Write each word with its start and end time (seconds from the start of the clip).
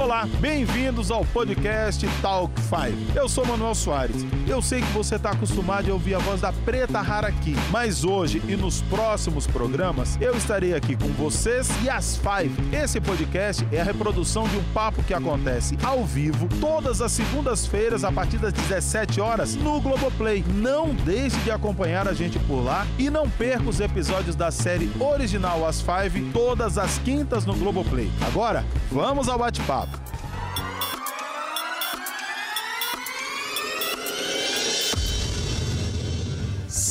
Olá, 0.00 0.26
bem-vindos 0.40 1.10
ao 1.10 1.26
podcast 1.26 2.08
Talk 2.22 2.50
5. 2.58 3.18
Eu 3.18 3.28
sou 3.28 3.44
Manuel 3.44 3.74
Soares. 3.74 4.24
Eu 4.48 4.62
sei 4.62 4.80
que 4.80 4.90
você 4.92 5.16
está 5.16 5.32
acostumado 5.32 5.90
a 5.90 5.92
ouvir 5.92 6.14
a 6.14 6.18
voz 6.18 6.40
da 6.40 6.50
Preta 6.50 7.02
Rara 7.02 7.28
aqui, 7.28 7.54
mas 7.70 8.02
hoje 8.02 8.42
e 8.48 8.56
nos 8.56 8.80
próximos 8.80 9.46
programas 9.46 10.16
eu 10.18 10.34
estarei 10.34 10.74
aqui 10.74 10.96
com 10.96 11.08
vocês 11.08 11.68
e 11.84 11.90
as 11.90 12.16
Five. 12.16 12.50
Esse 12.74 12.98
podcast 12.98 13.68
é 13.70 13.82
a 13.82 13.84
reprodução 13.84 14.48
de 14.48 14.56
um 14.56 14.64
papo 14.72 15.02
que 15.02 15.12
acontece 15.12 15.76
ao 15.84 16.02
vivo 16.02 16.48
todas 16.62 17.02
as 17.02 17.12
segundas-feiras 17.12 18.02
a 18.02 18.10
partir 18.10 18.38
das 18.38 18.54
17 18.54 19.20
horas 19.20 19.54
no 19.54 19.82
Globoplay. 19.82 20.42
Não 20.54 20.94
deixe 20.94 21.36
de 21.40 21.50
acompanhar 21.50 22.08
a 22.08 22.14
gente 22.14 22.38
por 22.38 22.64
lá 22.64 22.86
e 22.98 23.10
não 23.10 23.28
perca 23.28 23.68
os 23.68 23.80
episódios 23.80 24.34
da 24.34 24.50
série 24.50 24.90
original 24.98 25.66
As 25.66 25.82
Five 25.82 26.22
todas 26.32 26.78
as 26.78 26.96
quintas 27.00 27.44
no 27.44 27.54
Globoplay. 27.54 28.10
Agora, 28.26 28.64
vamos 28.90 29.28
ao 29.28 29.38
bate-papo. 29.38 29.99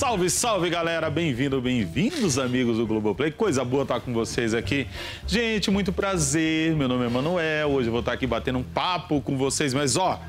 Salve, 0.10 0.30
salve 0.32 0.70
galera, 0.72 1.08
bem-vindo, 1.08 1.62
bem-vindos 1.62 2.40
amigos 2.40 2.78
do 2.78 2.88
Globoplay. 2.88 3.30
Coisa 3.30 3.64
boa 3.64 3.84
estar 3.84 4.00
com 4.00 4.12
vocês 4.12 4.56
aqui. 4.56 4.88
Gente, 5.28 5.70
muito 5.70 5.94
prazer. 5.94 6.76
Meu 6.76 6.88
nome 6.88 7.06
é 7.06 7.10
Manuel. 7.10 7.70
Hoje 7.70 7.90
eu 7.90 7.92
vou 7.92 8.00
estar 8.00 8.14
aqui 8.14 8.26
batendo 8.26 8.58
um 8.58 8.64
papo 8.64 9.22
com 9.22 9.38
vocês, 9.38 9.72
mas 9.72 9.98
ó, 9.98 10.20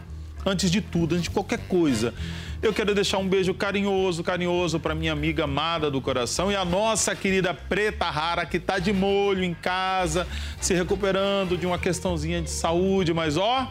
antes 0.44 0.70
de 0.70 0.82
tudo, 0.82 1.14
antes 1.14 1.24
de 1.24 1.30
qualquer 1.30 1.60
coisa, 1.60 2.12
eu 2.60 2.74
quero 2.74 2.94
deixar 2.94 3.16
um 3.16 3.26
beijo 3.26 3.54
carinhoso, 3.54 4.22
carinhoso 4.22 4.78
para 4.78 4.94
minha 4.94 5.12
amiga 5.12 5.44
amada 5.44 5.90
do 5.90 5.98
coração 5.98 6.52
e 6.52 6.56
a 6.56 6.62
nossa 6.62 7.16
querida 7.16 7.54
Preta 7.54 8.10
Rara 8.10 8.44
que 8.44 8.60
tá 8.60 8.78
de 8.78 8.92
molho 8.92 9.42
em 9.42 9.54
casa, 9.54 10.28
se 10.60 10.74
recuperando 10.74 11.56
de 11.56 11.66
uma 11.66 11.78
questãozinha 11.78 12.42
de 12.42 12.50
saúde, 12.50 13.14
mas 13.14 13.38
ó, 13.38 13.66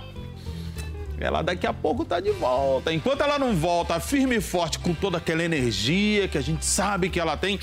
ela 1.19 1.41
daqui 1.41 1.67
a 1.67 1.73
pouco 1.73 2.05
tá 2.05 2.19
de 2.19 2.31
volta. 2.31 2.93
Enquanto 2.93 3.21
ela 3.21 3.37
não 3.37 3.55
volta 3.55 3.99
firme 3.99 4.37
e 4.37 4.41
forte 4.41 4.79
com 4.79 4.93
toda 4.93 5.17
aquela 5.17 5.43
energia 5.43 6.27
que 6.27 6.37
a 6.37 6.41
gente 6.41 6.65
sabe 6.65 7.09
que 7.09 7.19
ela 7.19 7.35
tem, 7.35 7.59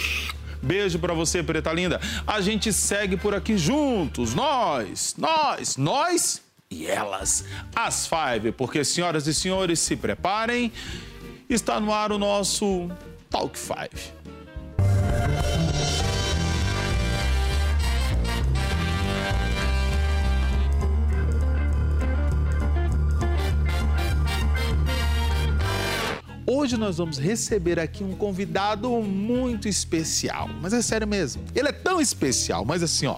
Beijo 0.62 0.98
para 0.98 1.14
você, 1.14 1.42
preta 1.42 1.72
linda. 1.72 2.00
A 2.26 2.40
gente 2.40 2.72
segue 2.72 3.16
por 3.16 3.34
aqui 3.34 3.56
juntos, 3.56 4.34
nós, 4.34 5.14
nós, 5.16 5.76
nós 5.76 6.42
e 6.70 6.86
elas, 6.86 7.44
as 7.74 8.08
Five, 8.08 8.52
porque 8.52 8.84
senhoras 8.84 9.26
e 9.26 9.34
senhores, 9.34 9.78
se 9.78 9.94
preparem. 9.94 10.72
Está 11.48 11.78
no 11.78 11.92
ar 11.92 12.10
o 12.10 12.18
nosso 12.18 12.90
Talk 13.30 13.56
Five. 13.56 14.12
Hoje 26.48 26.76
nós 26.76 26.98
vamos 26.98 27.18
receber 27.18 27.80
aqui 27.80 28.04
um 28.04 28.14
convidado 28.14 28.88
muito 29.02 29.66
especial. 29.66 30.48
Mas 30.62 30.72
é 30.72 30.80
sério 30.80 31.06
mesmo. 31.06 31.42
Ele 31.56 31.68
é 31.68 31.72
tão 31.72 32.00
especial, 32.00 32.64
mas 32.64 32.84
assim, 32.84 33.06
ó. 33.06 33.16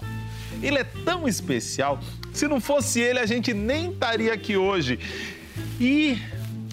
Ele 0.63 0.79
é 0.79 0.83
tão 0.83 1.27
especial. 1.27 1.99
Se 2.33 2.47
não 2.47 2.59
fosse 2.59 2.99
ele, 2.99 3.19
a 3.19 3.27
gente 3.27 3.53
nem 3.53 3.91
estaria 3.91 4.33
aqui 4.33 4.57
hoje. 4.57 4.99
E 5.79 6.17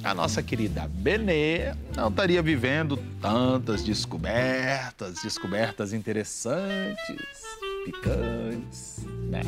a 0.02 0.14
nossa 0.14 0.42
querida 0.42 0.88
Benê 0.88 1.74
não 1.94 2.08
estaria 2.08 2.40
vivendo 2.40 2.98
tantas 3.20 3.82
descobertas, 3.82 5.20
descobertas 5.22 5.92
interessantes, 5.92 7.28
picantes, 7.86 9.06
né? 9.30 9.42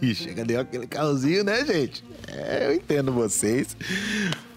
Chega, 0.14 0.44
deu 0.44 0.60
aquele 0.60 0.86
calzinho, 0.86 1.44
né, 1.44 1.66
gente? 1.66 2.02
É, 2.26 2.68
eu 2.68 2.74
entendo 2.74 3.12
vocês. 3.12 3.76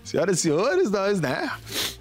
Senhoras 0.02 0.40
e 0.40 0.42
senhores, 0.42 0.90
nós, 0.90 1.20
né? 1.20 1.52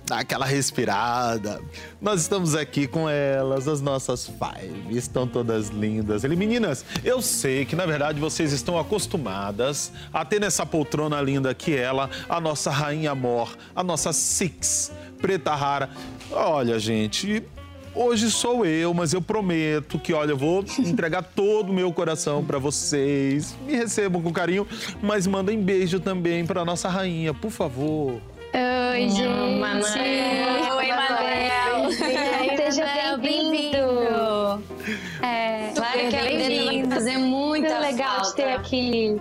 Dá 0.06 0.20
aquela 0.20 0.46
respirada. 0.46 1.60
Nós 2.00 2.22
estamos 2.22 2.54
aqui 2.54 2.86
com 2.86 3.08
elas, 3.08 3.66
as 3.66 3.80
nossas 3.80 4.26
five. 4.26 4.96
Estão 4.96 5.26
todas 5.26 5.68
lindas. 5.68 6.22
E 6.22 6.28
meninas, 6.28 6.84
eu 7.04 7.20
sei 7.20 7.64
que 7.64 7.74
na 7.74 7.86
verdade 7.86 8.20
vocês 8.20 8.52
estão 8.52 8.78
acostumadas 8.78 9.92
a 10.12 10.24
ter 10.24 10.40
nessa 10.40 10.64
poltrona 10.64 11.20
linda 11.20 11.52
que 11.54 11.76
ela, 11.76 12.08
a 12.28 12.40
nossa 12.40 12.70
rainha 12.70 13.14
mor, 13.14 13.56
a 13.74 13.82
nossa 13.82 14.12
Six, 14.12 14.92
preta 15.20 15.54
rara. 15.54 15.90
Olha, 16.30 16.78
gente, 16.78 17.44
Hoje 17.94 18.30
sou 18.30 18.64
eu, 18.64 18.94
mas 18.94 19.12
eu 19.12 19.20
prometo 19.20 19.98
que, 19.98 20.12
olha, 20.12 20.30
eu 20.32 20.36
vou 20.36 20.64
entregar 20.78 21.22
todo 21.22 21.70
o 21.70 21.72
meu 21.72 21.92
coração 21.92 22.44
para 22.44 22.58
vocês. 22.58 23.56
Me 23.66 23.74
recebam 23.74 24.22
com 24.22 24.32
carinho, 24.32 24.66
mas 25.02 25.26
mandem 25.26 25.60
beijo 25.60 26.00
também 26.00 26.46
para 26.46 26.64
nossa 26.64 26.88
rainha, 26.88 27.34
por 27.34 27.50
favor. 27.50 28.20
Oi, 28.92 29.08
gente. 29.08 29.22
Oi, 29.22 29.58
Manuel. 30.88 31.90
Seja 31.92 33.16
bem-vindo. 33.16 33.78
É, 35.22 35.72
claro 35.74 35.98
que 36.08 36.16
é 36.16 36.24
bem-vindo. 36.24 36.94
Fazer 36.94 37.18
muita 37.18 37.68
Muito 37.74 37.80
legal 37.80 38.16
falta. 38.24 38.32
ter 38.34 38.52
aqui. 38.52 39.20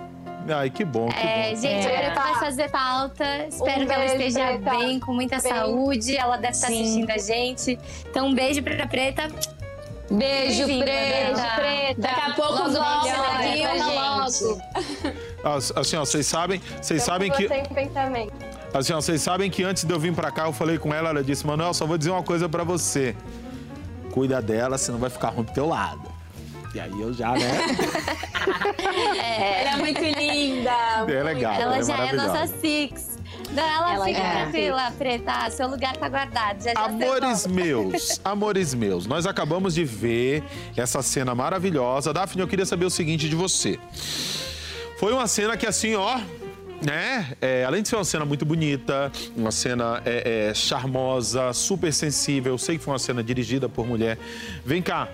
Ai, 0.56 0.70
que 0.70 0.84
bom, 0.84 1.08
que 1.08 1.18
É, 1.18 1.50
bom. 1.50 1.60
gente, 1.60 1.86
É. 1.86 1.96
a 1.96 1.98
Preta 2.10 2.20
vai 2.20 2.34
fazer 2.40 2.70
falta. 2.70 3.46
Espero 3.48 3.82
Um 3.82 3.86
que 3.86 3.92
ela 3.92 4.04
esteja 4.06 4.46
Preta. 4.46 4.70
bem, 4.70 5.00
com 5.00 5.12
muita 5.12 5.38
Bem. 5.38 5.52
saúde. 5.52 6.16
Ela 6.16 6.36
deve 6.36 6.52
estar 6.54 6.66
Sim. 6.68 6.80
assistindo 6.82 7.10
a 7.10 7.18
gente. 7.18 7.78
Então, 8.10 8.26
um 8.28 8.34
beijo 8.34 8.62
pra 8.62 8.86
Preta. 8.86 9.28
Beijo, 10.10 10.66
Bem-vinda, 10.66 10.84
Preta. 10.86 11.34
Beijo, 11.36 11.54
Preta. 11.56 12.00
Daqui 12.00 12.20
a 12.20 12.34
pouco 12.34 12.52
Logo 12.52 12.70
volta 12.72 13.04
melhor, 13.04 13.36
aqui 13.36 13.62
pra 13.62 13.78
gente. 13.78 14.44
logo. 14.44 14.62
Ah, 15.44 15.54
Assim, 15.80 15.96
ó, 15.96 16.04
vocês 16.04 16.26
sabem, 16.26 16.60
vocês 16.82 17.02
sabem 17.02 17.30
que. 17.30 17.48
Assim, 18.74 18.92
ó, 18.92 19.00
vocês 19.00 19.22
sabem 19.22 19.48
que 19.50 19.62
antes 19.62 19.84
de 19.84 19.92
eu 19.92 20.00
vir 20.00 20.12
pra 20.12 20.30
cá, 20.32 20.46
eu 20.46 20.52
falei 20.52 20.78
com 20.78 20.92
ela, 20.92 21.10
ela 21.10 21.22
disse, 21.22 21.46
Manuel, 21.46 21.72
só 21.72 21.86
vou 21.86 21.96
dizer 21.96 22.10
uma 22.10 22.22
coisa 22.24 22.48
pra 22.48 22.64
você. 22.64 23.14
Cuida 24.12 24.42
dela, 24.42 24.76
senão 24.78 24.98
vai 24.98 25.10
ficar 25.10 25.28
ruim 25.28 25.44
pro 25.44 25.54
teu 25.54 25.66
lado. 25.68 26.09
E 26.74 26.80
aí 26.80 27.00
eu 27.00 27.12
já, 27.12 27.32
né? 27.32 27.50
Ela 29.18 29.70
é 29.70 29.76
muito 29.76 30.00
linda. 30.00 30.70
É 31.08 31.22
legal, 31.22 31.54
ela, 31.54 31.62
ela 31.62 31.78
é 31.78 31.82
já 31.82 32.06
é 32.06 32.12
nossa 32.12 32.46
Six. 32.46 33.20
Não, 33.52 33.62
ela, 33.62 33.94
Ela 33.94 34.04
fica 34.06 34.18
é. 34.20 34.42
tranquila, 34.42 34.92
Preta. 34.96 35.50
Seu 35.50 35.68
lugar 35.68 35.96
tá 35.96 36.08
guardado. 36.08 36.62
Já 36.62 36.72
já 36.72 36.84
Amores 36.84 37.46
meus, 37.46 38.20
amores 38.24 38.74
meus, 38.74 39.06
nós 39.06 39.26
acabamos 39.26 39.74
de 39.74 39.84
ver 39.84 40.44
essa 40.76 41.02
cena 41.02 41.34
maravilhosa. 41.34 42.12
Daphne, 42.12 42.42
eu 42.42 42.48
queria 42.48 42.66
saber 42.66 42.84
o 42.84 42.90
seguinte 42.90 43.28
de 43.28 43.34
você. 43.34 43.78
Foi 44.98 45.12
uma 45.12 45.26
cena 45.26 45.56
que 45.56 45.66
assim, 45.66 45.94
ó, 45.94 46.20
né? 46.82 47.32
é, 47.40 47.64
além 47.64 47.82
de 47.82 47.88
ser 47.88 47.96
uma 47.96 48.04
cena 48.04 48.24
muito 48.24 48.44
bonita, 48.44 49.10
uma 49.36 49.50
cena 49.50 50.00
é, 50.04 50.48
é, 50.50 50.54
charmosa, 50.54 51.52
super 51.52 51.92
sensível. 51.92 52.52
Eu 52.52 52.58
sei 52.58 52.78
que 52.78 52.84
foi 52.84 52.92
uma 52.92 52.98
cena 52.98 53.22
dirigida 53.22 53.68
por 53.68 53.86
mulher. 53.86 54.18
Vem 54.64 54.80
cá. 54.80 55.08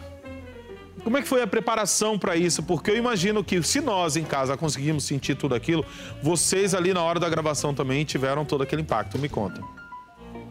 Como 1.06 1.18
é 1.18 1.22
que 1.22 1.28
foi 1.28 1.40
a 1.40 1.46
preparação 1.46 2.18
para 2.18 2.34
isso? 2.34 2.64
Porque 2.64 2.90
eu 2.90 2.96
imagino 2.96 3.44
que 3.44 3.62
se 3.62 3.80
nós 3.80 4.16
em 4.16 4.24
casa 4.24 4.56
conseguimos 4.56 5.04
sentir 5.04 5.36
tudo 5.36 5.54
aquilo, 5.54 5.86
vocês 6.20 6.74
ali 6.74 6.92
na 6.92 7.00
hora 7.00 7.20
da 7.20 7.28
gravação 7.28 7.72
também 7.72 8.04
tiveram 8.04 8.44
todo 8.44 8.64
aquele 8.64 8.82
impacto. 8.82 9.16
Me 9.16 9.28
conta. 9.28 9.62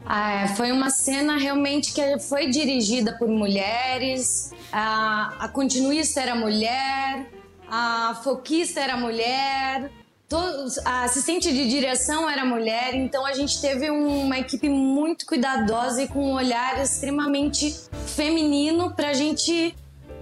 Ah, 0.05 0.43
é, 0.43 0.47
foi 0.55 0.71
uma 0.71 0.89
cena 0.89 1.37
realmente 1.37 1.93
que 1.93 2.19
foi 2.19 2.47
dirigida 2.47 3.11
por 3.19 3.27
mulheres. 3.27 4.53
A, 4.71 5.33
a 5.39 5.49
continuista 5.49 6.21
era 6.21 6.35
mulher, 6.35 7.29
a 7.69 8.17
foquista 8.23 8.79
era 8.79 8.95
mulher, 8.95 9.91
todos, 10.29 10.77
a 10.85 11.03
assistente 11.03 11.51
de 11.51 11.69
direção 11.69 12.29
era 12.29 12.45
mulher. 12.45 12.95
Então 12.95 13.25
a 13.25 13.33
gente 13.33 13.59
teve 13.59 13.89
uma 13.89 14.39
equipe 14.39 14.69
muito 14.69 15.25
cuidadosa 15.25 16.03
e 16.03 16.07
com 16.07 16.31
um 16.31 16.33
olhar 16.33 16.81
extremamente 16.81 17.75
feminino 18.05 18.95
para 18.95 19.09
a 19.09 19.13
gente 19.13 19.75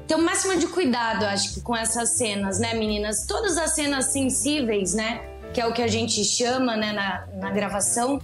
ter 0.07 0.15
o 0.15 0.21
máximo 0.21 0.57
de 0.57 0.67
cuidado, 0.67 1.25
acho 1.25 1.53
que 1.53 1.61
com 1.61 1.75
essas 1.75 2.09
cenas, 2.17 2.59
né, 2.59 2.73
meninas? 2.73 3.25
Todas 3.25 3.57
as 3.57 3.71
cenas 3.73 4.07
sensíveis, 4.07 4.93
né? 4.93 5.21
Que 5.53 5.61
é 5.61 5.67
o 5.67 5.73
que 5.73 5.81
a 5.81 5.87
gente 5.87 6.23
chama, 6.25 6.75
né, 6.75 6.91
na, 6.91 7.25
na 7.39 7.51
gravação. 7.51 8.19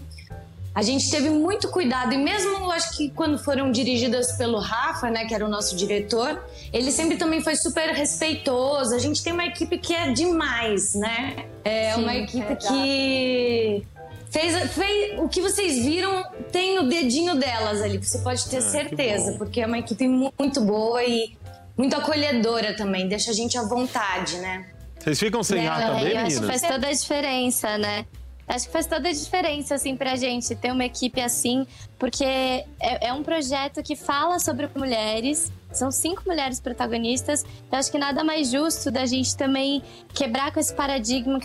A 0.73 0.81
gente 0.81 1.09
teve 1.09 1.29
muito 1.29 1.67
cuidado 1.69 2.13
e 2.13 2.17
mesmo 2.17 2.71
acho 2.71 2.95
que 2.95 3.09
quando 3.09 3.37
foram 3.39 3.71
dirigidas 3.71 4.33
pelo 4.33 4.59
Rafa, 4.59 5.09
né, 5.09 5.25
que 5.25 5.33
era 5.33 5.45
o 5.45 5.49
nosso 5.49 5.75
diretor, 5.75 6.41
ele 6.71 6.91
sempre 6.91 7.17
também 7.17 7.41
foi 7.41 7.55
super 7.55 7.89
respeitoso. 7.89 8.93
A 8.95 8.99
gente 8.99 9.23
tem 9.23 9.33
uma 9.33 9.45
equipe 9.45 9.77
que 9.77 9.93
é 9.93 10.11
demais, 10.11 10.93
né? 10.95 11.45
É 11.65 11.93
Sim, 11.95 12.03
uma 12.03 12.15
equipe 12.15 12.45
exato. 12.53 12.67
que 12.67 13.83
fez, 14.29 14.71
fez 14.71 15.19
o 15.19 15.27
que 15.27 15.41
vocês 15.41 15.83
viram 15.83 16.23
tem 16.51 16.77
o 16.79 16.83
dedinho 16.87 17.35
delas 17.35 17.81
ali. 17.81 17.97
Você 17.97 18.19
pode 18.19 18.47
ter 18.47 18.57
Ah, 18.57 18.61
certeza, 18.61 19.33
porque 19.37 19.61
é 19.61 19.65
uma 19.65 19.79
equipe 19.79 20.07
mu- 20.07 20.31
muito 20.39 20.61
boa 20.61 21.03
e 21.03 21.35
muito 21.79 21.95
acolhedora 21.95 22.75
também. 22.75 23.07
Deixa 23.07 23.31
a 23.31 23.33
gente 23.33 23.57
à 23.57 23.63
vontade, 23.63 24.37
né? 24.39 24.65
Vocês 24.99 25.17
ficam 25.17 25.41
sem 25.41 25.65
ar 25.65 25.79
também, 25.79 26.11
eu 26.11 26.19
acho 26.19 26.41
que 26.41 26.45
faz 26.45 26.61
toda 26.61 26.87
a 26.87 26.91
diferença, 26.91 27.77
né? 27.77 28.05
Acho 28.45 28.65
que 28.65 28.73
faz 28.73 28.85
toda 28.85 29.07
a 29.07 29.11
diferença, 29.13 29.75
assim, 29.75 29.95
pra 29.95 30.15
gente 30.17 30.53
ter 30.55 30.73
uma 30.73 30.83
equipe 30.83 31.21
assim, 31.21 31.65
porque 31.97 32.25
é, 32.25 32.65
é 33.07 33.13
um 33.13 33.23
projeto 33.23 33.81
que 33.81 33.95
fala 33.95 34.39
sobre 34.39 34.67
mulheres, 34.75 35.53
são 35.71 35.89
cinco 35.91 36.23
mulheres 36.25 36.59
protagonistas. 36.59 37.45
Então, 37.67 37.79
acho 37.79 37.91
que 37.91 37.97
nada 37.97 38.23
mais 38.23 38.49
justo 38.51 38.91
da 38.91 39.05
gente 39.05 39.37
também 39.37 39.81
quebrar 40.13 40.51
com 40.51 40.59
esse 40.59 40.73
paradigma, 40.73 41.39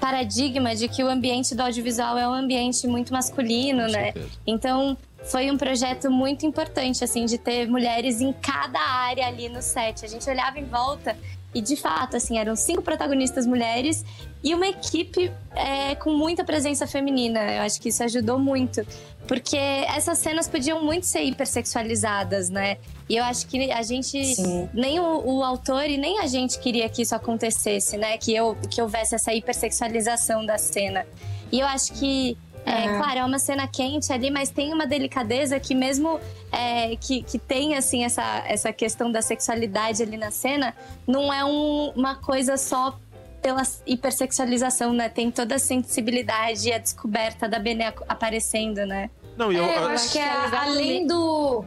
paradigma 0.00 0.74
de 0.74 0.88
que 0.88 1.02
o 1.02 1.08
ambiente 1.08 1.54
do 1.54 1.62
audiovisual 1.62 2.18
é 2.18 2.28
um 2.28 2.34
ambiente 2.34 2.86
muito 2.86 3.10
masculino, 3.12 3.86
Com 3.86 3.92
né? 3.92 4.12
certeza. 4.12 4.28
Então, 4.46 4.98
foi 5.24 5.50
um 5.50 5.56
projeto 5.58 6.10
muito 6.10 6.46
importante, 6.46 7.02
assim, 7.04 7.26
de 7.26 7.38
ter 7.38 7.68
mulheres 7.68 8.20
em 8.20 8.32
cada 8.32 8.80
área 8.80 9.26
ali 9.26 9.48
no 9.48 9.60
set. 9.60 10.04
A 10.04 10.08
gente 10.08 10.28
olhava 10.28 10.58
em 10.58 10.64
volta 10.64 11.16
e, 11.54 11.60
de 11.60 11.76
fato, 11.76 12.16
assim, 12.16 12.38
eram 12.38 12.54
cinco 12.54 12.82
protagonistas 12.82 13.46
mulheres 13.46 14.04
e 14.44 14.54
uma 14.54 14.68
equipe 14.68 15.32
é, 15.54 15.94
com 15.94 16.12
muita 16.12 16.44
presença 16.44 16.86
feminina. 16.86 17.40
Eu 17.40 17.62
acho 17.62 17.80
que 17.80 17.88
isso 17.88 18.02
ajudou 18.04 18.38
muito. 18.38 18.86
Porque 19.26 19.56
essas 19.56 20.18
cenas 20.18 20.48
podiam 20.48 20.82
muito 20.82 21.04
ser 21.04 21.22
hipersexualizadas, 21.22 22.48
né? 22.48 22.78
E 23.08 23.16
eu 23.16 23.24
acho 23.24 23.46
que 23.46 23.70
a 23.70 23.82
gente, 23.82 24.34
Sim. 24.34 24.68
nem 24.72 24.98
o, 25.00 25.22
o 25.26 25.42
autor 25.42 25.84
e 25.84 25.98
nem 25.98 26.20
a 26.20 26.26
gente 26.26 26.58
queria 26.58 26.88
que 26.88 27.02
isso 27.02 27.14
acontecesse, 27.14 27.98
né? 27.98 28.16
Que, 28.16 28.34
eu, 28.34 28.56
que 28.70 28.80
houvesse 28.80 29.14
essa 29.14 29.34
hipersexualização 29.34 30.46
da 30.46 30.56
cena. 30.56 31.06
E 31.52 31.60
eu 31.60 31.66
acho 31.66 31.92
que, 31.94 32.38
é, 32.68 32.84
É. 32.86 32.96
claro, 32.98 33.18
é 33.20 33.24
uma 33.24 33.38
cena 33.38 33.66
quente 33.66 34.12
ali, 34.12 34.30
mas 34.30 34.50
tem 34.50 34.72
uma 34.72 34.86
delicadeza 34.86 35.58
que 35.58 35.74
mesmo 35.74 36.20
é, 36.52 36.96
que, 36.96 37.22
que 37.22 37.38
tem, 37.38 37.76
assim, 37.76 38.04
essa, 38.04 38.42
essa 38.46 38.72
questão 38.72 39.10
da 39.12 39.20
sexualidade 39.22 40.02
ali 40.02 40.16
na 40.16 40.30
cena, 40.30 40.74
não 41.06 41.32
é 41.32 41.44
um- 41.44 41.92
uma 41.94 42.14
coisa 42.14 42.56
só 42.56 42.98
pela 43.42 43.62
hipersexualização, 43.86 44.92
né? 44.92 45.08
Tem 45.08 45.30
toda 45.30 45.54
a 45.56 45.58
sensibilidade 45.58 46.68
e 46.68 46.72
a 46.72 46.78
descoberta 46.78 47.48
da 47.48 47.58
Benê 47.58 47.84
aparecendo, 48.08 48.84
né? 48.86 49.10
Não, 49.36 49.52
e 49.52 49.56
eu, 49.56 49.64
É, 49.64 49.76
eu 49.78 49.82
eu- 49.82 49.88
acho 49.90 50.10
que 50.10 50.18
é, 50.18 50.22
é 50.22 50.56
além 50.56 51.06
do. 51.06 51.64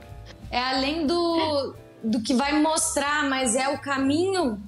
É 0.49 0.59
além 0.59 1.07
do, 1.07 1.73
do 2.03 2.21
que 2.21 2.33
vai 2.33 2.59
mostrar, 2.59 3.23
mas 3.29 3.55
é 3.55 3.69
o 3.69 3.77
caminho 3.79 4.61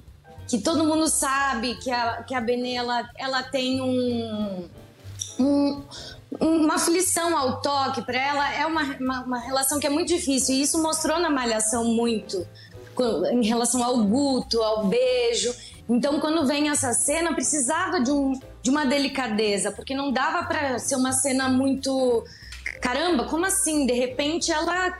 que 0.48 0.58
todo 0.58 0.84
mundo 0.84 1.08
sabe 1.08 1.74
que 1.76 1.90
a, 1.90 2.22
que 2.22 2.34
a 2.34 2.40
Benê 2.40 2.74
ela, 2.74 3.08
ela 3.18 3.42
tem 3.42 3.82
um, 3.82 4.66
um- 5.38 5.82
uma 6.40 6.74
aflição 6.74 7.36
ao 7.36 7.60
toque. 7.60 8.02
Para 8.02 8.18
ela 8.18 8.54
é 8.54 8.66
uma, 8.66 8.82
uma, 9.00 9.20
uma 9.24 9.38
relação 9.38 9.78
que 9.78 9.86
é 9.86 9.90
muito 9.90 10.08
difícil. 10.08 10.54
E 10.54 10.62
isso 10.62 10.82
mostrou 10.82 11.18
na 11.18 11.30
Malhação 11.30 11.84
muito 11.84 12.46
em 13.32 13.44
relação 13.44 13.82
ao 13.82 14.04
guto, 14.04 14.62
ao 14.62 14.86
beijo. 14.86 15.54
Então, 15.88 16.20
quando 16.20 16.46
vem 16.46 16.70
essa 16.70 16.92
cena, 16.92 17.34
precisava 17.34 18.00
de, 18.00 18.10
um, 18.10 18.32
de 18.62 18.70
uma 18.70 18.86
delicadeza, 18.86 19.70
porque 19.70 19.94
não 19.94 20.12
dava 20.12 20.44
para 20.46 20.78
ser 20.78 20.96
uma 20.96 21.12
cena 21.12 21.48
muito. 21.48 22.24
Caramba, 22.80 23.24
como 23.24 23.44
assim? 23.44 23.86
De 23.86 23.92
repente 23.92 24.50
ela 24.50 24.90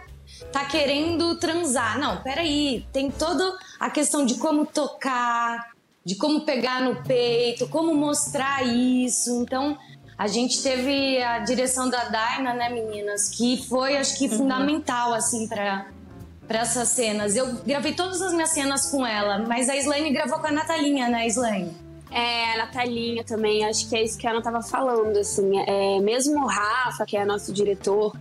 tá 0.53 0.65
querendo 0.65 1.37
transar. 1.37 1.99
Não, 1.99 2.23
peraí. 2.23 2.87
Tem 2.93 3.11
toda 3.11 3.57
a 3.81 3.89
questão 3.89 4.27
de 4.27 4.35
como 4.35 4.67
tocar, 4.67 5.73
de 6.05 6.17
como 6.17 6.45
pegar 6.45 6.83
no 6.83 7.03
peito, 7.03 7.69
como 7.69 7.95
mostrar 7.95 8.67
isso. 8.67 9.31
Então, 9.41 9.79
a 10.17 10.27
gente 10.27 10.63
teve 10.63 11.23
a 11.23 11.41
direção 11.41 11.89
da 11.89 12.05
Daina, 12.05 12.55
né, 12.55 12.69
meninas? 12.69 13.29
Que 13.29 13.65
foi, 13.69 13.97
acho 13.97 14.17
que, 14.19 14.29
fundamental, 14.29 15.13
assim, 15.13 15.49
para 15.49 15.87
para 16.47 16.61
essas 16.61 16.89
cenas. 16.89 17.37
Eu 17.37 17.55
gravei 17.65 17.95
todas 17.95 18.21
as 18.21 18.33
minhas 18.33 18.51
cenas 18.51 18.91
com 18.91 19.07
ela, 19.07 19.39
mas 19.39 19.69
a 19.69 19.77
Slane 19.77 20.13
gravou 20.13 20.39
com 20.39 20.47
a 20.47 20.53
Natalinha, 20.53 21.09
né, 21.09 21.27
Slane? 21.27 21.75
É, 22.11 22.53
a 22.53 22.59
Natalinha 22.59 23.25
também, 23.25 23.65
acho 23.65 23.89
que 23.89 23.97
é 23.97 24.05
isso 24.05 24.19
que 24.19 24.27
a 24.27 24.31
Ana 24.31 24.43
tava 24.43 24.63
falando, 24.63 25.17
assim. 25.17 25.59
É, 25.67 25.99
mesmo 26.01 26.45
o 26.45 26.47
Rafa, 26.47 27.05
que 27.05 27.17
é 27.17 27.25
nosso 27.25 27.53
diretor 27.53 28.15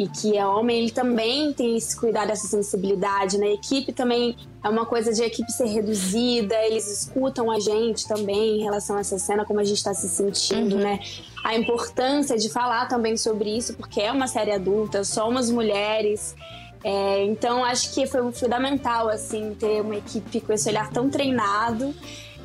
e 0.00 0.08
que 0.08 0.34
é 0.34 0.46
homem, 0.46 0.78
ele 0.78 0.90
também 0.90 1.52
tem 1.52 1.76
esse 1.76 1.94
cuidado, 1.94 2.30
essa 2.30 2.48
sensibilidade, 2.48 3.36
né? 3.36 3.48
A 3.48 3.52
equipe 3.52 3.92
também 3.92 4.34
é 4.64 4.68
uma 4.70 4.86
coisa 4.86 5.12
de 5.12 5.22
a 5.22 5.26
equipe 5.26 5.52
ser 5.52 5.66
reduzida, 5.66 6.54
eles 6.64 6.88
escutam 6.88 7.50
a 7.50 7.60
gente 7.60 8.08
também 8.08 8.60
em 8.60 8.62
relação 8.62 8.96
a 8.96 9.00
essa 9.00 9.18
cena, 9.18 9.44
como 9.44 9.60
a 9.60 9.64
gente 9.64 9.84
tá 9.84 9.92
se 9.92 10.08
sentindo, 10.08 10.78
né? 10.78 11.00
A 11.44 11.54
importância 11.54 12.38
de 12.38 12.48
falar 12.48 12.88
também 12.88 13.14
sobre 13.18 13.54
isso, 13.54 13.74
porque 13.74 14.00
é 14.00 14.10
uma 14.10 14.26
série 14.26 14.52
adulta, 14.52 15.04
somos 15.04 15.50
mulheres. 15.50 16.34
É, 16.82 17.22
então 17.26 17.62
acho 17.62 17.92
que 17.92 18.06
foi 18.06 18.32
fundamental 18.32 19.10
assim 19.10 19.54
ter 19.54 19.82
uma 19.82 19.96
equipe 19.96 20.40
com 20.40 20.50
esse 20.50 20.66
olhar 20.66 20.88
tão 20.90 21.10
treinado 21.10 21.94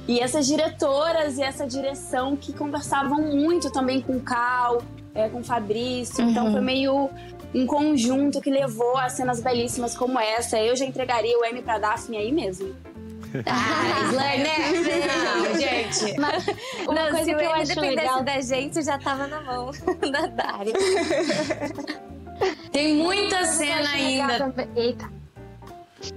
e 0.09 0.19
essas 0.19 0.45
diretoras 0.45 1.37
e 1.37 1.41
essa 1.41 1.65
direção 1.65 2.35
que 2.35 2.51
conversavam 2.51 3.33
muito 3.33 3.71
também 3.71 4.01
com 4.01 4.17
o 4.17 4.19
Cal, 4.19 4.81
é, 5.15 5.29
com 5.29 5.39
o 5.39 5.43
Fabrício. 5.43 6.23
Então 6.29 6.51
foi 6.51 6.61
meio 6.61 7.09
um 7.53 7.65
conjunto 7.65 8.41
que 8.41 8.49
levou 8.49 8.97
a 8.97 9.09
cenas 9.09 9.39
belíssimas 9.41 9.95
como 9.95 10.19
essa. 10.19 10.59
Eu 10.59 10.75
já 10.75 10.85
entregaria 10.85 11.37
o 11.37 11.45
M 11.45 11.61
pra 11.61 11.77
Daphne 11.77 12.17
aí 12.17 12.31
mesmo. 12.31 12.75
Ah, 13.45 14.07
Slane, 14.11 14.43
né? 14.43 14.55
Não, 15.25 15.59
gente. 15.59 16.15
Uma 16.87 17.01
Uma 17.01 17.09
coisa 17.11 17.25
se 17.25 17.35
que 17.35 17.43
eu 17.43 17.51
acho 17.51 17.67
dependesse 17.75 17.95
legal- 18.07 18.23
da 18.23 18.39
gente, 18.39 18.81
já 18.81 18.97
tava 18.97 19.27
na 19.27 19.41
mão 19.41 19.71
da 20.09 20.25
Dari. 20.27 20.71
Tem 22.71 22.95
muita 22.95 23.39
Eu 23.41 23.45
cena 23.45 23.89
ainda. 23.89 24.53
Eita. 24.75 25.09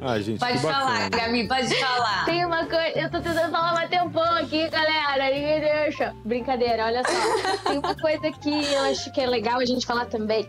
Ai, 0.03 0.23
gente, 0.23 0.39
Pode 0.39 0.53
que 0.53 0.59
falar. 0.59 1.09
Gabi, 1.11 1.49
pode 1.49 1.75
falar. 1.81 2.25
Tem 2.27 2.45
uma 2.45 2.67
coisa. 2.67 2.89
Eu 2.99 3.11
tô 3.11 3.21
tentando 3.21 3.51
falar 3.51 3.73
mais 3.75 3.89
tempão 3.91 4.35
aqui, 4.37 4.69
galera. 4.69 5.35
Ninguém 5.35 5.61
deixa. 5.61 6.15
Brincadeira, 6.25 6.85
olha 6.87 7.03
só. 7.05 7.69
Tem 7.71 7.79
uma 7.79 7.95
coisa 7.97 8.31
que 8.33 8.65
eu 8.75 8.83
acho 8.83 9.11
que 9.13 9.21
é 9.21 9.27
legal 9.27 9.59
a 9.59 9.65
gente 9.65 9.87
falar 9.87 10.05
também. 10.07 10.49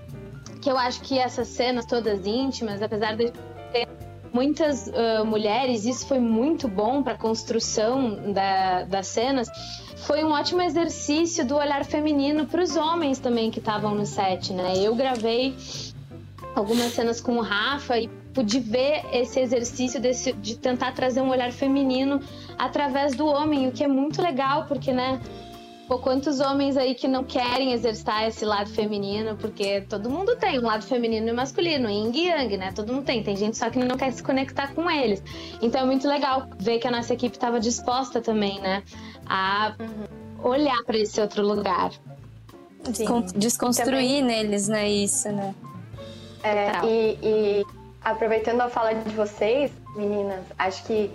Que 0.62 0.70
eu 0.70 0.78
acho 0.78 1.02
que 1.02 1.18
essas 1.18 1.48
cenas 1.48 1.86
todas 1.86 2.26
íntimas, 2.26 2.82
apesar 2.82 3.16
de 3.16 3.32
ter 3.72 3.88
muitas 4.34 4.90
ah, 4.90 5.24
mulheres, 5.24 5.86
isso 5.86 6.06
foi 6.06 6.20
muito 6.20 6.68
bom 6.68 7.02
pra 7.02 7.16
construção 7.16 8.34
da, 8.34 8.84
das 8.84 9.08
cenas. 9.08 9.50
Foi 9.98 10.24
um 10.24 10.32
ótimo 10.32 10.62
exercício 10.62 11.46
do 11.46 11.56
olhar 11.56 11.84
feminino 11.86 12.46
para 12.46 12.62
os 12.62 12.76
homens 12.76 13.20
também 13.20 13.52
que 13.52 13.60
estavam 13.60 13.94
no 13.96 14.06
set, 14.06 14.54
né? 14.54 14.74
Eu 14.78 14.96
gravei 14.96 15.56
algumas 16.56 16.94
cenas 16.94 17.22
com 17.22 17.38
o 17.38 17.42
Rafa 17.42 17.98
e 18.00 18.08
pude 18.34 18.60
ver 18.60 19.04
esse 19.12 19.40
exercício 19.40 20.00
desse, 20.00 20.34
de 20.34 20.58
tentar 20.58 20.94
trazer 20.94 21.22
um 21.22 21.30
olhar 21.30 21.52
feminino 21.52 22.22
através 22.58 23.16
do 23.16 23.26
homem, 23.26 23.68
o 23.68 23.72
que 23.72 23.84
é 23.84 23.88
muito 23.88 24.22
legal, 24.22 24.66
porque, 24.66 24.94
né? 24.94 25.20
Pô, 25.90 25.98
quantos 25.98 26.40
homens 26.40 26.78
aí 26.78 26.94
que 26.94 27.08
não 27.08 27.24
querem 27.24 27.74
exercitar 27.74 28.24
esse 28.28 28.46
lado 28.46 28.70
feminino, 28.70 29.36
porque 29.36 29.82
todo 29.82 30.08
mundo 30.08 30.36
tem 30.36 30.60
um 30.60 30.62
lado 30.68 30.86
feminino 30.86 31.28
e 31.30 31.34
masculino, 31.34 31.90
yin 31.90 32.12
e 32.14 32.28
yang, 32.28 32.58
né? 32.58 32.72
Todo 32.76 32.94
mundo 32.94 33.06
tem, 33.06 33.24
tem 33.24 33.36
gente 33.36 33.58
só 33.58 33.72
que 33.72 33.80
não 33.80 33.98
quer 33.98 34.12
se 34.14 34.22
conectar 34.22 34.72
com 34.76 34.88
eles. 34.88 35.24
Então 35.60 35.82
é 35.82 35.86
muito 35.86 36.08
legal 36.08 36.46
ver 36.60 36.78
que 36.78 36.88
a 36.88 36.92
nossa 36.92 37.16
equipe 37.16 37.36
estava 37.36 37.60
disposta 37.60 38.22
também, 38.22 38.62
né? 38.62 38.84
A 39.26 39.74
olhar 40.44 40.78
para 40.86 40.96
esse 40.96 41.20
outro 41.20 41.42
lugar. 41.42 41.90
Descon- 42.88 43.26
Desconstruir 43.36 44.22
neles, 44.24 44.68
né? 44.68 44.88
Isso, 44.88 45.28
né? 45.32 45.56
É, 46.44 46.86
e, 46.86 47.18
e 47.24 47.66
aproveitando 48.04 48.62
a 48.62 48.70
fala 48.70 48.94
de 48.94 49.10
vocês, 49.16 49.72
meninas, 49.96 50.42
acho 50.56 50.84
que 50.84 51.12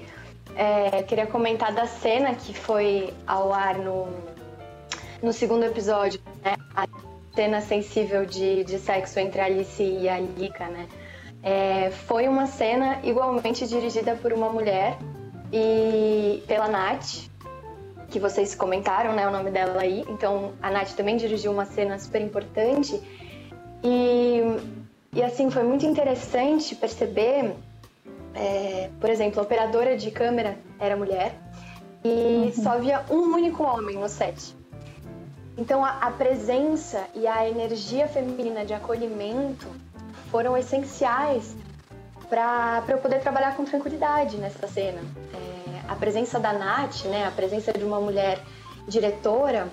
é, 0.57 1.01
queria 1.05 1.29
comentar 1.29 1.73
da 1.73 1.87
cena 1.87 2.35
que 2.35 2.53
foi 2.53 3.15
ao 3.25 3.53
ar 3.53 3.79
no, 3.79 4.09
no 5.25 5.33
segundo 5.33 5.65
episódio, 5.65 6.21
né? 6.45 6.55
A 6.77 6.87
cena 7.35 7.61
sensível 7.63 8.27
de, 8.27 8.63
de 8.63 8.79
sexo 8.79 9.19
entre 9.19 9.41
a 9.41 9.47
Alice 9.47 9.83
e 9.83 10.09
a 10.09 10.21
Lika, 10.21 10.69
né? 10.69 10.87
É, 11.43 11.91
foi 11.91 12.29
uma 12.29 12.47
cena 12.47 13.01
igualmente 13.03 13.67
dirigida 13.67 14.15
por 14.15 14.33
uma 14.33 14.51
mulher 14.51 14.99
e 15.53 16.43
pela 16.47 16.69
Nath, 16.69 17.29
que 18.09 18.21
vocês 18.21 18.55
comentaram, 18.55 19.15
né, 19.15 19.27
o 19.27 19.31
nome 19.31 19.51
dela 19.51 19.81
aí. 19.81 20.05
Então, 20.09 20.53
a 20.63 20.71
Nath 20.71 20.93
também 20.93 21.17
dirigiu 21.17 21.51
uma 21.51 21.65
cena 21.65 21.99
super 21.99 22.21
importante. 22.21 23.01
E, 23.83 24.41
e 25.13 25.23
assim, 25.23 25.51
foi 25.51 25.63
muito 25.63 25.85
interessante 25.87 26.75
perceber, 26.75 27.55
é, 28.35 28.91
por 29.01 29.11
exemplo, 29.11 29.41
a 29.41 29.43
operadora 29.43 29.97
de 29.97 30.11
câmera 30.11 30.57
era 30.79 30.97
mulher 30.97 31.35
e 32.05 32.53
só 32.55 32.73
havia 32.73 33.05
um 33.11 33.35
único 33.35 33.63
homem 33.63 33.97
no 33.97 34.09
set. 34.09 34.55
Então, 35.57 35.85
a, 35.85 35.91
a 35.99 36.11
presença 36.11 37.07
e 37.15 37.27
a 37.27 37.49
energia 37.49 38.09
feminina 38.09 38.65
de 38.65 38.75
acolhimento 38.75 39.67
foram 40.31 40.57
essenciais 40.57 41.55
para 42.29 42.83
eu 42.89 42.99
poder 42.99 43.21
trabalhar 43.21 43.57
com 43.57 43.65
tranquilidade 43.65 44.37
nessa 44.37 44.67
cena. 44.67 45.01
É, 45.33 45.81
a 45.89 45.95
presença 45.95 46.41
da 46.41 46.53
Nath, 46.53 47.05
né, 47.05 47.27
a 47.27 47.31
presença 47.31 47.73
de 47.73 47.85
uma 47.85 48.01
mulher 48.01 48.41
diretora, 48.89 49.69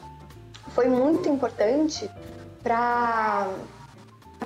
foi 0.69 0.87
muito 0.87 1.27
importante 1.27 2.09
para 2.61 3.49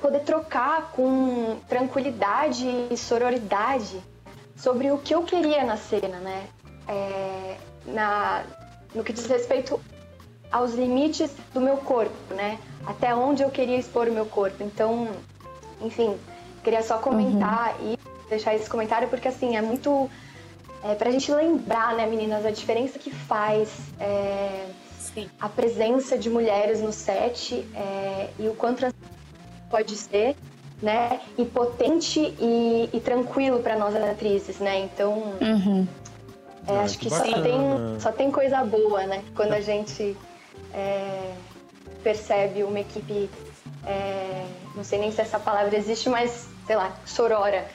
poder 0.00 0.20
trocar 0.20 0.92
com 0.92 1.58
tranquilidade 1.68 2.66
e 2.90 2.96
sororidade 2.96 4.00
sobre 4.56 4.90
o 4.90 4.98
que 4.98 5.14
eu 5.14 5.22
queria 5.22 5.64
na 5.64 5.76
cena, 5.76 6.18
né? 6.18 6.46
É, 6.88 7.56
na, 7.86 8.44
no 8.94 9.04
que 9.04 9.12
diz 9.12 9.26
respeito 9.26 9.80
aos 10.50 10.74
limites 10.74 11.30
do 11.52 11.60
meu 11.60 11.76
corpo, 11.76 12.34
né? 12.34 12.58
Até 12.86 13.14
onde 13.14 13.42
eu 13.42 13.50
queria 13.50 13.78
expor 13.78 14.08
o 14.08 14.12
meu 14.12 14.26
corpo. 14.26 14.62
Então, 14.62 15.08
enfim, 15.80 16.16
queria 16.62 16.82
só 16.82 16.98
comentar 16.98 17.76
uhum. 17.80 17.92
e 17.92 17.98
deixar 18.28 18.54
esse 18.54 18.68
comentário 18.68 19.08
porque 19.08 19.28
assim 19.28 19.56
é 19.56 19.62
muito 19.62 20.10
é, 20.82 20.94
pra 20.94 21.10
gente 21.10 21.32
lembrar, 21.32 21.94
né, 21.94 22.06
meninas, 22.06 22.44
a 22.44 22.50
diferença 22.50 22.98
que 22.98 23.10
faz 23.10 23.70
é, 23.98 24.66
a 25.40 25.48
presença 25.48 26.18
de 26.18 26.28
mulheres 26.28 26.80
no 26.80 26.92
set 26.92 27.66
é, 27.74 28.28
e 28.38 28.48
o 28.48 28.54
quanto 28.54 28.86
pode 29.70 29.96
ser, 29.96 30.36
né, 30.80 31.20
e 31.38 31.44
potente 31.44 32.20
e, 32.20 32.90
e 32.92 33.00
tranquilo 33.00 33.60
para 33.60 33.76
nós 33.76 33.96
atrizes, 33.96 34.58
né? 34.58 34.80
Então, 34.80 35.34
uhum. 35.40 35.86
É, 36.68 36.78
acho 36.80 36.98
que, 36.98 37.08
que 37.08 37.14
só 37.14 37.22
tem, 37.22 38.00
só 38.00 38.12
tem 38.12 38.30
coisa 38.30 38.64
boa, 38.64 39.06
né? 39.06 39.22
Quando 39.36 39.52
a 39.52 39.60
gente 39.60 40.16
é, 40.76 41.34
percebe 42.04 42.62
uma 42.62 42.78
equipe, 42.78 43.30
é, 43.84 44.46
não 44.76 44.84
sei 44.84 44.98
nem 44.98 45.10
se 45.10 45.22
essa 45.22 45.40
palavra 45.40 45.74
existe, 45.76 46.10
mas 46.10 46.48
sei 46.66 46.76
lá, 46.76 46.94
sorora. 47.06 47.66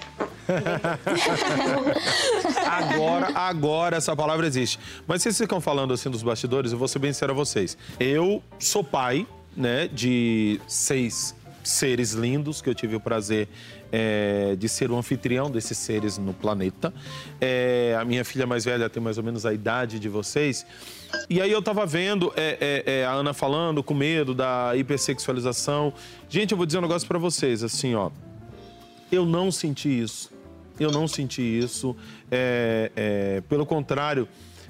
agora, 2.69 3.31
agora 3.33 3.97
essa 3.97 4.15
palavra 4.15 4.45
existe. 4.45 4.77
Mas 5.07 5.23
vocês 5.23 5.37
ficam 5.37 5.61
falando 5.61 5.93
assim 5.93 6.09
dos 6.09 6.21
bastidores, 6.21 6.71
eu 6.71 6.77
vou 6.77 6.87
ser 6.87 6.99
bem 6.99 7.11
sincero 7.11 7.31
a 7.31 7.35
vocês. 7.35 7.75
Eu 7.99 8.43
sou 8.59 8.83
pai, 8.83 9.25
né, 9.55 9.87
de 9.87 10.61
seis 10.67 11.33
seres 11.63 12.11
lindos 12.11 12.61
que 12.61 12.69
eu 12.69 12.75
tive 12.75 12.95
o 12.95 12.99
prazer 12.99 13.47
é, 13.91 14.55
de 14.57 14.69
ser 14.69 14.89
o 14.89 14.97
anfitrião 14.97 15.49
desses 15.49 15.77
seres 15.77 16.17
no 16.17 16.33
planeta. 16.33 16.93
É, 17.39 17.95
a 17.99 18.05
minha 18.05 18.23
filha 18.23 18.47
mais 18.47 18.63
velha 18.65 18.89
tem 18.89 19.01
mais 19.01 19.17
ou 19.17 19.23
menos 19.23 19.45
a 19.45 19.53
idade 19.53 19.99
de 19.99 20.07
vocês. 20.07 20.65
E 21.29 21.41
aí 21.41 21.51
eu 21.51 21.61
tava 21.61 21.85
vendo 21.85 22.31
é, 22.35 22.83
é, 22.85 22.99
é 22.99 23.05
a 23.05 23.11
Ana 23.11 23.33
falando 23.33 23.83
com 23.83 23.93
medo 23.93 24.33
da 24.33 24.75
hipersexualização. 24.75 25.93
Gente, 26.29 26.51
eu 26.51 26.57
vou 26.57 26.65
dizer 26.65 26.77
um 26.77 26.81
negócio 26.81 27.07
para 27.07 27.19
vocês, 27.19 27.63
assim, 27.63 27.95
ó. 27.95 28.09
Eu 29.11 29.25
não 29.25 29.51
senti 29.51 29.89
isso. 29.89 30.31
Eu 30.79 30.89
não 30.89 31.07
senti 31.07 31.41
isso. 31.41 31.95
É, 32.31 33.43
pelo 33.49 33.65
contrário, 33.65 34.27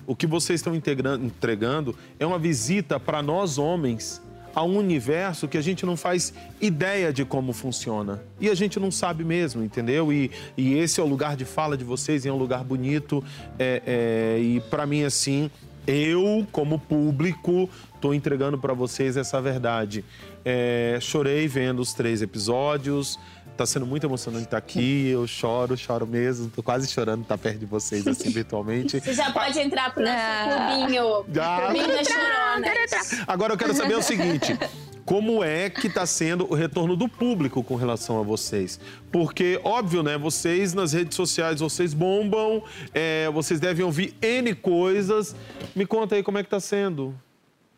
o 0.08 0.16
que 0.16 0.26
vocês 0.26 0.60
estão 0.60 0.74
entregando 0.76 1.96
é 2.20 2.26
uma 2.26 2.40
visita 2.40 3.00
para 3.00 3.22
nós 3.22 3.58
homens 3.58 4.22
a 4.54 4.64
um 4.64 4.78
universo 4.78 5.48
que 5.48 5.58
a 5.58 5.62
gente 5.62 5.86
não 5.86 5.96
faz 5.96 6.34
ideia 6.60 7.12
de 7.12 7.24
como 7.24 7.54
funciona. 7.54 8.22
E 8.40 8.50
a 8.50 8.56
gente 8.56 8.80
não 8.80 8.92
sabe 8.92 9.24
mesmo, 9.24 9.64
entendeu? 9.64 10.12
E, 10.12 10.32
e 10.58 10.74
esse 10.76 11.00
é 11.00 11.04
o 11.04 11.08
lugar 11.08 11.36
de 11.36 11.46
fala 11.46 11.78
de 11.78 11.84
vocês, 11.84 12.26
é 12.26 12.32
um 12.32 12.38
lugar 12.38 12.64
bonito. 12.64 13.24
É, 13.58 13.82
é, 13.86 14.40
e 14.40 14.60
para 14.70 14.86
mim, 14.86 15.04
assim, 15.04 15.50
eu, 15.88 16.46
como 16.52 16.80
público, 16.80 17.70
estou 17.96 18.14
entregando 18.14 18.58
para 18.58 18.74
vocês 18.74 19.18
essa 19.18 19.42
verdade. 19.42 20.04
É, 20.44 20.98
chorei 21.02 21.48
vendo 21.48 21.82
os 21.82 21.94
três 21.94 22.22
episódios. 22.22 23.20
Tá 23.62 23.66
sendo 23.68 23.86
muito 23.86 24.04
emocionante 24.08 24.46
estar 24.46 24.58
aqui. 24.58 25.10
Eu 25.10 25.28
choro, 25.28 25.78
choro 25.78 26.08
mesmo. 26.08 26.50
Tô 26.50 26.64
quase 26.64 26.88
chorando 26.88 27.22
estar 27.22 27.38
perto 27.38 27.60
de 27.60 27.68
vocês, 27.68 28.08
assim, 28.08 28.28
virtualmente. 28.34 29.00
Você 29.00 29.14
já 29.14 29.32
pode 29.32 29.60
entrar 29.60 29.94
pro 29.94 30.04
nosso 30.04 30.80
clubinho. 30.80 31.26
Já. 31.32 31.62
Clubinho 31.62 31.88
da 31.88 32.04
chorona. 32.04 33.24
Agora 33.28 33.54
eu 33.54 33.58
quero 33.60 33.76
saber 33.76 33.96
o 33.96 34.02
seguinte. 34.02 34.58
Como 35.06 35.44
é 35.44 35.70
que 35.70 35.86
está 35.86 36.08
sendo 36.08 36.52
o 36.52 36.56
retorno 36.56 36.96
do 36.96 37.08
público 37.08 37.64
com 37.64 37.76
relação 37.76 38.20
a 38.20 38.24
vocês? 38.24 38.80
Porque, 39.12 39.62
óbvio, 39.64 40.02
né? 40.02 40.18
Vocês 40.18 40.74
nas 40.74 40.94
redes 40.94 41.16
sociais, 41.16 41.60
vocês 41.60 41.94
bombam, 41.94 42.64
é, 42.96 43.30
vocês 43.30 43.60
devem 43.60 43.86
ouvir 43.86 44.16
N 44.24 44.56
coisas. 44.56 45.36
Me 45.76 45.86
conta 45.86 46.16
aí 46.16 46.24
como 46.24 46.40
é 46.40 46.42
que 46.42 46.48
está 46.48 46.60
sendo. 46.60 47.16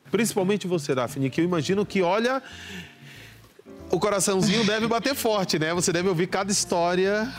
Principalmente 0.09 0.65
você, 0.65 0.95
Daphne, 0.95 1.29
que 1.29 1.41
eu 1.41 1.45
imagino 1.45 1.85
que, 1.85 2.01
olha, 2.01 2.41
o 3.93 3.99
coraçãozinho 3.99 4.65
deve 4.65 4.87
bater 4.87 5.13
forte, 5.13 5.59
né? 5.59 5.71
Você 5.71 5.93
deve 5.93 6.09
ouvir 6.09 6.25
cada 6.25 6.51
história. 6.51 7.31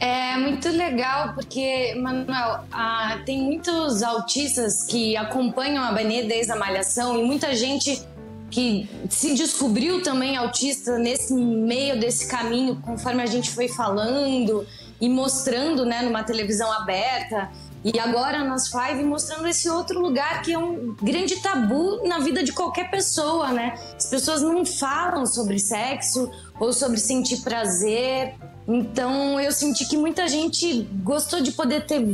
É 0.00 0.34
muito 0.38 0.66
legal 0.70 1.34
porque, 1.34 1.94
Manuel, 1.94 2.64
ah, 2.72 3.18
tem 3.26 3.42
muitos 3.42 4.02
autistas 4.02 4.84
que 4.84 5.14
acompanham 5.14 5.84
a 5.84 5.92
Benê 5.92 6.22
desde 6.24 6.52
a 6.52 6.56
Malhação 6.56 7.18
e 7.18 7.22
muita 7.22 7.54
gente 7.54 8.02
que 8.50 8.88
se 9.10 9.34
descobriu 9.34 10.02
também 10.02 10.36
autista 10.36 10.98
nesse 10.98 11.34
meio 11.34 12.00
desse 12.00 12.28
caminho, 12.28 12.76
conforme 12.76 13.22
a 13.22 13.26
gente 13.26 13.50
foi 13.50 13.68
falando 13.68 14.66
e 14.98 15.08
mostrando, 15.08 15.84
né, 15.84 16.00
numa 16.00 16.22
televisão 16.22 16.72
aberta. 16.72 17.50
E 17.86 18.00
agora 18.00 18.42
nas 18.42 18.66
Five 18.66 19.04
mostrando 19.04 19.46
esse 19.46 19.70
outro 19.70 20.00
lugar 20.00 20.42
que 20.42 20.52
é 20.52 20.58
um 20.58 20.96
grande 21.00 21.36
tabu 21.36 22.04
na 22.04 22.18
vida 22.18 22.42
de 22.42 22.52
qualquer 22.52 22.90
pessoa, 22.90 23.52
né? 23.52 23.78
As 23.96 24.06
pessoas 24.06 24.42
não 24.42 24.66
falam 24.66 25.24
sobre 25.24 25.56
sexo 25.60 26.28
ou 26.58 26.72
sobre 26.72 26.98
sentir 26.98 27.42
prazer. 27.42 28.34
Então 28.66 29.38
eu 29.38 29.52
senti 29.52 29.86
que 29.86 29.96
muita 29.96 30.26
gente 30.26 30.82
gostou 31.04 31.40
de 31.40 31.52
poder 31.52 31.86
ter, 31.86 32.04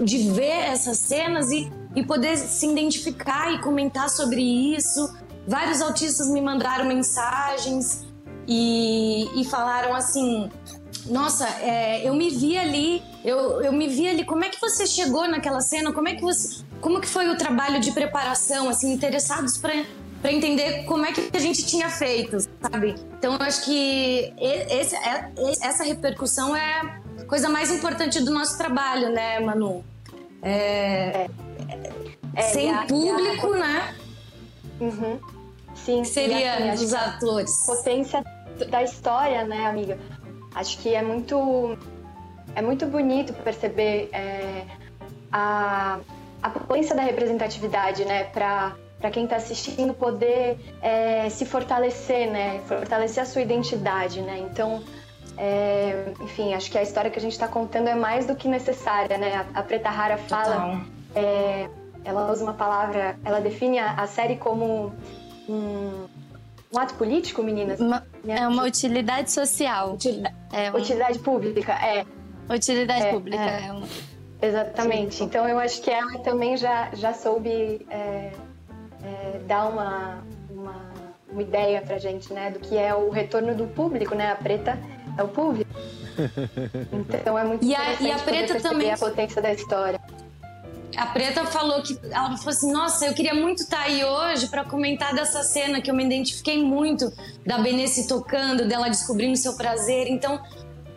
de 0.00 0.18
ver 0.32 0.72
essas 0.72 0.98
cenas 0.98 1.52
e, 1.52 1.70
e 1.94 2.02
poder 2.02 2.36
se 2.36 2.66
identificar 2.66 3.52
e 3.52 3.60
comentar 3.60 4.10
sobre 4.10 4.42
isso. 4.42 5.08
Vários 5.46 5.80
autistas 5.80 6.28
me 6.30 6.40
mandaram 6.40 6.84
mensagens 6.84 8.04
e, 8.48 9.40
e 9.40 9.44
falaram 9.44 9.94
assim: 9.94 10.50
nossa, 11.06 11.48
é, 11.60 12.06
eu 12.06 12.14
me 12.14 12.30
vi 12.30 12.56
ali, 12.56 13.02
eu, 13.24 13.62
eu 13.62 13.72
me 13.72 13.88
vi 13.88 14.08
ali. 14.08 14.24
Como 14.24 14.44
é 14.44 14.48
que 14.48 14.60
você 14.60 14.86
chegou 14.86 15.28
naquela 15.28 15.60
cena? 15.60 15.92
Como 15.92 16.08
é 16.08 16.14
que 16.14 16.22
você, 16.22 16.64
como 16.80 17.00
que 17.00 17.08
foi 17.08 17.28
o 17.28 17.36
trabalho 17.36 17.80
de 17.80 17.92
preparação? 17.92 18.68
Assim, 18.68 18.92
interessados 18.92 19.58
para 19.58 19.72
para 20.22 20.32
entender 20.32 20.84
como 20.84 21.04
é 21.04 21.12
que 21.12 21.36
a 21.36 21.40
gente 21.40 21.66
tinha 21.66 21.90
feito, 21.90 22.38
sabe? 22.60 22.94
Então 23.18 23.34
eu 23.34 23.42
acho 23.42 23.64
que 23.64 24.32
esse, 24.38 24.94
é, 24.94 25.32
essa 25.60 25.82
repercussão 25.82 26.54
é 26.54 27.00
a 27.20 27.24
coisa 27.24 27.48
mais 27.48 27.72
importante 27.72 28.22
do 28.22 28.30
nosso 28.30 28.56
trabalho, 28.56 29.10
né, 29.10 29.40
Manu? 29.40 29.84
É, 30.40 31.28
é, 32.36 32.42
sem 32.42 32.72
a, 32.72 32.86
público, 32.86 33.52
a... 33.52 33.58
né? 33.58 33.94
Uhum. 34.80 35.20
Sim. 35.74 36.02
Que 36.02 36.08
seria 36.08 36.72
assim, 36.72 36.84
os 36.84 36.94
atores. 36.94 37.66
Potência 37.66 38.24
da 38.70 38.82
história, 38.84 39.44
né, 39.44 39.66
amiga? 39.66 39.98
Acho 40.54 40.78
que 40.78 40.94
é 40.94 41.02
muito, 41.02 41.78
é 42.54 42.62
muito 42.62 42.86
bonito 42.86 43.32
perceber 43.32 44.10
é, 44.12 44.64
a, 45.30 45.98
a 46.42 46.50
potência 46.50 46.94
da 46.94 47.02
representatividade, 47.02 48.04
né, 48.04 48.24
para 48.24 48.76
para 49.02 49.10
quem 49.10 49.24
está 49.24 49.34
assistindo 49.34 49.92
poder 49.92 50.56
é, 50.80 51.28
se 51.28 51.44
fortalecer, 51.44 52.30
né, 52.30 52.60
fortalecer 52.68 53.20
a 53.20 53.26
sua 53.26 53.42
identidade, 53.42 54.22
né. 54.22 54.38
Então, 54.48 54.80
é, 55.36 56.12
enfim, 56.20 56.54
acho 56.54 56.70
que 56.70 56.78
a 56.78 56.82
história 56.84 57.10
que 57.10 57.18
a 57.18 57.20
gente 57.20 57.32
está 57.32 57.48
contando 57.48 57.88
é 57.88 57.96
mais 57.96 58.26
do 58.26 58.36
que 58.36 58.46
necessária, 58.46 59.18
né. 59.18 59.44
A, 59.54 59.58
a 59.58 59.62
Preta 59.64 59.90
Rara 59.90 60.16
fala, 60.16 60.80
é, 61.16 61.68
ela 62.04 62.30
usa 62.30 62.44
uma 62.44 62.54
palavra, 62.54 63.16
ela 63.24 63.40
define 63.40 63.80
a, 63.80 63.94
a 63.94 64.06
série 64.06 64.36
como 64.36 64.92
um 65.48 66.06
um 66.72 66.78
ato 66.78 66.94
político, 66.94 67.42
meninas? 67.42 67.78
Uma, 67.78 68.06
é 68.26 68.46
uma 68.48 68.64
utilidade 68.64 69.30
social. 69.30 69.94
Utilidade, 69.94 70.34
é 70.52 70.70
uma... 70.70 70.78
utilidade 70.78 71.18
pública, 71.18 71.72
é. 71.72 72.06
Utilidade 72.52 73.06
é, 73.06 73.12
pública. 73.12 73.42
É. 73.42 73.66
é 73.66 73.72
uma... 73.72 73.86
Exatamente. 74.40 75.14
Sim. 75.16 75.24
Então 75.24 75.48
eu 75.48 75.58
acho 75.58 75.80
que 75.82 75.90
ela 75.90 76.18
também 76.18 76.56
já, 76.56 76.90
já 76.94 77.12
soube 77.12 77.86
é, 77.90 78.32
é, 79.04 79.40
dar 79.46 79.68
uma, 79.68 80.24
uma, 80.50 80.92
uma 81.30 81.42
ideia 81.42 81.80
pra 81.82 81.98
gente, 81.98 82.32
né? 82.32 82.50
Do 82.50 82.58
que 82.58 82.76
é 82.76 82.94
o 82.94 83.10
retorno 83.10 83.54
do 83.54 83.66
público, 83.68 84.14
né? 84.14 84.32
A 84.32 84.36
preta 84.36 84.78
é 85.16 85.22
o 85.22 85.28
público. 85.28 85.70
Então 86.92 87.38
é 87.38 87.44
muito 87.44 87.64
e 87.64 87.74
a, 87.74 87.94
e 88.02 88.12
a 88.12 88.18
preta 88.18 88.60
também 88.60 88.92
a 88.92 88.98
potência 88.98 89.40
da 89.40 89.50
história 89.50 89.98
a 90.96 91.06
Preta 91.06 91.44
falou 91.46 91.82
que 91.82 91.98
ela 92.10 92.36
falou 92.36 92.50
assim: 92.50 92.72
Nossa, 92.72 93.06
eu 93.06 93.14
queria 93.14 93.34
muito 93.34 93.62
estar 93.62 93.78
tá 93.78 93.82
aí 93.84 94.04
hoje 94.04 94.48
para 94.48 94.64
comentar 94.64 95.14
dessa 95.14 95.42
cena 95.42 95.80
que 95.80 95.90
eu 95.90 95.94
me 95.94 96.04
identifiquei 96.04 96.62
muito 96.62 97.12
da 97.46 97.58
Benesse 97.58 98.06
tocando, 98.06 98.66
dela 98.66 98.88
descobrindo 98.88 99.36
seu 99.36 99.54
prazer. 99.54 100.08
Então, 100.08 100.40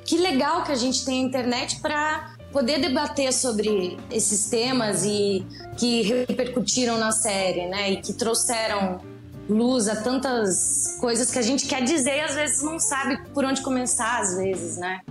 que 0.03 0.17
legal 0.17 0.63
que 0.63 0.71
a 0.71 0.75
gente 0.75 1.03
tem 1.05 1.23
a 1.23 1.27
internet 1.27 1.79
para 1.81 2.35
poder 2.51 2.79
debater 2.79 3.33
sobre 3.33 3.97
esses 4.09 4.49
temas 4.49 5.03
e 5.03 5.45
que 5.77 6.03
repercutiram 6.03 6.97
na 6.97 7.11
série, 7.11 7.67
né? 7.67 7.91
E 7.91 7.97
que 7.97 8.13
trouxeram 8.13 9.01
luz 9.49 9.87
a 9.87 9.95
tantas 9.95 10.97
coisas 10.99 11.31
que 11.31 11.37
a 11.37 11.41
gente 11.41 11.67
quer 11.67 11.83
dizer 11.83 12.17
e 12.17 12.21
às 12.21 12.35
vezes 12.35 12.63
não 12.63 12.79
sabe 12.79 13.19
por 13.33 13.45
onde 13.45 13.61
começar, 13.61 14.21
às 14.21 14.37
vezes, 14.37 14.77
né? 14.77 15.01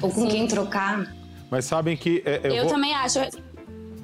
Ou 0.00 0.10
com 0.10 0.22
Sim. 0.22 0.28
quem 0.28 0.46
trocar. 0.46 1.14
Mas 1.50 1.64
sabem 1.64 1.96
que. 1.96 2.22
É, 2.24 2.40
eu, 2.44 2.54
eu 2.54 2.62
vou... 2.64 2.72
também 2.72 2.94
acho. 2.94 3.18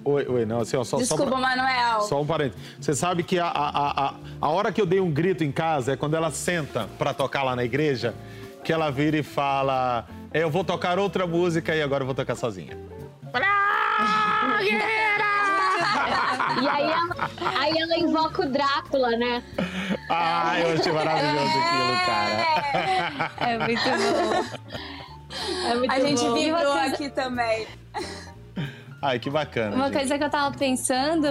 Oi, 0.04 0.26
oi, 0.28 0.44
não, 0.44 0.60
assim, 0.60 0.76
ó, 0.76 0.84
só, 0.84 0.98
Desculpa, 0.98 1.24
só 1.24 1.30
pra... 1.30 1.40
Manuel. 1.40 2.02
Só 2.02 2.20
um 2.20 2.26
parênteses. 2.26 2.60
Você 2.78 2.94
sabe 2.94 3.22
que 3.22 3.38
a, 3.38 3.46
a, 3.46 4.08
a, 4.08 4.14
a 4.38 4.48
hora 4.50 4.70
que 4.70 4.78
eu 4.80 4.84
dei 4.84 5.00
um 5.00 5.10
grito 5.10 5.42
em 5.42 5.50
casa 5.50 5.92
é 5.92 5.96
quando 5.96 6.14
ela 6.14 6.30
senta 6.30 6.88
pra 6.98 7.14
tocar 7.14 7.42
lá 7.42 7.56
na 7.56 7.64
igreja, 7.64 8.14
que 8.62 8.70
ela 8.70 8.90
vira 8.90 9.16
e 9.16 9.22
fala: 9.22 10.06
é, 10.32 10.42
Eu 10.42 10.50
vou 10.50 10.62
tocar 10.62 10.98
outra 10.98 11.26
música 11.26 11.74
e 11.74 11.80
agora 11.80 12.02
eu 12.02 12.06
vou 12.06 12.14
tocar 12.14 12.34
sozinha. 12.34 12.76
Pra... 13.32 14.58
e 16.60 16.68
aí 16.68 16.90
ela, 16.90 17.30
aí 17.58 17.78
ela 17.78 17.98
invoca 17.98 18.42
o 18.42 18.48
Drácula, 18.50 19.10
né? 19.16 19.42
Ah, 20.10 20.60
eu 20.60 20.74
achei 20.74 20.92
maravilhoso 20.92 21.58
aquilo, 21.58 21.96
cara. 22.04 23.32
É 23.40 23.58
muito 23.58 23.82
bom. 23.84 24.44
É 25.70 25.74
muito 25.74 25.92
A 25.92 26.00
gente 26.00 26.22
bom. 26.22 26.72
aqui 26.78 27.08
também. 27.08 27.66
Ai, 29.04 29.18
que 29.18 29.28
bacana. 29.28 29.76
Uma 29.76 29.88
gente. 29.88 29.98
coisa 29.98 30.16
que 30.16 30.24
eu 30.24 30.30
tava 30.30 30.56
pensando 30.56 31.28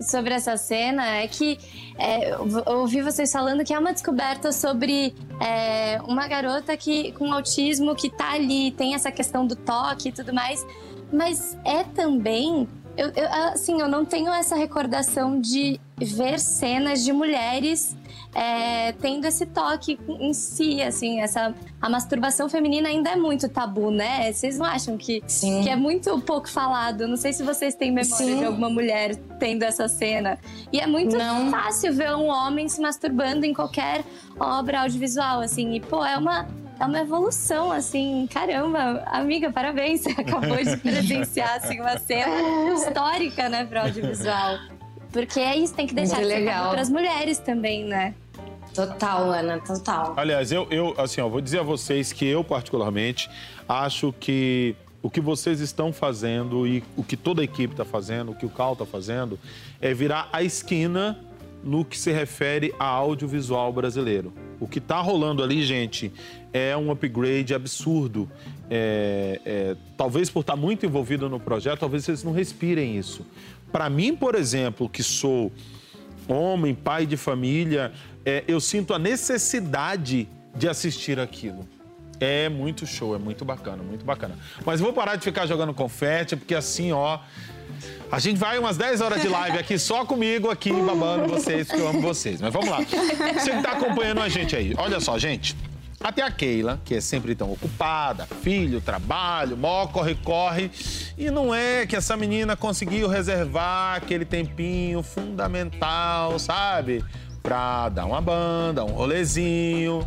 sobre 0.00 0.34
essa 0.34 0.56
cena 0.56 1.06
é 1.18 1.28
que 1.28 1.56
é, 1.96 2.32
eu 2.32 2.78
ouvi 2.78 3.00
vocês 3.00 3.30
falando 3.30 3.64
que 3.64 3.72
é 3.72 3.78
uma 3.78 3.92
descoberta 3.92 4.50
sobre 4.50 5.14
é, 5.40 6.00
uma 6.02 6.26
garota 6.26 6.76
que 6.76 7.12
com 7.12 7.32
autismo 7.32 7.94
que 7.94 8.10
tá 8.10 8.32
ali, 8.32 8.72
tem 8.72 8.96
essa 8.96 9.12
questão 9.12 9.46
do 9.46 9.54
toque 9.54 10.08
e 10.08 10.12
tudo 10.12 10.34
mais, 10.34 10.66
mas 11.12 11.56
é 11.64 11.84
também. 11.84 12.68
Eu, 12.96 13.08
eu, 13.08 13.28
assim, 13.52 13.80
eu 13.80 13.88
não 13.88 14.04
tenho 14.04 14.30
essa 14.32 14.54
recordação 14.54 15.40
de 15.40 15.80
ver 15.96 16.38
cenas 16.38 17.02
de 17.02 17.12
mulheres 17.12 17.96
é, 18.34 18.92
tendo 18.92 19.26
esse 19.26 19.44
toque 19.46 19.98
em 20.08 20.32
si, 20.32 20.82
assim, 20.82 21.20
essa 21.20 21.54
a 21.80 21.88
masturbação 21.88 22.48
feminina 22.48 22.88
ainda 22.88 23.10
é 23.10 23.16
muito 23.16 23.48
tabu, 23.48 23.90
né? 23.90 24.32
Vocês 24.32 24.58
não 24.58 24.64
acham 24.66 24.96
que 24.96 25.22
Sim. 25.26 25.62
que 25.62 25.68
é 25.68 25.76
muito 25.76 26.18
pouco 26.20 26.48
falado. 26.48 27.06
Não 27.06 27.16
sei 27.16 27.32
se 27.32 27.42
vocês 27.42 27.74
têm 27.74 27.90
memória 27.90 28.26
Sim. 28.26 28.38
de 28.38 28.44
alguma 28.44 28.70
mulher 28.70 29.16
tendo 29.38 29.64
essa 29.64 29.88
cena. 29.88 30.38
E 30.72 30.78
é 30.78 30.86
muito 30.86 31.16
Não. 31.16 31.50
fácil 31.50 31.92
ver 31.92 32.14
um 32.14 32.26
homem 32.28 32.68
se 32.68 32.80
masturbando 32.80 33.44
em 33.44 33.52
qualquer 33.52 34.04
obra 34.38 34.82
audiovisual, 34.82 35.40
assim. 35.40 35.74
E, 35.74 35.80
pô, 35.80 36.04
é 36.04 36.16
uma, 36.16 36.48
é 36.78 36.84
uma 36.84 37.00
evolução, 37.00 37.70
assim. 37.70 38.28
Caramba, 38.32 39.02
amiga, 39.06 39.50
parabéns. 39.50 40.02
Você 40.02 40.10
acabou 40.20 40.56
de 40.56 40.76
presenciar, 40.76 41.56
assim, 41.56 41.80
uma 41.80 41.98
cena 41.98 42.74
histórica, 42.74 43.48
né, 43.48 43.64
pro 43.64 43.80
audiovisual. 43.80 44.58
Porque 45.12 45.40
é 45.40 45.56
isso, 45.56 45.74
tem 45.74 45.86
que 45.86 45.94
deixar 45.94 46.16
Muito 46.16 46.28
de 46.28 46.34
ser 46.34 46.40
legal. 46.40 46.70
para 46.70 46.80
as 46.80 46.88
mulheres 46.88 47.38
também, 47.38 47.84
né? 47.84 48.14
Total, 48.74 49.30
Ana, 49.30 49.60
total. 49.60 50.14
Aliás, 50.16 50.50
eu, 50.50 50.66
eu 50.70 50.94
assim, 50.96 51.20
ó, 51.20 51.28
vou 51.28 51.42
dizer 51.42 51.60
a 51.60 51.62
vocês 51.62 52.12
que 52.12 52.26
eu, 52.26 52.42
particularmente, 52.42 53.28
acho 53.68 54.14
que 54.18 54.74
o 55.02 55.10
que 55.10 55.20
vocês 55.20 55.60
estão 55.60 55.92
fazendo 55.92 56.66
e 56.66 56.82
o 56.96 57.02
que 57.02 57.16
toda 57.16 57.42
a 57.42 57.44
equipe 57.44 57.74
está 57.74 57.84
fazendo, 57.84 58.32
o 58.32 58.34
que 58.34 58.46
o 58.46 58.48
Cal 58.48 58.72
está 58.72 58.86
fazendo, 58.86 59.38
é 59.80 59.92
virar 59.92 60.28
a 60.32 60.42
esquina 60.42 61.18
no 61.62 61.84
que 61.84 61.98
se 61.98 62.10
refere 62.10 62.74
a 62.78 62.86
audiovisual 62.86 63.72
brasileiro. 63.72 64.32
O 64.58 64.66
que 64.66 64.78
está 64.78 65.00
rolando 65.00 65.42
ali, 65.42 65.62
gente, 65.62 66.12
é 66.52 66.76
um 66.76 66.90
upgrade 66.90 67.54
absurdo. 67.54 68.30
É, 68.70 69.40
é, 69.44 69.76
talvez 69.96 70.30
por 70.30 70.40
estar 70.40 70.56
muito 70.56 70.84
envolvido 70.84 71.28
no 71.28 71.40
projeto, 71.40 71.80
talvez 71.80 72.04
vocês 72.04 72.22
não 72.22 72.32
respirem 72.32 72.96
isso. 72.96 73.26
Para 73.70 73.88
mim, 73.88 74.14
por 74.14 74.34
exemplo, 74.34 74.88
que 74.88 75.02
sou 75.02 75.50
homem, 76.28 76.74
pai 76.74 77.06
de 77.06 77.16
família, 77.16 77.92
é, 78.24 78.44
eu 78.46 78.60
sinto 78.60 78.94
a 78.94 78.98
necessidade 78.98 80.28
de 80.54 80.68
assistir 80.68 81.18
aquilo. 81.18 81.66
É 82.20 82.48
muito 82.48 82.86
show, 82.86 83.16
é 83.16 83.18
muito 83.18 83.44
bacana, 83.44 83.82
muito 83.82 84.04
bacana. 84.04 84.38
Mas 84.64 84.78
vou 84.78 84.92
parar 84.92 85.16
de 85.16 85.24
ficar 85.24 85.46
jogando 85.46 85.74
confete, 85.74 86.36
porque 86.36 86.54
assim, 86.54 86.92
ó. 86.92 87.18
A 88.12 88.18
gente 88.18 88.36
vai 88.36 88.58
umas 88.58 88.76
10 88.76 89.00
horas 89.00 89.22
de 89.22 89.26
live 89.26 89.58
aqui 89.58 89.78
só 89.78 90.04
comigo, 90.04 90.50
aqui, 90.50 90.70
babando 90.70 91.26
vocês, 91.26 91.66
porque 91.66 91.80
eu 91.80 91.88
amo 91.88 92.00
vocês. 92.00 92.40
Mas 92.40 92.52
vamos 92.52 92.68
lá. 92.68 92.78
Você 92.78 93.50
que 93.50 93.62
tá 93.62 93.72
acompanhando 93.72 94.20
a 94.20 94.28
gente 94.28 94.54
aí. 94.54 94.74
Olha 94.76 95.00
só, 95.00 95.18
gente. 95.18 95.56
Até 96.02 96.22
a 96.22 96.30
Keila, 96.30 96.80
que 96.84 96.96
é 96.96 97.00
sempre 97.00 97.34
tão 97.34 97.52
ocupada, 97.52 98.26
filho, 98.26 98.80
trabalho, 98.80 99.56
mó 99.56 99.86
corre-corre. 99.86 100.70
E 101.16 101.30
não 101.30 101.54
é 101.54 101.86
que 101.86 101.94
essa 101.94 102.16
menina 102.16 102.56
conseguiu 102.56 103.06
reservar 103.06 103.96
aquele 103.96 104.24
tempinho 104.24 105.02
fundamental, 105.02 106.38
sabe? 106.40 107.04
Pra 107.40 107.88
dar 107.88 108.06
uma 108.06 108.20
banda, 108.20 108.84
um 108.84 108.90
rolezinho. 108.90 110.06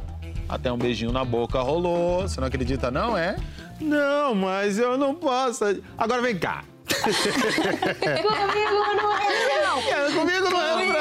Até 0.49 0.71
um 0.71 0.77
beijinho 0.77 1.11
na 1.11 1.23
boca 1.23 1.61
rolou. 1.61 2.23
Você 2.23 2.39
não 2.39 2.47
acredita, 2.47 2.91
não, 2.91 3.17
é? 3.17 3.37
Não, 3.79 4.35
mas 4.35 4.77
eu 4.77 4.97
não 4.97 5.15
posso. 5.15 5.63
Agora 5.97 6.21
vem 6.21 6.37
cá. 6.37 6.63
Comigo 6.85 8.29
não 8.95 9.17
é, 9.17 9.63
não. 9.63 9.79
É, 9.79 10.11
Comigo 10.11 10.49
não 10.49 10.61
é, 10.61 10.85
não. 10.85 10.95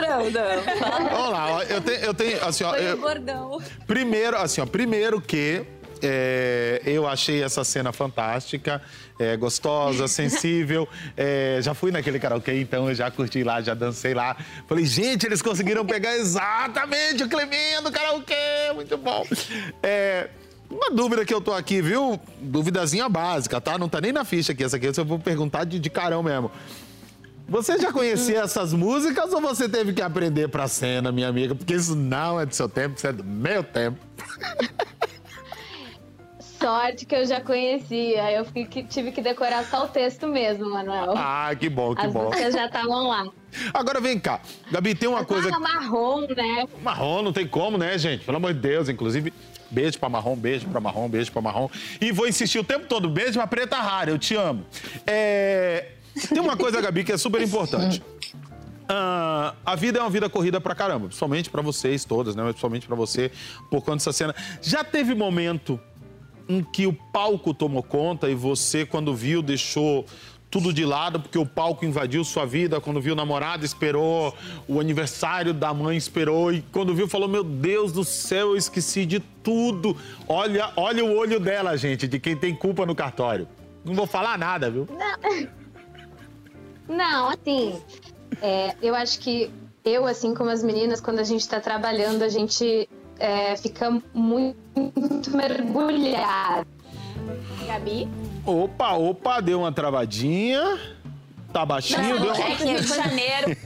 Não, 0.00 0.30
não. 0.30 1.08
Vamos 1.10 1.30
lá, 1.32 1.52
ó, 1.56 1.62
eu 1.62 1.80
tenho, 1.80 1.98
eu 1.98 2.14
tenho 2.14 2.44
assim, 2.44 2.64
ó, 2.64 2.70
Foi 2.70 2.88
eu- 2.90 2.94
o 2.94 3.00
bordão. 3.00 3.58
Primeiro, 3.86 4.36
assim, 4.36 4.60
ó, 4.60 4.66
primeiro 4.66 5.20
que 5.20 5.62
é, 6.02 6.80
eu 6.86 7.06
achei 7.06 7.42
essa 7.42 7.62
cena 7.64 7.92
fantástica, 7.92 8.80
é, 9.18 9.36
gostosa, 9.36 10.06
sensível. 10.08 10.88
É, 11.16 11.58
já 11.62 11.74
fui 11.74 11.90
naquele 11.90 12.18
karaokê, 12.18 12.54
então 12.60 12.88
eu 12.88 12.94
já 12.94 13.10
curti 13.10 13.42
lá, 13.44 13.60
já 13.60 13.74
dancei 13.74 14.14
lá. 14.14 14.36
Falei, 14.68 14.84
gente, 14.86 15.26
eles 15.26 15.42
conseguiram 15.42 15.84
pegar 15.84 16.16
exatamente 16.16 17.22
o 17.24 17.28
climinha 17.28 17.82
do 17.82 17.90
karaokê, 17.92 18.72
muito 18.74 18.96
bom. 18.96 19.26
Uma 20.70 20.90
dúvida 20.90 21.24
que 21.24 21.34
eu 21.34 21.40
tô 21.40 21.52
aqui, 21.52 21.82
viu? 21.82 22.20
Duvidazinha 22.40 23.08
básica, 23.08 23.60
tá? 23.60 23.76
Não 23.76 23.88
tá 23.88 24.00
nem 24.00 24.12
na 24.12 24.24
ficha 24.24 24.52
aqui, 24.52 24.62
essa 24.62 24.76
aqui 24.76 24.86
eu 24.86 25.04
vou 25.04 25.18
perguntar 25.18 25.64
de, 25.64 25.78
de 25.80 25.90
carão 25.90 26.22
mesmo. 26.22 26.50
Você 27.48 27.76
já 27.78 27.92
conhecia 27.92 28.42
essas 28.42 28.72
músicas 28.72 29.32
ou 29.32 29.40
você 29.40 29.68
teve 29.68 29.92
que 29.92 30.00
aprender 30.00 30.46
pra 30.48 30.68
cena, 30.68 31.10
minha 31.10 31.26
amiga? 31.28 31.52
Porque 31.56 31.74
isso 31.74 31.96
não 31.96 32.38
é 32.40 32.46
do 32.46 32.54
seu 32.54 32.68
tempo, 32.68 32.96
isso 32.96 33.06
é 33.08 33.12
do 33.12 33.24
meu 33.24 33.64
tempo. 33.64 33.98
Sorte 36.60 37.06
que 37.06 37.14
eu 37.16 37.26
já 37.26 37.40
conhecia. 37.40 38.30
Eu 38.30 38.44
fiquei 38.44 38.64
que- 38.66 38.84
tive 38.84 39.10
que 39.10 39.20
decorar 39.22 39.64
só 39.64 39.84
o 39.86 39.88
texto 39.88 40.28
mesmo, 40.28 40.68
Manuel. 40.70 41.14
Ah, 41.16 41.50
que 41.58 41.68
bom, 41.68 41.94
que 41.94 42.06
As 42.06 42.12
bom. 42.12 42.24
músicas 42.26 42.52
já 42.54 42.66
estavam 42.66 43.08
lá. 43.08 43.24
Agora 43.74 43.98
vem 44.00 44.20
cá. 44.20 44.40
Gabi, 44.70 44.94
tem 44.94 45.08
uma 45.08 45.24
coisa. 45.24 45.50
Ah, 45.52 45.58
marrom, 45.58 46.20
né? 46.28 46.66
Marrom, 46.82 47.22
não 47.22 47.32
tem 47.32 47.48
como, 47.48 47.76
né, 47.78 47.96
gente? 47.98 48.24
Pelo 48.24 48.36
amor 48.36 48.52
de 48.52 48.60
Deus, 48.60 48.88
inclusive. 48.88 49.32
Beijo 49.70 49.98
pra 49.98 50.08
marrom, 50.08 50.36
beijo 50.36 50.66
pra 50.68 50.80
marrom, 50.80 51.08
beijo 51.08 51.30
pra 51.30 51.40
marrom. 51.40 51.68
E 52.00 52.10
vou 52.12 52.26
insistir 52.26 52.58
o 52.58 52.64
tempo 52.64 52.86
todo. 52.86 53.08
Beijo 53.08 53.34
pra 53.34 53.46
preta 53.46 53.76
rara, 53.76 54.10
eu 54.10 54.18
te 54.18 54.34
amo. 54.34 54.64
É, 55.06 55.92
Tem 56.28 56.40
uma 56.40 56.56
coisa, 56.56 56.80
Gabi, 56.80 57.04
que 57.04 57.12
é 57.12 57.16
super 57.16 57.40
importante. 57.40 58.02
Ah, 58.88 59.54
a 59.64 59.76
vida 59.76 60.00
é 60.00 60.02
uma 60.02 60.10
vida 60.10 60.28
corrida 60.28 60.60
pra 60.60 60.74
caramba, 60.74 61.06
principalmente 61.06 61.48
pra 61.48 61.62
vocês 61.62 62.04
todas, 62.04 62.34
né? 62.34 62.42
Mas 62.42 62.52
principalmente 62.52 62.86
pra 62.88 62.96
você, 62.96 63.30
por 63.70 63.80
conta 63.82 63.98
dessa 63.98 64.12
cena. 64.12 64.34
Já 64.60 64.82
teve 64.82 65.14
momento 65.14 65.78
em 66.48 66.60
que 66.62 66.88
o 66.88 66.92
palco 66.92 67.54
tomou 67.54 67.84
conta 67.84 68.28
e 68.28 68.34
você, 68.34 68.84
quando 68.84 69.14
viu, 69.14 69.40
deixou 69.42 70.04
tudo 70.50 70.72
de 70.72 70.84
lado 70.84 71.20
porque 71.20 71.38
o 71.38 71.46
palco 71.46 71.84
invadiu 71.84 72.24
sua 72.24 72.44
vida, 72.44 72.80
quando 72.80 73.00
viu 73.00 73.12
o 73.12 73.16
namorado, 73.16 73.64
esperou, 73.64 74.34
o 74.66 74.80
aniversário 74.80 75.54
da 75.54 75.72
mãe 75.72 75.96
esperou 75.96 76.52
e 76.52 76.62
quando 76.72 76.94
viu 76.94 77.06
falou: 77.06 77.28
"Meu 77.28 77.44
Deus 77.44 77.92
do 77.92 78.04
céu, 78.04 78.48
eu 78.48 78.56
esqueci 78.56 79.06
de 79.06 79.20
tudo". 79.20 79.96
Olha, 80.26 80.72
olha 80.76 81.04
o 81.04 81.16
olho 81.16 81.38
dela, 81.38 81.76
gente, 81.76 82.08
de 82.08 82.18
quem 82.18 82.36
tem 82.36 82.54
culpa 82.54 82.84
no 82.84 82.94
cartório. 82.94 83.46
Não 83.84 83.94
vou 83.94 84.06
falar 84.06 84.36
nada, 84.36 84.70
viu? 84.70 84.88
Não, 86.88 87.28
assim, 87.30 87.80
é, 88.42 88.74
eu 88.82 88.94
acho 88.94 89.20
que 89.20 89.50
eu, 89.84 90.06
assim 90.06 90.34
como 90.34 90.50
as 90.50 90.62
meninas, 90.62 91.00
quando 91.00 91.20
a 91.20 91.24
gente 91.24 91.48
tá 91.48 91.60
trabalhando, 91.60 92.22
a 92.22 92.28
gente 92.28 92.88
é, 93.18 93.56
fica 93.56 93.90
muito 94.12 95.30
mergulhado. 95.34 96.79
Gabi? 97.66 98.08
Opa, 98.44 98.92
opa, 98.94 99.40
deu 99.40 99.60
uma 99.60 99.72
travadinha. 99.72 100.78
Tá 101.52 101.66
baixinho, 101.66 102.20
deu 102.20 102.32
é 102.32 102.54
que 102.56 102.64
Rio 102.64 102.80
de 102.80 102.86
Janeiro. 102.86 103.56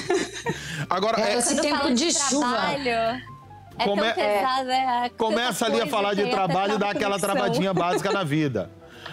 Agora, 0.88 1.20
É, 1.20 1.34
é, 1.34 1.38
esse 1.38 1.60
tempo 1.60 1.78
fala 1.78 1.94
de 1.94 2.12
chuva. 2.12 2.48
trabalho, 2.56 2.88
É 2.88 3.84
Come- 3.84 4.02
tão 4.02 4.14
pesado, 4.14 4.70
é. 4.70 5.08
Começa 5.16 5.66
ali 5.66 5.80
a 5.80 5.86
falar 5.86 6.14
de 6.14 6.22
aí 6.22 6.30
trabalho 6.30 6.74
e 6.74 6.78
dá 6.78 6.90
aquela 6.90 7.18
travadinha 7.18 7.72
básica 7.74 8.10
na 8.10 8.24
vida. 8.24 8.70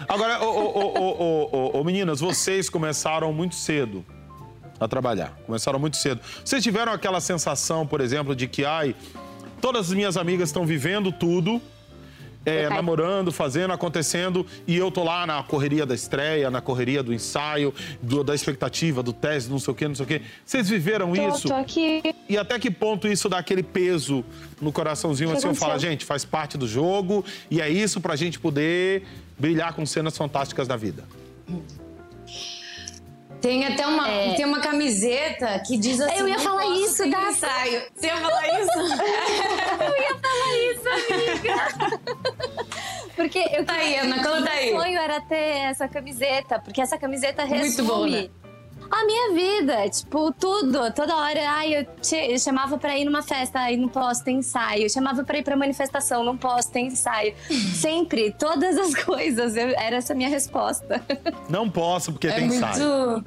Agora, 0.08 0.42
ô, 0.42 0.46
ô, 0.46 0.66
ô, 0.66 0.80
ô, 0.80 1.22
ô, 1.22 1.48
ô, 1.76 1.80
ô, 1.80 1.84
meninas, 1.84 2.20
vocês 2.20 2.68
começaram 2.70 3.32
muito 3.32 3.54
cedo 3.54 4.04
a 4.78 4.86
trabalhar. 4.86 5.32
Começaram 5.46 5.78
muito 5.78 5.96
cedo. 5.96 6.20
Vocês 6.44 6.62
tiveram 6.62 6.92
aquela 6.92 7.20
sensação, 7.20 7.86
por 7.86 8.00
exemplo, 8.00 8.34
de 8.36 8.46
que, 8.46 8.64
ai, 8.64 8.94
todas 9.60 9.88
as 9.88 9.92
minhas 9.94 10.16
amigas 10.16 10.48
estão 10.50 10.64
vivendo 10.64 11.10
tudo, 11.12 11.60
é, 12.48 12.68
namorando, 12.68 13.30
fazendo, 13.32 13.72
acontecendo, 13.72 14.46
e 14.66 14.76
eu 14.76 14.90
tô 14.90 15.04
lá 15.04 15.26
na 15.26 15.42
correria 15.42 15.84
da 15.86 15.94
estreia, 15.94 16.50
na 16.50 16.60
correria 16.60 17.02
do 17.02 17.12
ensaio, 17.12 17.72
do- 18.02 18.22
da 18.24 18.34
expectativa, 18.34 19.02
do 19.02 19.12
teste, 19.12 19.50
não 19.50 19.58
sei 19.58 19.72
o 19.72 19.74
quê, 19.74 19.88
não 19.88 19.94
sei 19.94 20.04
o 20.04 20.08
quê. 20.08 20.22
Vocês 20.44 20.68
viveram 20.68 21.12
Tô, 21.12 21.28
isso? 21.28 21.48
tô 21.48 21.54
aqui. 21.54 22.02
E 22.28 22.36
até 22.38 22.58
que 22.58 22.70
ponto 22.70 23.06
isso 23.08 23.28
dá 23.28 23.38
aquele 23.38 23.62
peso 23.62 24.24
no 24.60 24.72
coraçãozinho, 24.72 25.32
assim, 25.32 25.48
eu 25.48 25.54
falo, 25.54 25.78
gente, 25.78 26.04
faz 26.04 26.24
parte 26.24 26.56
do 26.58 26.66
jogo 26.66 27.24
e 27.50 27.60
é 27.60 27.68
isso 27.68 28.00
pra 28.00 28.16
gente 28.16 28.38
poder 28.38 29.04
brilhar 29.38 29.72
com 29.72 29.84
cenas 29.86 30.16
fantásticas 30.16 30.66
da 30.66 30.76
vida. 30.76 31.04
Tem 33.40 33.64
até 33.64 33.86
uma, 33.86 34.04
tem 34.34 34.44
uma 34.44 34.58
camiseta 34.60 35.60
que 35.64 35.76
diz 35.78 36.00
assim. 36.00 36.18
Eu 36.18 36.26
ia 36.28 36.36
"Não 36.38 36.42
falar 36.42 36.66
isso, 36.80 37.08
da- 37.08 37.30
ensaio. 37.30 37.82
Você 37.94 38.06
ia 38.06 38.16
falar 38.16 38.60
isso? 38.60 38.72
Porque 43.18 43.38
eu 43.52 43.64
Tá 43.66 43.74
aí, 43.74 43.96
Ana, 43.96 44.16
conta 44.22 44.48
aí. 44.50 44.70
Meu 44.70 44.80
sonho 44.80 44.96
era 44.98 45.20
ter 45.20 45.34
essa 45.34 45.88
camiseta, 45.88 46.60
porque 46.60 46.80
essa 46.80 46.96
camiseta 46.96 47.44
Muito 47.44 47.82
bom, 47.82 48.04
resume 48.04 48.22
né? 48.22 48.30
a 48.90 49.04
minha 49.04 49.32
vida, 49.34 49.88
tipo, 49.90 50.32
tudo, 50.32 50.90
toda 50.92 51.16
hora. 51.16 51.40
Ai, 51.50 51.78
eu, 51.78 51.84
te, 52.00 52.14
eu 52.14 52.38
chamava 52.38 52.78
pra 52.78 52.96
ir 52.96 53.04
numa 53.04 53.20
festa, 53.20 53.58
aí 53.58 53.76
não 53.76 53.88
posso, 53.88 54.22
tem 54.22 54.36
ensaio. 54.38 54.84
Eu 54.84 54.88
chamava 54.88 55.24
pra 55.24 55.36
ir 55.36 55.42
pra 55.42 55.56
manifestação, 55.56 56.22
não 56.22 56.36
posso, 56.38 56.70
tem 56.70 56.86
ensaio. 56.86 57.34
Sempre, 57.74 58.30
todas 58.38 58.78
as 58.78 58.94
coisas, 58.94 59.56
eu, 59.56 59.68
era 59.70 59.96
essa 59.96 60.12
a 60.12 60.16
minha 60.16 60.28
resposta. 60.28 61.02
Não 61.50 61.68
posso, 61.68 62.12
porque 62.12 62.28
É 62.28 62.32
tem 62.34 62.46
muito. 62.46 62.64
ensaio. 62.64 63.24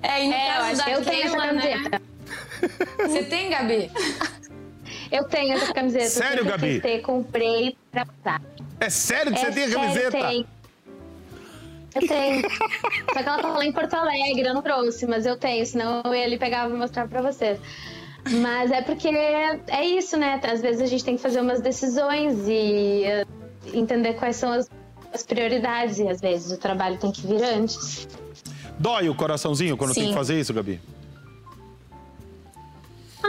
É, 0.00 0.24
e 0.24 0.28
no 0.28 0.34
É, 0.34 0.56
eu 0.56 0.62
acho 0.62 0.90
eu 0.90 1.04
tenho 1.04 1.26
essa 1.26 1.36
Keila, 1.36 1.52
né? 1.52 2.00
Você 3.00 3.24
tem, 3.24 3.50
Gabi? 3.50 3.90
Eu 5.10 5.24
tenho 5.24 5.54
essa 5.54 5.72
camiseta. 5.72 6.08
Sério, 6.08 6.44
Gabi? 6.44 6.74
testei, 6.74 7.00
comprei 7.00 7.76
pra 7.90 8.06
usar. 8.20 8.42
É 8.80 8.90
sério 8.90 9.32
que 9.32 9.38
É 9.38 9.44
você 9.44 9.52
tem 9.52 9.64
a 9.64 9.70
camiseta? 9.70 10.16
Eu 10.18 10.26
tenho. 10.28 10.46
Eu 11.94 12.06
tenho. 12.08 12.50
Só 12.50 13.22
que 13.22 13.28
ela 13.28 13.42
tá 13.42 13.48
lá 13.48 13.64
em 13.64 13.72
Porto 13.72 13.94
Alegre, 13.94 14.46
eu 14.46 14.54
não 14.54 14.62
trouxe, 14.62 15.06
mas 15.06 15.26
eu 15.26 15.36
tenho, 15.36 15.64
senão 15.66 16.02
eu 16.04 16.14
ia 16.14 16.24
ali 16.24 16.38
pegar 16.38 16.68
e 16.68 16.72
mostrar 16.72 17.08
pra 17.08 17.22
vocês. 17.22 17.58
Mas 18.42 18.70
é 18.70 18.82
porque 18.82 19.08
é 19.08 19.84
isso, 19.86 20.16
né? 20.16 20.38
Às 20.44 20.60
vezes 20.60 20.82
a 20.82 20.86
gente 20.86 21.04
tem 21.04 21.16
que 21.16 21.22
fazer 21.22 21.40
umas 21.40 21.60
decisões 21.62 22.46
e 22.46 23.04
eh, 23.04 23.24
entender 23.72 24.14
quais 24.14 24.36
são 24.36 24.52
as, 24.52 24.68
as 25.14 25.22
prioridades. 25.22 25.98
E 25.98 26.06
às 26.08 26.20
vezes 26.20 26.52
o 26.52 26.58
trabalho 26.58 26.98
tem 26.98 27.10
que 27.10 27.26
vir 27.26 27.42
antes. 27.42 28.06
Dói 28.78 29.08
o 29.08 29.14
coraçãozinho 29.14 29.76
quando 29.76 29.94
tem 29.94 30.04
Sim. 30.04 30.08
que 30.10 30.14
fazer 30.14 30.38
isso, 30.38 30.52
Gabi? 30.52 30.78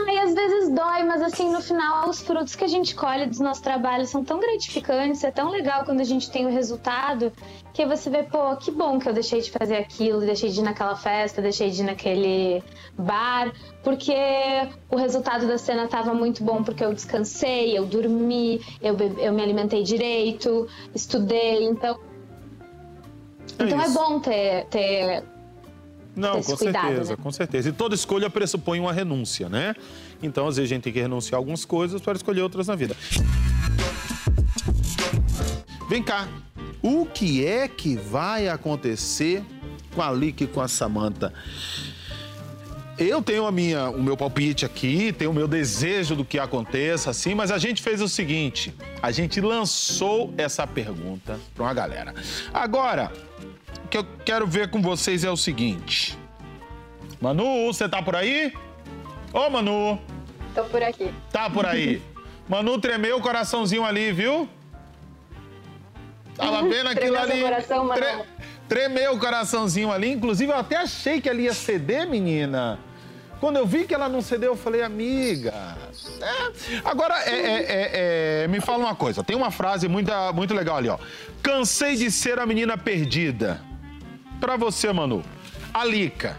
Ai, 0.06 0.18
às 0.18 0.34
vezes 0.34 0.70
dói, 0.70 1.02
mas 1.04 1.22
assim, 1.22 1.50
no 1.50 1.60
final, 1.60 2.08
os 2.08 2.20
frutos 2.20 2.54
que 2.54 2.64
a 2.64 2.68
gente 2.68 2.94
colhe 2.94 3.26
dos 3.26 3.40
nossos 3.40 3.62
trabalhos 3.62 4.08
são 4.08 4.24
tão 4.24 4.40
gratificantes, 4.40 5.22
é 5.24 5.30
tão 5.30 5.50
legal 5.50 5.84
quando 5.84 6.00
a 6.00 6.04
gente 6.04 6.30
tem 6.30 6.46
o 6.46 6.50
resultado, 6.50 7.32
que 7.72 7.84
você 7.86 8.08
vê, 8.08 8.22
pô, 8.22 8.56
que 8.56 8.70
bom 8.70 8.98
que 8.98 9.08
eu 9.08 9.12
deixei 9.12 9.40
de 9.40 9.50
fazer 9.50 9.76
aquilo, 9.76 10.20
deixei 10.20 10.50
de 10.50 10.60
ir 10.60 10.62
naquela 10.62 10.96
festa, 10.96 11.42
deixei 11.42 11.70
de 11.70 11.82
ir 11.82 11.84
naquele 11.84 12.62
bar, 12.98 13.52
porque 13.82 14.14
o 14.90 14.96
resultado 14.96 15.46
da 15.46 15.58
cena 15.58 15.88
tava 15.88 16.14
muito 16.14 16.42
bom, 16.42 16.62
porque 16.62 16.84
eu 16.84 16.92
descansei, 16.94 17.76
eu 17.76 17.84
dormi, 17.84 18.60
eu, 18.80 18.96
eu 19.18 19.32
me 19.32 19.42
alimentei 19.42 19.82
direito, 19.82 20.66
estudei, 20.94 21.64
então. 21.64 21.98
É 23.58 23.64
então 23.64 23.80
é 23.80 23.84
isso. 23.84 23.94
bom 23.94 24.20
ter, 24.20 24.66
ter 24.66 25.24
Não, 26.14 26.42
com 26.42 26.56
cuidado, 26.56 26.86
certeza, 26.88 27.10
né? 27.12 27.18
com 27.22 27.32
certeza. 27.32 27.68
E 27.68 27.72
toda 27.72 27.94
escolha 27.94 28.28
pressupõe 28.28 28.80
uma 28.80 28.92
renúncia, 28.92 29.48
né? 29.48 29.74
Então, 30.22 30.46
às 30.46 30.56
vezes, 30.56 30.70
a 30.70 30.74
gente 30.74 30.84
tem 30.84 30.92
que 30.92 31.00
renunciar 31.00 31.34
a 31.34 31.38
algumas 31.38 31.64
coisas 31.64 32.00
para 32.00 32.14
escolher 32.14 32.42
outras 32.42 32.66
na 32.66 32.74
vida. 32.74 32.96
Vem 35.88 36.02
cá. 36.02 36.28
O 36.82 37.04
que 37.04 37.44
é 37.44 37.68
que 37.68 37.96
vai 37.96 38.48
acontecer 38.48 39.42
com 39.94 40.02
a 40.02 40.10
Lick 40.10 40.44
e 40.44 40.46
com 40.46 40.60
a 40.60 40.68
Samantha? 40.68 41.32
Eu 42.98 43.22
tenho 43.22 43.46
a 43.46 43.52
minha, 43.52 43.88
o 43.88 44.02
meu 44.02 44.14
palpite 44.14 44.66
aqui, 44.66 45.10
tenho 45.10 45.30
o 45.30 45.34
meu 45.34 45.48
desejo 45.48 46.14
do 46.14 46.22
que 46.22 46.38
aconteça, 46.38 47.08
assim, 47.08 47.34
mas 47.34 47.50
a 47.50 47.56
gente 47.56 47.82
fez 47.82 48.02
o 48.02 48.08
seguinte: 48.08 48.74
a 49.02 49.10
gente 49.10 49.40
lançou 49.40 50.34
essa 50.36 50.66
pergunta 50.66 51.40
para 51.54 51.64
uma 51.64 51.72
galera. 51.72 52.14
Agora, 52.52 53.10
que 53.90 53.98
eu 53.98 54.06
quero 54.24 54.46
ver 54.46 54.70
com 54.70 54.80
vocês 54.80 55.24
é 55.24 55.30
o 55.30 55.36
seguinte. 55.36 56.18
Manu, 57.20 57.66
você 57.66 57.88
tá 57.88 58.00
por 58.00 58.16
aí? 58.16 58.52
Ô, 59.32 59.50
Manu, 59.50 59.98
Tô 60.54 60.64
por 60.64 60.82
aqui. 60.82 61.12
tá 61.32 61.50
por 61.50 61.66
aí. 61.66 62.00
Manu 62.48 62.80
tremeu 62.80 63.18
o 63.18 63.20
coraçãozinho 63.20 63.84
ali, 63.84 64.12
viu? 64.12 64.48
Tava 66.36 66.62
vendo 66.62 66.88
aquilo 66.88 67.14
Tremeu 67.16 67.20
ali. 67.32 67.42
coração, 67.42 67.84
Manu? 67.84 68.00
Tre- 68.00 68.24
Tremeu 68.68 69.14
o 69.14 69.18
coraçãozinho 69.18 69.90
ali. 69.92 70.10
Inclusive, 70.12 70.52
eu 70.52 70.56
até 70.56 70.76
achei 70.76 71.20
que 71.20 71.28
ela 71.28 71.40
ia 71.40 71.52
ceder, 71.52 72.08
menina. 72.08 72.78
Quando 73.40 73.56
eu 73.56 73.66
vi 73.66 73.84
que 73.84 73.92
ela 73.94 74.08
não 74.08 74.20
cedeu, 74.22 74.52
eu 74.52 74.56
falei, 74.56 74.82
amiga. 74.82 75.52
é. 76.20 76.80
Agora, 76.84 77.14
é, 77.24 77.30
é, 77.34 77.62
é, 77.62 78.44
é, 78.44 78.48
me 78.48 78.60
fala 78.60 78.84
uma 78.84 78.94
coisa. 78.94 79.24
Tem 79.24 79.34
uma 79.36 79.50
frase 79.50 79.88
muito, 79.88 80.12
muito 80.34 80.54
legal 80.54 80.76
ali, 80.76 80.88
ó. 80.88 80.98
Cansei 81.42 81.96
de 81.96 82.10
ser 82.10 82.38
a 82.38 82.46
menina 82.46 82.76
perdida. 82.78 83.60
Pra 84.40 84.56
você, 84.56 84.92
Manu. 84.92 85.22
Alica, 85.72 86.36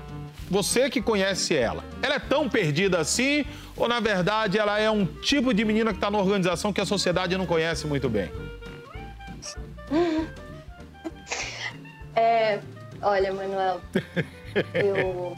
você 0.49 0.89
que 0.89 1.01
conhece 1.01 1.55
ela, 1.55 1.83
ela 2.01 2.15
é 2.15 2.19
tão 2.19 2.49
perdida 2.49 2.99
assim? 2.99 3.45
Ou, 3.77 3.87
na 3.87 3.99
verdade, 3.99 4.57
ela 4.57 4.77
é 4.79 4.89
um 4.89 5.05
tipo 5.05 5.53
de 5.53 5.63
menina 5.63 5.93
que 5.93 5.99
tá 5.99 6.11
numa 6.11 6.21
organização 6.23 6.73
que 6.73 6.81
a 6.81 6.85
sociedade 6.85 7.37
não 7.37 7.45
conhece 7.45 7.87
muito 7.87 8.09
bem? 8.09 8.29
É, 12.13 12.59
olha, 13.01 13.31
Manuel, 13.33 13.79
eu, 14.73 15.37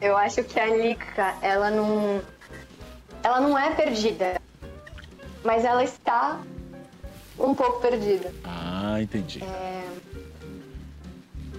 eu 0.00 0.16
acho 0.16 0.44
que 0.44 0.60
a 0.60 0.66
Lika, 0.66 1.34
ela 1.42 1.72
não, 1.72 2.22
ela 3.20 3.40
não 3.40 3.58
é 3.58 3.70
perdida, 3.70 4.40
mas 5.44 5.64
ela 5.64 5.82
está 5.82 6.40
um 7.36 7.52
pouco 7.52 7.80
perdida. 7.80 8.32
Ah, 8.44 8.98
entendi. 9.02 9.42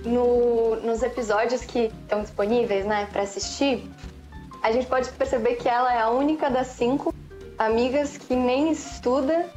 No- 0.05 0.75
nos 0.77 1.01
episódios 1.01 1.65
que 1.65 1.91
estão 2.03 2.21
disponíveis, 2.21 2.85
né, 2.85 3.07
para 3.11 3.23
assistir, 3.23 3.89
a 4.61 4.71
gente 4.71 4.85
pode 4.87 5.09
perceber 5.09 5.55
que 5.55 5.67
ela 5.67 5.93
é 5.93 5.99
a 5.99 6.09
única 6.09 6.49
das 6.49 6.67
cinco 6.67 7.13
amigas 7.57 8.17
que 8.17 8.35
nem 8.35 8.71
estuda 8.71 9.49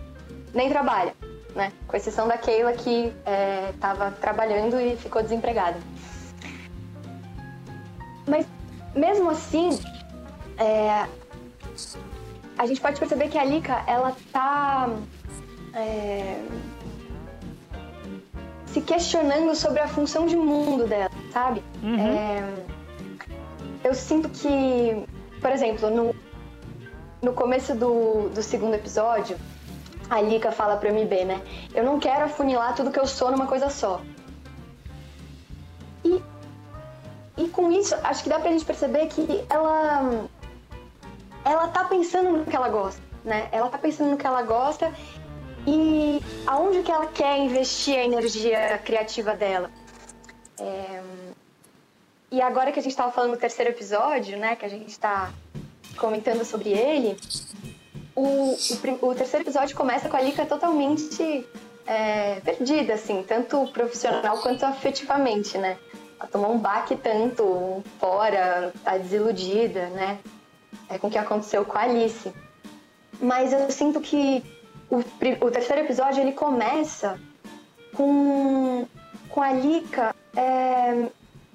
nem 0.55 0.69
trabalha, 0.71 1.15
né? 1.55 1.73
Com 1.87 1.97
exceção 1.97 2.27
da 2.27 2.39
Keila 2.39 2.73
que 2.73 3.13
estava 3.75 4.11
trabalhando 4.13 4.81
e 4.81 4.97
ficou 4.97 5.23
desempregada. 5.23 5.79
Mas 8.27 8.47
mesmo 8.95 9.31
assim, 9.31 9.79
é, 10.57 11.07
a 12.57 12.67
gente 12.67 12.81
pode 12.81 12.99
perceber 12.99 13.29
que 13.29 13.39
a 13.39 13.45
Lika 13.45 13.83
ela 13.87 14.17
tá 14.33 14.89
é, 15.75 16.41
se 18.79 18.83
questionando 18.83 19.55
sobre 19.55 19.81
a 19.81 19.89
função 19.89 20.27
de 20.27 20.37
mundo 20.37 20.87
dela, 20.87 21.11
sabe? 21.33 21.63
É, 21.99 23.89
eu 23.89 23.95
sinto 23.95 24.29
que, 24.29 25.05
por 25.41 25.51
exemplo, 25.51 25.91
no, 25.91 26.15
no 27.21 27.33
começo 27.33 27.75
do, 27.75 28.29
do 28.29 28.43
segundo 28.43 28.75
episódio, 28.75 29.37
a 30.09 30.21
Lika 30.21 30.53
fala 30.53 30.77
pro 30.77 30.93
MB, 30.93 31.25
né? 31.25 31.43
Eu 31.75 31.85
não 31.85 31.99
quero 31.99 32.25
afunilar 32.25 32.75
tudo 32.75 32.91
que 32.91 33.01
eu 33.01 33.07
sou 33.07 33.31
numa 33.31 33.47
coisa 33.47 33.69
só. 33.69 34.01
E, 36.05 36.23
e 37.37 37.49
com 37.49 37.73
isso, 37.73 37.95
acho 38.05 38.23
que 38.23 38.29
dá 38.29 38.39
pra 38.39 38.51
gente 38.53 38.65
perceber 38.65 39.07
que 39.07 39.45
ela. 39.51 40.29
Ela 41.45 41.69
tá 41.69 41.85
pensando 41.85 42.31
no 42.31 42.45
que 42.45 42.55
ela 42.55 42.69
gosta, 42.69 43.03
né? 43.25 43.49
Ela 43.53 43.69
tá 43.69 43.79
pensando 43.79 44.11
no 44.11 44.17
que 44.17 44.27
ela 44.27 44.43
gosta 44.43 44.93
e 45.67 46.21
aonde 46.47 46.83
que 46.83 46.91
ela 46.91 47.07
quer 47.07 47.39
investir 47.39 47.97
a 47.99 48.05
energia 48.05 48.79
criativa 48.79 49.35
dela. 49.35 49.71
É, 50.59 51.03
E 52.31 52.43
agora 52.43 52.71
que 52.73 52.79
a 52.79 52.83
gente 52.83 52.93
estava 52.93 53.11
falando 53.11 53.33
do 53.33 53.39
terceiro 53.39 53.71
episódio, 53.71 54.37
né, 54.39 54.55
que 54.55 54.65
a 54.65 54.69
gente 54.69 54.89
está 54.89 55.33
comentando 55.97 56.45
sobre 56.45 56.71
ele, 56.71 57.17
o, 58.15 58.55
o, 59.03 59.07
o 59.07 59.15
terceiro 59.15 59.45
episódio 59.45 59.75
começa 59.77 60.09
com 60.09 60.17
a 60.17 60.21
Lika 60.21 60.45
totalmente 60.45 61.47
é, 61.87 62.41
perdida, 62.41 62.95
assim, 62.95 63.25
tanto 63.27 63.67
profissional 63.69 64.39
quanto 64.43 64.65
afetivamente, 64.65 65.57
né? 65.57 65.79
Ela 66.21 66.29
tomou 66.29 66.53
um 66.53 66.59
baque 66.59 66.97
tanto 66.97 67.83
fora, 67.99 68.73
tá 68.85 68.99
desiludida, 68.99 69.87
né? 69.91 70.19
É, 70.91 70.99
com 70.99 71.07
o 71.07 71.11
que 71.11 71.17
aconteceu 71.19 71.65
com 71.65 71.79
a 71.79 71.83
Alice. 71.83 72.33
Mas 73.21 73.53
eu 73.53 73.71
sinto 73.71 74.01
que 74.01 74.45
o, 74.91 74.97
o 75.47 75.51
terceiro 75.51 75.83
episódio 75.83 76.21
ele 76.23 76.33
começa 76.33 77.19
com, 77.95 78.87
com 79.29 79.41
a 79.43 79.53
Lika 79.53 80.15
é, 80.37 81.07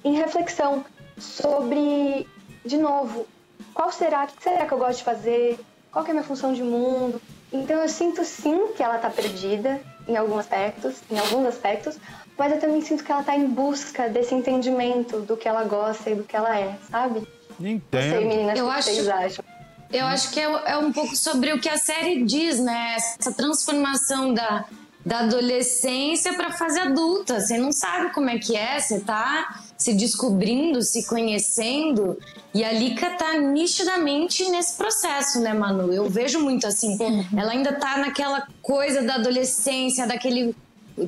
em 0.04 0.16
reflexão 0.16 0.84
sobre, 1.18 2.28
de 2.66 2.78
novo, 2.78 3.26
qual 3.74 3.92
será, 3.92 4.24
o 4.26 4.28
que 4.28 4.44
será 4.44 4.66
que 4.66 4.72
eu 4.74 4.78
gosto 4.78 5.00
de 5.00 5.04
fazer, 5.04 5.60
qual 5.92 6.04
que 6.04 6.12
é 6.12 6.14
a 6.14 6.16
minha 6.16 6.26
função 6.28 6.54
de 6.54 6.64
mundo. 6.64 7.22
Então 7.52 7.78
eu 7.82 7.90
sinto 7.90 8.24
sim 8.24 8.68
que 8.76 8.82
ela 8.84 8.98
tá 8.98 9.10
perdida 9.10 9.80
em 10.08 10.18
alguns 10.18 10.40
aspectos, 10.40 10.96
em 11.10 11.18
alguns 11.18 11.46
aspectos, 11.46 11.98
mas 12.38 12.52
eu 12.52 12.60
também 12.60 12.82
sinto 12.82 13.04
que 13.04 13.12
ela 13.12 13.24
tá 13.24 13.36
em 13.36 13.48
busca 13.48 14.10
desse 14.10 14.34
entendimento 14.34 15.20
do 15.20 15.38
que 15.38 15.48
ela 15.48 15.64
gosta 15.64 16.10
e 16.10 16.16
do 16.16 16.24
que 16.24 16.36
ela 16.36 16.58
é, 16.60 16.76
sabe? 16.90 17.20
Não 17.60 17.66
sei, 17.68 17.72
Entendo. 17.76 18.26
meninas, 18.28 18.58
Eu 18.58 18.66
o 18.66 18.70
que 18.72 18.76
acho- 18.80 18.90
vocês 18.90 19.08
acham? 19.08 19.46
Eu 19.94 20.08
acho 20.08 20.32
que 20.32 20.40
é, 20.40 20.44
é 20.44 20.78
um 20.78 20.92
pouco 20.92 21.16
sobre 21.16 21.54
o 21.54 21.60
que 21.60 21.70
a 21.70 21.78
série 21.78 22.24
diz, 22.24 22.60
né? 22.60 22.96
Essa 22.96 23.32
transformação 23.32 24.34
da, 24.34 24.66
da 25.06 25.20
adolescência 25.20 26.34
para 26.34 26.52
fase 26.52 26.80
adulta. 26.80 27.40
Você 27.40 27.60
não 27.60 27.72
sabe 27.72 28.12
como 28.12 28.28
é 28.28 28.40
que 28.40 28.58
é, 28.58 28.80
você 28.80 29.00
tá 29.00 29.62
se 29.78 29.94
descobrindo, 29.94 30.82
se 30.82 31.06
conhecendo. 31.06 32.18
E 32.56 32.64
a 32.64 32.72
Lika 32.72 33.12
tá 33.12 33.38
nitidamente 33.38 34.50
nesse 34.50 34.78
processo, 34.78 35.40
né, 35.40 35.54
Manu? 35.54 35.94
Eu 35.94 36.10
vejo 36.10 36.40
muito 36.40 36.66
assim. 36.66 36.98
Ela 37.38 37.52
ainda 37.52 37.74
tá 37.74 37.98
naquela 38.00 38.48
coisa 38.64 39.04
da 39.04 39.16
adolescência, 39.16 40.08
daquele 40.08 40.56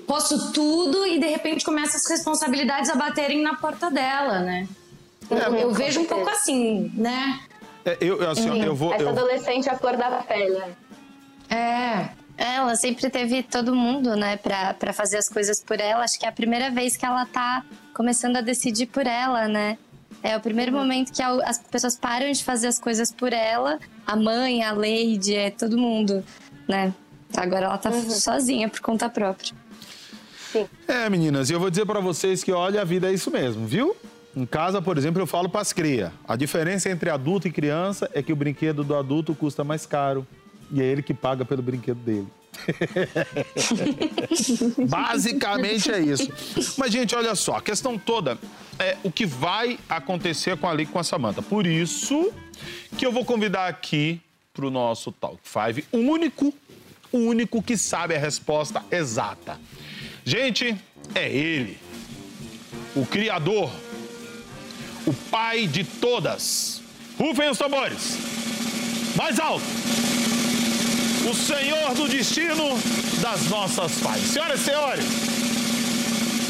posso 0.05 0.51
tudo 0.51 1.05
e 1.07 1.19
de 1.19 1.27
repente 1.27 1.65
começa 1.65 1.97
as 1.97 2.07
responsabilidades 2.07 2.89
a 2.89 2.95
baterem 2.95 3.41
na 3.41 3.55
porta 3.55 3.89
dela, 3.89 4.39
né? 4.41 4.67
Eu, 5.29 5.55
eu 5.55 5.73
vejo 5.73 6.01
um 6.01 6.05
pouco 6.05 6.29
assim, 6.29 6.91
né? 6.95 7.39
É, 7.85 7.97
eu, 8.01 8.29
assim, 8.29 8.61
eu 8.63 8.75
vou. 8.75 8.93
Essa 8.93 9.03
eu- 9.03 9.09
adolescente 9.09 9.69
é 9.69 9.71
a 9.71 9.77
cor 9.77 9.95
da 9.95 10.09
pele. 10.23 10.57
É. 11.49 12.09
Ela 12.37 12.75
sempre 12.75 13.09
teve 13.09 13.43
todo 13.43 13.73
mundo, 13.73 14.15
né, 14.17 14.35
pra, 14.35 14.73
pra 14.73 14.91
fazer 14.91 15.17
as 15.17 15.29
coisas 15.29 15.63
por 15.63 15.79
ela. 15.79 16.03
Acho 16.03 16.19
que 16.19 16.25
é 16.25 16.29
a 16.29 16.33
primeira 16.33 16.69
vez 16.69 16.97
que 16.97 17.05
ela 17.05 17.25
tá 17.25 17.63
começando 17.93 18.35
a 18.35 18.41
decidir 18.41 18.87
por 18.87 19.07
ela, 19.07 19.47
né? 19.47 19.77
É 20.21 20.35
o 20.35 20.41
primeiro 20.41 20.71
momento 20.73 21.13
que 21.13 21.21
a- 21.21 21.39
as 21.47 21.59
pessoas 21.59 21.95
param 21.95 22.29
de 22.31 22.43
fazer 22.43 22.67
as 22.67 22.77
coisas 22.79 23.09
por 23.11 23.31
ela. 23.31 23.79
A 24.05 24.15
mãe, 24.17 24.63
a 24.63 24.73
Lady, 24.73 25.33
é 25.35 25.49
todo 25.51 25.77
mundo, 25.77 26.25
né? 26.67 26.93
Agora 27.37 27.65
ela 27.67 27.77
tá 27.77 27.91
sozinha 27.91 28.67
por 28.67 28.81
conta 28.81 29.07
própria. 29.07 29.53
É, 30.87 31.09
meninas, 31.09 31.49
e 31.49 31.53
eu 31.53 31.59
vou 31.59 31.69
dizer 31.69 31.85
pra 31.85 31.99
vocês 31.99 32.43
que, 32.43 32.51
olha, 32.51 32.81
a 32.81 32.85
vida 32.85 33.09
é 33.09 33.13
isso 33.13 33.29
mesmo, 33.29 33.65
viu? 33.67 33.95
Em 34.35 34.45
casa, 34.45 34.81
por 34.81 34.97
exemplo, 34.97 35.21
eu 35.21 35.27
falo 35.27 35.47
pras 35.47 35.71
cria. 35.71 36.11
A 36.27 36.35
diferença 36.35 36.89
entre 36.89 37.09
adulto 37.09 37.47
e 37.47 37.51
criança 37.51 38.09
é 38.13 38.21
que 38.21 38.33
o 38.33 38.35
brinquedo 38.35 38.83
do 38.83 38.95
adulto 38.95 39.33
custa 39.33 39.63
mais 39.63 39.85
caro. 39.85 40.27
E 40.71 40.81
é 40.81 40.85
ele 40.85 41.01
que 41.01 41.13
paga 41.13 41.45
pelo 41.45 41.61
brinquedo 41.61 41.99
dele. 41.99 42.27
Basicamente 44.89 45.91
é 45.91 45.99
isso. 45.99 46.29
Mas, 46.77 46.91
gente, 46.91 47.15
olha 47.15 47.35
só, 47.35 47.57
a 47.57 47.61
questão 47.61 47.97
toda 47.97 48.37
é 48.77 48.97
o 49.03 49.11
que 49.11 49.25
vai 49.25 49.79
acontecer 49.87 50.57
com 50.57 50.67
a 50.67 50.73
Lick 50.73 50.91
com 50.91 50.99
a 50.99 51.03
Samantha. 51.03 51.41
Por 51.41 51.65
isso 51.65 52.33
que 52.97 53.05
eu 53.05 53.11
vou 53.11 53.23
convidar 53.23 53.67
aqui 53.67 54.21
pro 54.53 54.71
nosso 54.71 55.11
Talk 55.11 55.37
5 55.43 55.87
o 55.91 55.97
único, 55.97 56.53
o 57.11 57.19
único 57.19 57.61
que 57.61 57.77
sabe 57.77 58.15
a 58.15 58.19
resposta 58.19 58.83
exata. 58.91 59.59
Gente, 60.23 60.75
é 61.13 61.29
ele. 61.29 61.77
O 62.95 63.05
criador. 63.05 63.69
O 65.05 65.13
pai 65.13 65.67
de 65.67 65.83
todas. 65.83 66.81
Rufem 67.17 67.49
os 67.49 67.57
tambores. 67.57 68.17
Mais 69.15 69.39
alto. 69.39 69.65
O 71.29 71.33
senhor 71.33 71.93
do 71.93 72.07
destino 72.07 72.77
das 73.21 73.49
nossas 73.49 73.93
pais. 73.99 74.21
Senhoras 74.21 74.61
e 74.61 74.63
senhores, 74.63 75.05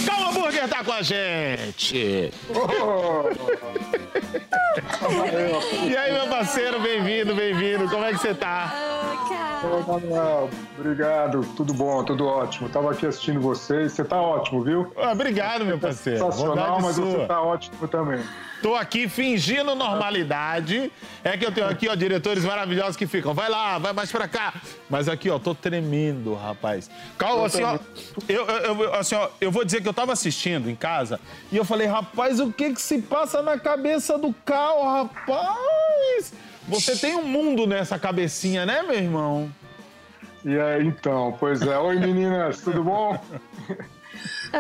Calma 0.06 0.32
Burger 0.32 0.68
tá 0.68 0.84
com 0.84 0.92
a 0.94 1.02
gente. 1.02 2.32
E 5.88 5.96
aí, 5.96 6.12
meu 6.12 6.28
parceiro, 6.28 6.80
bem-vindo, 6.82 7.34
bem-vindo. 7.36 7.90
Como 7.90 8.04
é 8.04 8.12
que 8.12 8.18
você 8.18 8.34
tá? 8.34 8.74
Ô, 9.64 9.92
Manuel, 9.92 10.50
obrigado, 10.78 11.42
tudo 11.56 11.74
bom, 11.74 12.04
tudo 12.04 12.26
ótimo. 12.28 12.68
Tava 12.70 12.92
aqui 12.92 13.06
assistindo 13.06 13.40
vocês, 13.40 13.94
você 13.94 14.04
tá 14.04 14.20
ótimo, 14.22 14.64
viu? 14.64 14.92
Ah, 14.98 15.12
obrigado, 15.14 15.66
meu 15.66 15.80
parceiro. 15.80 16.20
Sensacional, 16.20 16.80
mas 16.82 16.96
sua. 16.96 17.06
você 17.06 17.26
tá 17.26 17.42
ótimo 17.42 17.88
também. 17.88 18.22
Tô 18.62 18.74
aqui 18.76 19.08
fingindo 19.08 19.76
normalidade. 19.76 20.92
É 21.24 21.38
que 21.38 21.46
eu 21.46 21.52
tenho 21.52 21.68
aqui, 21.68 21.88
ó, 21.88 21.94
diretores 21.96 22.44
maravilhosos 22.44 22.96
que 22.96 23.06
ficam. 23.06 23.34
Vai 23.34 23.48
lá, 23.50 23.78
vai 23.78 23.94
mais 23.94 24.12
pra 24.12 24.28
cá. 24.28 24.54
Mas 24.90 25.08
aqui, 25.08 25.30
ó, 25.30 25.38
tô 25.38 25.54
tremendo, 25.54 26.34
rapaz. 26.36 26.90
Calma, 27.18 27.46
assim, 27.46 27.64
ó. 27.64 27.78
Eu, 28.28 28.46
eu, 28.46 28.84
eu- 28.84 28.94
assim, 28.96 29.16
ó, 29.16 29.30
eu 29.40 29.52
vou 29.52 29.64
dizer 29.64 29.82
que 29.82 29.88
eu 29.88 29.94
tava 29.96 30.14
assistindo 30.14 30.70
em 30.70 30.76
casa 30.76 31.20
e 31.52 31.58
eu 31.58 31.64
falei, 31.66 31.88
rapaz, 31.88 32.40
o 32.40 32.52
que 32.52 32.74
que 32.74 32.82
se 32.82 33.02
passa 33.02 33.42
na 33.42 33.58
cabeça 33.58 34.18
do 34.18 34.34
Cal, 34.46 34.84
rapaz? 34.84 36.34
Você 36.68 36.96
tem 36.98 37.16
um 37.16 37.24
mundo 37.26 37.66
nessa 37.68 37.98
cabecinha, 38.00 38.66
né, 38.66 38.82
meu 38.84 38.96
irmão? 38.96 39.52
E 40.44 40.60
aí, 40.60 40.86
então, 40.86 41.36
pois 41.40 41.62
é. 41.62 41.78
Oi, 41.78 41.96
meninas, 42.00 42.62
tudo 42.62 42.84
bom? 42.84 43.20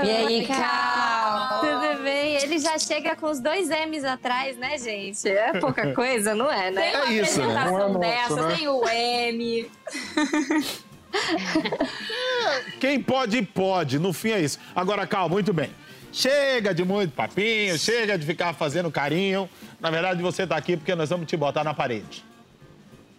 E 0.03 0.09
aí, 0.11 0.45
Cal? 0.45 1.59
Tudo 1.61 2.03
bem? 2.03 2.35
Ele 2.35 2.59
já 2.59 2.77
chega 2.77 3.15
com 3.15 3.27
os 3.27 3.39
dois 3.39 3.69
M's 3.69 4.03
atrás, 4.03 4.57
né, 4.57 4.77
gente? 4.77 5.25
É 5.29 5.57
pouca 5.59 5.93
coisa, 5.93 6.35
não 6.35 6.51
é, 6.51 6.69
né? 6.69 6.91
Tem 6.91 6.95
uma 6.99 7.05
É 7.07 7.13
isso, 7.13 7.39
né? 7.39 7.45
apresentação 7.45 7.93
Não 7.93 8.03
é 8.03 8.17
nosso, 8.17 8.35
dessa, 8.35 8.47
né? 8.49 8.55
tem 8.55 8.67
o 8.67 8.89
M. 8.89 9.71
Quem 12.79 13.01
pode, 13.01 13.41
pode. 13.41 13.99
No 13.99 14.13
fim 14.13 14.31
é 14.31 14.39
isso. 14.39 14.59
Agora, 14.75 15.07
Cal, 15.07 15.29
muito 15.29 15.53
bem. 15.53 15.69
Chega 16.11 16.73
de 16.73 16.85
muito 16.85 17.11
papinho, 17.11 17.77
chega 17.77 18.17
de 18.17 18.25
ficar 18.25 18.53
fazendo 18.53 18.89
carinho. 18.89 19.49
Na 19.79 19.89
verdade, 19.89 20.21
você 20.21 20.47
tá 20.47 20.55
aqui 20.55 20.77
porque 20.77 20.95
nós 20.95 21.09
vamos 21.09 21.27
te 21.27 21.35
botar 21.35 21.63
na 21.63 21.73
parede. 21.73 22.23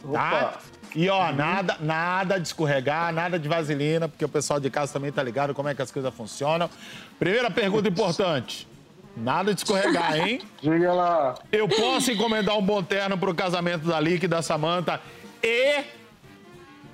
Tá? 0.00 0.08
Opa. 0.08 0.58
E 0.94 1.10
ó, 1.10 1.30
nada, 1.30 1.76
nada 1.78 2.40
de 2.40 2.46
escorregar, 2.46 3.12
nada 3.12 3.38
de 3.38 3.46
vaselina, 3.46 4.08
porque 4.08 4.24
o 4.24 4.28
pessoal 4.28 4.58
de 4.58 4.70
casa 4.70 4.94
também 4.94 5.12
tá 5.12 5.22
ligado 5.22 5.52
como 5.52 5.68
é 5.68 5.74
que 5.74 5.82
as 5.82 5.90
coisas 5.90 6.12
funcionam. 6.14 6.70
Primeira 7.18 7.50
pergunta 7.50 7.86
importante. 7.86 8.66
Nada 9.14 9.52
de 9.52 9.60
escorregar, 9.60 10.16
hein? 10.18 10.40
Diga 10.62 10.92
lá. 10.94 11.34
Eu 11.52 11.68
posso 11.68 12.10
encomendar 12.10 12.56
um 12.56 12.62
bom 12.62 12.82
terno 12.82 13.18
pro 13.18 13.34
casamento 13.34 13.86
da 13.86 14.00
Lick 14.00 14.24
e 14.24 14.28
da 14.28 14.40
Samantha 14.40 14.98
e 15.42 15.84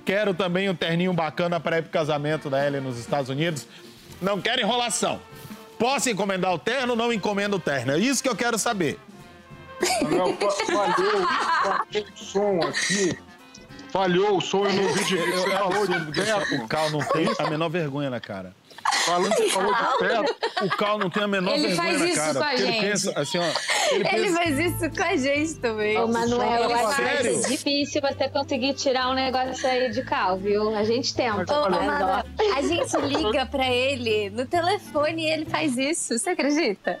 quero 0.05 0.33
também 0.33 0.69
um 0.69 0.75
terninho 0.75 1.13
bacana 1.13 1.59
para 1.59 1.79
ir 1.79 1.83
pro 1.83 1.91
casamento 1.91 2.49
da 2.49 2.65
Ellen 2.65 2.81
nos 2.81 2.97
Estados 2.99 3.29
Unidos. 3.29 3.67
Não 4.21 4.39
quero 4.41 4.61
enrolação. 4.61 5.19
Posso 5.77 6.09
encomendar 6.09 6.53
o 6.53 6.59
terno 6.59 6.91
ou 6.93 6.97
não 6.97 7.11
encomendo 7.11 7.55
o 7.57 7.59
terno? 7.59 7.91
É 7.93 7.97
isso 7.99 8.21
que 8.23 8.29
eu 8.29 8.35
quero 8.35 8.57
saber. 8.57 8.97
Fa- 9.79 10.65
falhou, 10.65 11.27
falhou 11.63 12.05
o 12.13 12.17
som 12.17 12.59
aqui. 12.67 13.17
Falhou 13.91 14.37
o 14.37 14.41
som, 14.41 14.65
eu 14.65 14.73
não 14.73 14.83
ouvi 14.85 15.03
direito. 15.03 15.35
Você 15.39 15.51
falou 15.51 15.87
de 15.87 15.97
O 15.97 16.11
teto. 16.11 16.67
Cal 16.67 16.89
não 16.89 16.99
tem 16.99 17.27
a 17.37 17.49
menor 17.49 17.69
vergonha 17.69 18.09
na 18.09 18.19
cara. 18.19 18.55
Falando, 19.05 19.33
você 19.35 19.49
falou 19.49 19.73
de 19.73 19.97
teto. 19.99 20.35
O 20.65 20.69
Cal 20.77 20.97
não 20.97 21.09
tem 21.09 21.23
a 21.23 21.27
menor 21.27 21.53
Ele 21.53 21.67
vergonha 21.67 21.99
faz 21.99 22.01
isso 22.01 22.15
cara. 22.15 22.33
com 22.33 22.39
a 22.43 22.47
porque 22.47 22.61
ele 22.61 22.71
gente. 22.71 22.81
pensa 22.81 23.19
assim, 23.19 23.37
ó. 23.37 23.43
Ele 23.43 23.53
Ele 23.95 24.03
pensa, 24.09 24.37
faz 24.37 24.59
isso 24.59 24.89
com 24.97 25.03
a 25.03 25.15
gente 25.17 25.53
também. 25.55 25.97
Ô, 25.97 26.07
Manuel, 26.07 26.63
eu 26.63 26.75
acho 26.75 26.95
Sério? 26.95 27.41
difícil 27.47 28.01
você 28.01 28.29
conseguir 28.29 28.73
tirar 28.73 29.09
um 29.09 29.13
negócio 29.13 29.67
aí 29.67 29.89
de 29.91 30.01
cal, 30.03 30.37
viu? 30.37 30.75
A 30.75 30.83
gente 30.83 31.13
tenta. 31.13 31.53
Ô, 31.53 31.65
ô, 31.65 31.69
mas, 31.69 31.85
Manu, 31.85 32.05
ó, 32.05 32.57
a 32.57 32.61
gente 32.61 32.97
liga 32.97 33.45
pra 33.45 33.67
ele 33.69 34.29
no 34.29 34.45
telefone 34.45 35.23
e 35.23 35.31
ele 35.31 35.45
faz 35.45 35.77
isso. 35.77 36.17
Você 36.17 36.29
acredita? 36.31 36.99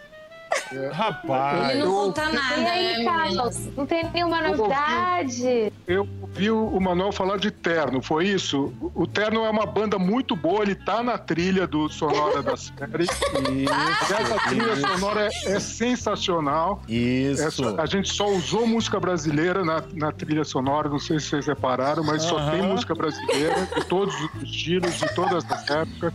Rapaz. 0.91 1.69
Ele 1.71 1.83
não 1.83 1.91
conta 1.93 2.29
E 2.29 2.33
nada, 2.33 2.71
aí, 2.71 2.97
né, 2.99 3.05
Carlos? 3.05 3.57
Não 3.75 3.85
tem 3.85 4.09
nenhuma 4.11 4.41
novidade? 4.41 5.71
Eu 5.87 6.07
ouvi 6.21 6.49
o 6.51 6.79
Manuel 6.79 7.11
falar 7.11 7.37
de 7.37 7.51
Terno, 7.51 8.01
foi 8.01 8.27
isso? 8.27 8.73
O 8.95 9.05
Terno 9.05 9.43
é 9.45 9.49
uma 9.49 9.65
banda 9.65 9.99
muito 9.99 10.35
boa, 10.35 10.63
ele 10.63 10.75
tá 10.75 11.03
na 11.03 11.17
trilha 11.17 11.67
do 11.67 11.89
Sonora 11.89 12.41
da 12.41 12.55
série. 12.57 13.05
E 13.51 13.65
essa 14.13 14.39
trilha 14.49 14.75
sonora 14.75 15.29
é, 15.45 15.51
é 15.55 15.59
sensacional. 15.59 16.81
Isso. 16.87 17.41
Essa- 17.43 17.81
a 17.81 17.85
gente 17.85 18.11
só 18.13 18.27
usou 18.29 18.65
música 18.67 18.99
brasileira 18.99 19.63
na, 19.63 19.83
na 19.93 20.11
trilha 20.11 20.43
sonora, 20.43 20.89
não 20.89 20.99
sei 20.99 21.19
se 21.19 21.27
vocês 21.27 21.45
repararam, 21.47 22.03
mas 22.03 22.23
só 22.23 22.37
Aham. 22.37 22.51
tem 22.51 22.61
música 22.63 22.93
brasileira, 22.95 23.67
de 23.75 23.85
todos 23.85 24.13
os 24.15 24.43
estilos, 24.43 24.97
de 24.99 25.13
todas 25.15 25.45
as 25.49 25.69
épocas. 25.69 26.13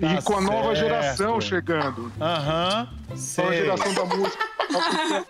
E 0.00 0.14
Tá 0.16 0.22
com 0.22 0.36
a 0.36 0.40
nova 0.40 0.74
certo. 0.74 0.78
geração 0.78 1.40
chegando. 1.40 2.12
Aham. 2.20 2.88
Nova 3.08 3.16
sei. 3.16 3.52
geração 3.56 3.94
da 3.94 4.04
música 4.04 4.48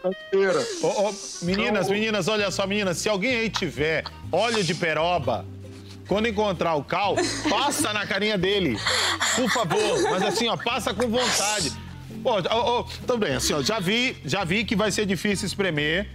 brasileira. 0.03 0.67
Ô, 0.83 0.87
ô, 1.09 1.15
meninas, 1.43 1.89
meninas, 1.89 2.29
olha 2.29 2.51
só, 2.51 2.67
meninas, 2.67 2.99
se 2.99 3.09
alguém 3.09 3.37
aí 3.37 3.51
tiver 3.51 4.05
óleo 4.33 4.63
de 4.63 4.75
peroba, 4.75 5.45
quando 6.09 6.29
encontrar 6.29 6.75
o 6.75 6.85
Cal, 6.85 7.17
passa 7.49 7.93
na 7.93 8.07
carinha 8.07 8.37
dele. 8.39 8.79
Por 9.37 9.51
favor. 9.51 10.03
Mas 10.11 10.23
assim, 10.23 10.49
ó, 10.49 10.57
passa 10.57 10.93
com 10.95 11.09
vontade. 11.09 11.73
Pô, 12.23 12.39
ô, 12.39 12.85
tudo 13.07 13.19
bem, 13.19 13.35
assim, 13.35 13.53
ó, 13.53 13.63
já 13.63 13.79
vi, 13.79 14.17
já 14.25 14.45
vi 14.45 14.65
que 14.65 14.75
vai 14.77 14.91
ser 14.91 15.05
difícil 15.07 15.47
espremer. 15.47 16.09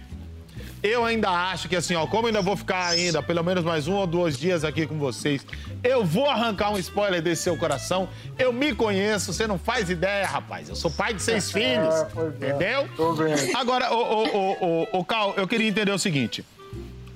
Eu 0.82 1.04
ainda 1.04 1.28
acho 1.28 1.68
que 1.68 1.76
assim, 1.76 1.94
ó, 1.94 2.06
como 2.06 2.26
ainda 2.26 2.40
vou 2.40 2.56
ficar 2.56 2.86
ainda 2.86 3.22
pelo 3.22 3.42
menos 3.44 3.62
mais 3.62 3.86
um 3.86 3.94
ou 3.94 4.06
dois 4.06 4.38
dias 4.38 4.64
aqui 4.64 4.86
com 4.86 4.98
vocês, 4.98 5.46
eu 5.84 6.04
vou 6.04 6.28
arrancar 6.28 6.70
um 6.72 6.78
spoiler 6.78 7.20
desse 7.20 7.42
seu 7.42 7.56
coração. 7.56 8.08
Eu 8.38 8.50
me 8.50 8.74
conheço, 8.74 9.32
você 9.32 9.46
não 9.46 9.58
faz 9.58 9.90
ideia, 9.90 10.26
rapaz. 10.26 10.70
Eu 10.70 10.76
sou 10.76 10.90
pai 10.90 11.12
de 11.12 11.22
seis 11.22 11.52
filhos, 11.52 11.94
pois 12.14 12.32
é. 12.40 12.48
entendeu? 12.48 12.88
Tô 12.96 13.12
vendo. 13.12 13.56
Agora, 13.56 13.92
ô, 13.92 13.98
ô, 13.98 14.24
ô, 14.24 14.56
ô, 14.60 14.98
ô, 14.98 15.04
Cal, 15.04 15.34
eu 15.36 15.46
queria 15.46 15.68
entender 15.68 15.92
o 15.92 15.98
seguinte. 15.98 16.44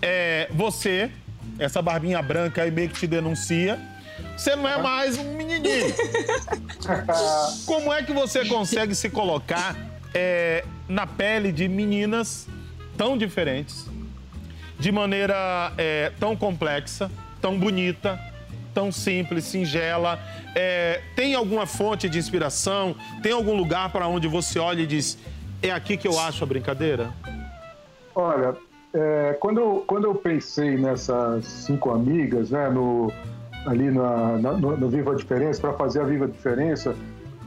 É, 0.03 0.49
você, 0.53 1.11
essa 1.59 1.81
barbinha 1.81 2.21
branca 2.21 2.63
aí 2.63 2.71
meio 2.71 2.91
que 2.91 3.01
te 3.01 3.07
denuncia, 3.07 3.81
você 4.37 4.55
não 4.55 4.69
é 4.69 4.77
mais 4.77 5.17
um 5.17 5.37
menininho. 5.37 5.95
Como 7.65 7.91
é 7.91 8.03
que 8.03 8.13
você 8.13 8.45
consegue 8.45 8.95
se 8.95 9.09
colocar 9.09 9.75
é, 10.13 10.65
na 10.87 11.07
pele 11.07 11.51
de 11.51 11.67
meninas 11.67 12.47
tão 12.97 13.17
diferentes, 13.17 13.87
de 14.79 14.91
maneira 14.91 15.73
é, 15.79 16.13
tão 16.19 16.37
complexa, 16.37 17.11
tão 17.41 17.59
bonita, 17.59 18.19
tão 18.73 18.91
simples, 18.91 19.45
singela? 19.45 20.19
É, 20.55 21.01
tem 21.15 21.35
alguma 21.35 21.67
fonte 21.67 22.09
de 22.09 22.19
inspiração? 22.19 22.97
Tem 23.23 23.33
algum 23.33 23.55
lugar 23.55 23.91
para 23.91 24.07
onde 24.07 24.29
você 24.29 24.59
olha 24.59 24.83
e 24.83 24.87
diz: 24.87 25.19
é 25.63 25.71
aqui 25.71 25.97
que 25.97 26.07
eu 26.07 26.19
acho 26.19 26.45
a 26.45 26.47
brincadeira? 26.47 27.11
Olha, 28.15 28.57
é, 28.93 29.37
quando, 29.41 29.59
eu, 29.59 29.85
quando 29.87 30.05
eu 30.05 30.15
pensei 30.15 30.77
nessas 30.77 31.45
cinco 31.47 31.91
amigas, 31.91 32.51
né, 32.51 32.69
no, 32.69 33.13
ali 33.67 33.91
na, 33.91 34.39
na, 34.39 34.53
no, 34.53 34.77
no 34.77 34.89
Viva 34.89 35.13
a 35.13 35.15
Diferença, 35.17 35.61
para 35.61 35.73
fazer 35.73 36.01
a 36.01 36.05
Viva 36.05 36.27
a 36.27 36.29
Diferença, 36.29 36.95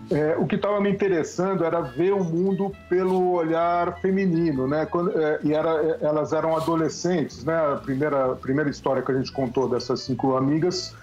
é, 0.10 0.36
o 0.38 0.46
que 0.46 0.56
estava 0.56 0.80
me 0.80 0.90
interessando 0.90 1.64
era 1.64 1.82
ver 1.82 2.14
o 2.14 2.24
mundo 2.24 2.72
pelo 2.90 3.34
olhar 3.34 4.00
feminino, 4.00 4.68
né? 4.68 4.86
Quando, 4.86 5.20
é, 5.20 5.40
e 5.44 5.54
era, 5.54 5.70
é, 5.70 5.98
elas 6.02 6.32
eram 6.34 6.56
adolescentes, 6.56 7.44
né? 7.44 7.56
A 7.74 7.76
primeira, 7.76 8.36
primeira 8.36 8.70
história 8.70 9.02
que 9.02 9.12
a 9.12 9.16
gente 9.16 9.32
contou 9.32 9.68
dessas 9.68 10.02
cinco 10.02 10.38
amigas 10.38 10.96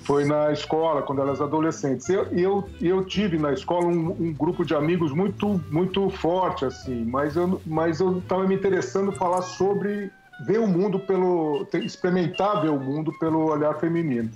foi 0.00 0.24
na 0.24 0.52
escola, 0.52 1.02
quando 1.02 1.20
elas 1.20 1.40
adolescentes. 1.40 2.08
Eu, 2.08 2.24
eu, 2.32 2.68
eu 2.80 3.04
tive 3.04 3.38
na 3.38 3.52
escola 3.52 3.86
um, 3.86 4.10
um, 4.10 4.32
grupo 4.32 4.64
de 4.64 4.74
amigos 4.74 5.12
muito, 5.12 5.60
muito 5.70 6.08
forte, 6.08 6.64
assim, 6.64 7.04
mas 7.04 7.36
eu 7.36 7.60
mas 7.66 8.00
eu 8.00 8.18
estava 8.18 8.46
me 8.46 8.54
interessando 8.54 9.12
falar 9.12 9.42
sobre 9.42 10.10
ver 10.46 10.60
o 10.60 10.66
mundo 10.66 11.00
pelo 11.00 11.66
experimentar 11.74 12.62
ver 12.62 12.70
o 12.70 12.78
mundo 12.78 13.12
pelo 13.18 13.50
olhar 13.50 13.74
feminino. 13.74 14.30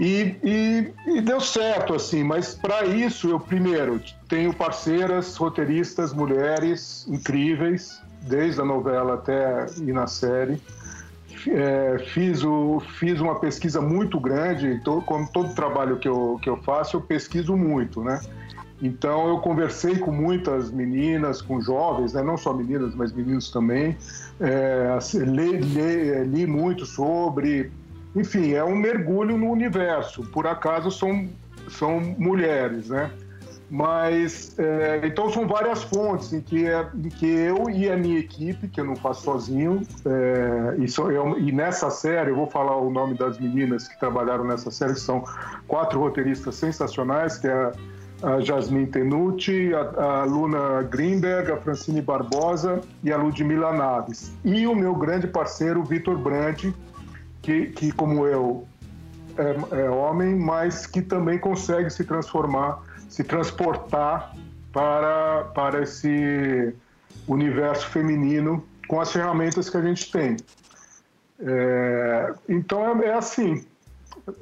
E, 0.00 0.34
e, 0.42 0.92
e 1.06 1.20
deu 1.20 1.42
certo, 1.42 1.94
assim, 1.94 2.24
mas 2.24 2.54
para 2.54 2.86
isso 2.86 3.28
eu 3.28 3.38
primeiro 3.38 4.00
tenho 4.30 4.50
parceiras, 4.54 5.36
roteiristas, 5.36 6.14
mulheres 6.14 7.06
incríveis, 7.06 8.00
desde 8.22 8.62
a 8.62 8.64
novela 8.64 9.14
até 9.14 9.66
ir 9.76 9.92
na 9.92 10.06
série. 10.06 10.58
É, 11.46 11.98
fiz, 12.14 12.42
o, 12.42 12.80
fiz 12.98 13.20
uma 13.20 13.38
pesquisa 13.40 13.82
muito 13.82 14.18
grande, 14.18 14.80
to, 14.82 15.02
como 15.02 15.30
todo 15.30 15.54
trabalho 15.54 15.98
que 15.98 16.08
eu, 16.08 16.38
que 16.42 16.48
eu 16.48 16.56
faço, 16.56 16.96
eu 16.96 17.02
pesquiso 17.02 17.54
muito, 17.54 18.02
né? 18.02 18.20
Então 18.82 19.28
eu 19.28 19.38
conversei 19.38 19.98
com 19.98 20.10
muitas 20.10 20.70
meninas, 20.70 21.42
com 21.42 21.60
jovens, 21.60 22.14
né? 22.14 22.22
não 22.22 22.38
só 22.38 22.54
meninas, 22.54 22.94
mas 22.94 23.12
meninos 23.12 23.50
também. 23.50 23.96
É, 24.40 24.98
li, 25.14 25.58
li, 25.58 26.24
li, 26.24 26.46
muito 26.46 26.86
sobre. 26.86 27.70
Enfim, 28.14 28.52
é 28.54 28.64
um 28.64 28.76
mergulho 28.76 29.36
no 29.36 29.50
universo. 29.50 30.22
Por 30.30 30.46
acaso 30.46 30.90
são, 30.90 31.28
são 31.68 32.00
mulheres, 32.00 32.88
né? 32.88 33.10
Mas, 33.70 34.58
é, 34.58 35.00
então 35.04 35.30
são 35.30 35.46
várias 35.46 35.84
fontes 35.84 36.32
em 36.32 36.40
que, 36.40 36.66
é, 36.66 36.84
em 36.92 37.08
que 37.08 37.24
eu 37.24 37.70
e 37.70 37.88
a 37.88 37.96
minha 37.96 38.18
equipe, 38.18 38.66
que 38.66 38.80
eu 38.80 38.84
não 38.84 38.96
faço 38.96 39.22
sozinho, 39.22 39.82
é, 40.04 40.74
e, 40.78 40.88
so, 40.88 41.08
eu, 41.08 41.38
e, 41.38 41.52
nessa 41.52 41.88
série, 41.88 42.30
eu 42.30 42.34
vou 42.34 42.48
falar 42.48 42.76
o 42.76 42.90
nome 42.90 43.16
das 43.16 43.38
meninas 43.38 43.86
que 43.86 43.98
trabalharam 44.00 44.44
nessa 44.44 44.72
série, 44.72 44.94
que 44.94 45.00
são 45.00 45.22
quatro 45.68 46.00
roteiristas 46.00 46.56
sensacionais, 46.56 47.38
que 47.38 47.46
é 47.46 47.70
a 48.24 48.40
Jasmine 48.40 48.88
Tenuti, 48.88 49.72
a, 49.72 50.20
a 50.20 50.24
Luna 50.24 50.82
Greenberg, 50.82 51.52
a 51.52 51.56
Francine 51.56 52.02
Barbosa 52.02 52.80
e 53.04 53.12
a 53.12 53.16
Ludmila 53.16 53.72
Naves. 53.72 54.32
E 54.44 54.66
o 54.66 54.74
meu 54.74 54.96
grande 54.96 55.28
parceiro, 55.28 55.84
Vitor 55.84 56.18
Brandt, 56.18 56.74
que, 57.42 57.66
que 57.66 57.92
como 57.92 58.26
eu, 58.26 58.66
é, 59.36 59.82
é 59.84 59.90
homem, 59.90 60.34
mas 60.34 60.86
que 60.86 61.02
também 61.02 61.38
consegue 61.38 61.90
se 61.90 62.04
transformar 62.04 62.82
se 63.10 63.24
transportar 63.24 64.34
para, 64.72 65.44
para 65.52 65.82
esse 65.82 66.72
universo 67.26 67.88
feminino 67.88 68.64
com 68.86 69.00
as 69.00 69.12
ferramentas 69.12 69.68
que 69.68 69.76
a 69.76 69.82
gente 69.82 70.10
tem. 70.10 70.36
É, 71.40 72.34
então 72.48 73.02
é, 73.02 73.06
é, 73.06 73.14
assim, 73.14 73.64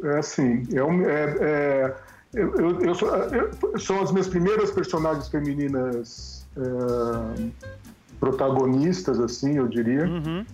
é 0.02 0.18
assim, 0.18 0.66
é, 0.72 0.78
é, 0.78 1.14
é 1.40 1.94
eu, 2.34 2.54
eu, 2.56 2.80
eu, 2.82 2.94
sou, 2.94 3.08
eu, 3.08 3.78
são 3.78 4.02
as 4.02 4.12
minhas 4.12 4.28
primeiras 4.28 4.70
personagens 4.70 5.28
femininas 5.28 6.46
é, 6.54 7.50
protagonistas, 8.20 9.18
assim, 9.18 9.56
eu 9.56 9.66
diria. 9.66 10.04
Uhum. 10.04 10.44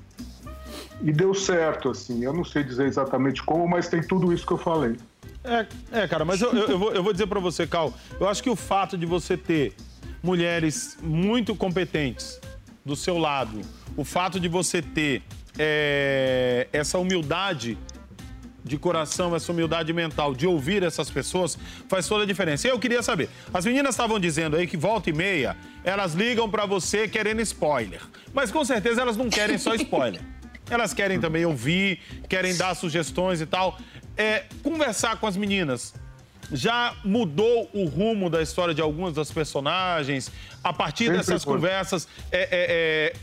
E 1.04 1.12
deu 1.12 1.34
certo, 1.34 1.90
assim. 1.90 2.24
Eu 2.24 2.32
não 2.32 2.44
sei 2.44 2.64
dizer 2.64 2.86
exatamente 2.86 3.42
como, 3.42 3.68
mas 3.68 3.88
tem 3.88 4.00
tudo 4.00 4.32
isso 4.32 4.46
que 4.46 4.54
eu 4.54 4.58
falei. 4.58 4.96
É, 5.44 5.66
é 5.92 6.08
cara, 6.08 6.24
mas 6.24 6.40
eu, 6.40 6.50
eu, 6.52 6.68
eu, 6.68 6.78
vou, 6.78 6.92
eu 6.92 7.02
vou 7.02 7.12
dizer 7.12 7.26
para 7.26 7.38
você, 7.38 7.66
Cal, 7.66 7.92
eu 8.18 8.26
acho 8.26 8.42
que 8.42 8.48
o 8.48 8.56
fato 8.56 8.96
de 8.96 9.04
você 9.04 9.36
ter 9.36 9.74
mulheres 10.22 10.96
muito 11.02 11.54
competentes 11.54 12.40
do 12.82 12.96
seu 12.96 13.18
lado, 13.18 13.60
o 13.94 14.02
fato 14.02 14.40
de 14.40 14.48
você 14.48 14.80
ter 14.80 15.22
é, 15.58 16.66
essa 16.72 16.98
humildade 16.98 17.76
de 18.64 18.78
coração, 18.78 19.36
essa 19.36 19.52
humildade 19.52 19.92
mental 19.92 20.34
de 20.34 20.46
ouvir 20.46 20.82
essas 20.82 21.10
pessoas 21.10 21.58
faz 21.86 22.08
toda 22.08 22.24
a 22.24 22.26
diferença. 22.26 22.66
E 22.66 22.70
eu 22.70 22.78
queria 22.78 23.02
saber, 23.02 23.28
as 23.52 23.66
meninas 23.66 23.94
estavam 23.94 24.18
dizendo 24.18 24.56
aí 24.56 24.66
que 24.66 24.78
volta 24.78 25.10
e 25.10 25.12
meia 25.12 25.54
elas 25.84 26.14
ligam 26.14 26.48
para 26.48 26.64
você 26.64 27.06
querendo 27.06 27.42
spoiler, 27.42 28.00
mas 28.32 28.50
com 28.50 28.64
certeza 28.64 29.02
elas 29.02 29.18
não 29.18 29.28
querem 29.28 29.58
só 29.58 29.74
spoiler. 29.76 30.22
Elas 30.70 30.94
querem 30.94 31.20
também 31.20 31.44
ouvir, 31.44 32.00
querem 32.28 32.56
dar 32.56 32.74
sugestões 32.74 33.40
e 33.40 33.46
tal 33.46 33.78
é, 34.16 34.44
conversar 34.62 35.16
com 35.16 35.26
as 35.26 35.36
meninas 35.36 35.94
já 36.52 36.94
mudou 37.02 37.70
o 37.72 37.86
rumo 37.86 38.28
da 38.28 38.42
história 38.42 38.74
de 38.74 38.80
algumas 38.80 39.14
das 39.14 39.30
personagens? 39.30 40.30
A 40.62 40.74
partir 40.74 41.04
Sempre 41.04 41.18
dessas 41.18 41.42
foi. 41.42 41.54
conversas, 41.54 42.06
é, 42.30 42.42
é, 42.42 42.48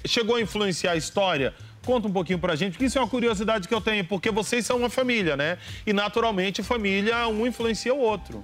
é, 0.04 0.08
chegou 0.08 0.38
a 0.38 0.42
influenciar 0.42 0.94
a 0.94 0.96
história? 0.96 1.54
Conta 1.86 2.08
um 2.08 2.12
pouquinho 2.12 2.40
pra 2.40 2.56
gente, 2.56 2.72
porque 2.72 2.86
isso 2.86 2.98
é 2.98 3.02
uma 3.02 3.08
curiosidade 3.08 3.68
que 3.68 3.74
eu 3.74 3.80
tenho, 3.80 4.04
porque 4.06 4.32
vocês 4.32 4.66
são 4.66 4.78
uma 4.78 4.90
família, 4.90 5.38
né? 5.38 5.60
E 5.86 5.94
naturalmente, 5.94 6.64
família, 6.64 7.28
um 7.28 7.46
influencia 7.46 7.94
o 7.94 8.00
outro. 8.00 8.44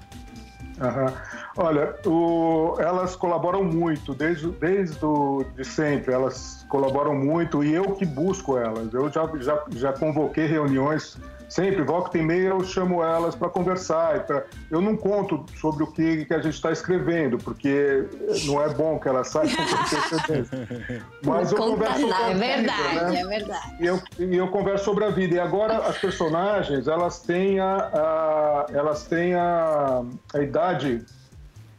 Uhum. 0.80 1.14
Olha, 1.58 1.96
o, 2.06 2.76
elas 2.80 3.16
colaboram 3.16 3.64
muito, 3.64 4.14
desde, 4.14 4.48
desde 4.52 5.04
o, 5.04 5.44
de 5.56 5.66
sempre, 5.66 6.14
elas 6.14 6.66
colaboram 6.70 7.16
muito 7.16 7.64
e 7.64 7.74
eu 7.74 7.94
que 7.94 8.06
busco 8.06 8.58
elas. 8.58 8.94
Eu 8.94 9.12
já, 9.12 9.28
já, 9.40 9.64
já 9.72 9.94
convoquei 9.94 10.46
reuniões 10.46 11.18
Sempre, 11.50 11.82
volta 11.82 12.18
e 12.18 12.22
meia, 12.22 12.50
eu 12.50 12.64
chamo 12.64 13.02
elas 13.02 13.34
para 13.34 13.50
conversar. 13.50 14.26
Pra... 14.26 14.44
Eu 14.70 14.82
não 14.82 14.98
conto 14.98 15.46
sobre 15.60 15.84
o 15.84 15.88
que, 15.88 16.26
que 16.26 16.34
a 16.34 16.42
gente 16.42 16.56
está 16.56 16.72
escrevendo, 16.72 17.38
porque 17.38 18.06
não 18.46 18.62
é 18.62 18.70
bom 18.70 19.00
que 19.00 19.08
elas 19.08 19.30
saibam 19.30 19.56
Mas 21.24 21.52
eu 21.52 21.58
converso 21.58 22.02
sobre 22.02 22.14
a 22.14 22.30
é 22.30 22.34
verdade, 22.34 22.90
vida, 22.90 23.10
né? 23.12 23.20
é 23.20 23.26
verdade. 23.26 23.76
E 23.80 23.86
eu, 23.86 24.02
e 24.20 24.36
eu 24.36 24.48
converso 24.50 24.84
sobre 24.84 25.06
a 25.06 25.10
vida. 25.10 25.36
E 25.36 25.40
agora 25.40 25.78
as 25.78 25.98
personagens, 25.98 26.88
elas 26.88 27.20
têm 27.20 27.60
a, 27.60 27.76
a 27.76 28.66
elas 28.74 29.06
têm 29.06 29.34
a, 29.34 30.04
a 30.34 30.40
idade 30.42 31.06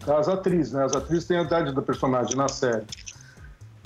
das 0.06 0.28
atrizes, 0.28 0.72
né? 0.72 0.84
As 0.84 0.94
atrizes 0.94 1.26
têm 1.26 1.38
a 1.38 1.42
idade 1.42 1.74
da 1.74 1.82
personagem 1.82 2.36
na 2.36 2.48
série. 2.48 2.86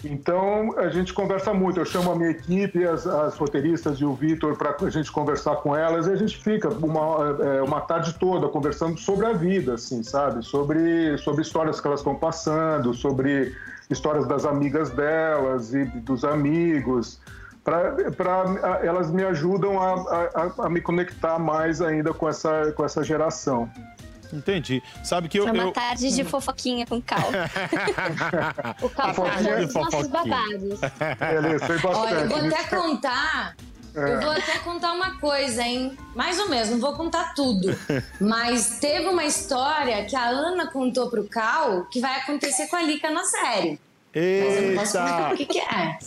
Então 0.04 0.76
a 0.78 0.88
gente 0.88 1.12
conversa 1.12 1.54
muito. 1.54 1.78
Eu 1.78 1.84
chamo 1.84 2.10
a 2.10 2.16
minha 2.16 2.30
equipe, 2.30 2.84
as, 2.84 3.06
as 3.06 3.36
roteiristas 3.36 3.98
e 3.98 4.04
o 4.04 4.14
Vitor 4.14 4.56
para 4.56 4.74
a 4.80 4.90
gente 4.90 5.10
conversar 5.12 5.56
com 5.56 5.76
elas 5.76 6.06
e 6.06 6.10
a 6.10 6.16
gente 6.16 6.36
fica 6.36 6.68
uma, 6.68 7.36
é, 7.40 7.62
uma 7.62 7.80
tarde 7.80 8.14
toda 8.18 8.48
conversando 8.48 8.98
sobre 8.98 9.26
a 9.26 9.32
vida, 9.32 9.74
assim, 9.74 10.02
sabe? 10.02 10.44
Sobre, 10.44 11.16
sobre 11.18 11.42
histórias 11.42 11.80
que 11.80 11.86
elas 11.86 12.00
estão 12.00 12.16
passando, 12.16 12.92
sobre 12.94 13.54
histórias 13.88 14.26
das 14.26 14.44
amigas 14.44 14.90
delas 14.90 15.72
e 15.72 15.84
dos 15.84 16.24
amigos. 16.24 17.20
Pra, 17.62 17.92
pra, 18.16 18.80
elas 18.82 19.08
me 19.10 19.22
ajudam 19.22 19.80
a, 19.80 19.92
a, 20.34 20.66
a 20.66 20.68
me 20.68 20.80
conectar 20.80 21.38
mais 21.38 21.80
ainda 21.80 22.12
com 22.12 22.28
essa, 22.28 22.72
com 22.72 22.84
essa 22.84 23.04
geração. 23.04 23.70
Entendi. 24.32 24.82
Sabe 25.04 25.28
que 25.28 25.38
eu. 25.38 25.44
Foi 25.44 25.52
uma 25.52 25.64
eu... 25.64 25.72
tarde 25.72 26.14
de 26.14 26.24
fofoquinha 26.24 26.86
com 26.86 27.00
Cal. 27.00 27.28
o 28.80 28.88
Cal 28.88 29.14
fofoquinha 29.14 29.66
de 29.66 29.74
nossos 29.74 30.06
babados. 30.06 30.80
Beleza, 31.20 31.66
foi 31.66 31.78
bastante. 31.78 31.96
Olha, 31.96 32.20
eu 32.20 32.28
vou 32.28 32.38
até 32.38 32.64
contar. 32.64 33.56
É. 33.94 34.14
Eu 34.14 34.20
vou 34.22 34.30
até 34.30 34.58
contar 34.60 34.92
uma 34.92 35.18
coisa, 35.18 35.62
hein? 35.62 35.96
Mais 36.14 36.38
ou 36.38 36.48
menos, 36.48 36.70
não 36.70 36.78
vou 36.78 36.94
contar 36.94 37.34
tudo. 37.34 37.76
Mas 38.18 38.78
teve 38.78 39.06
uma 39.06 39.24
história 39.24 40.04
que 40.06 40.16
a 40.16 40.28
Ana 40.28 40.66
contou 40.68 41.10
pro 41.10 41.24
Cal 41.24 41.84
que 41.90 42.00
vai 42.00 42.18
acontecer 42.20 42.68
com 42.68 42.76
a 42.76 42.82
Lica 42.82 43.10
na 43.10 43.24
série. 43.24 43.78
Eita! 44.14 45.30
o 45.32 45.36
que, 45.36 45.46
que, 45.46 45.58
é. 45.58 45.98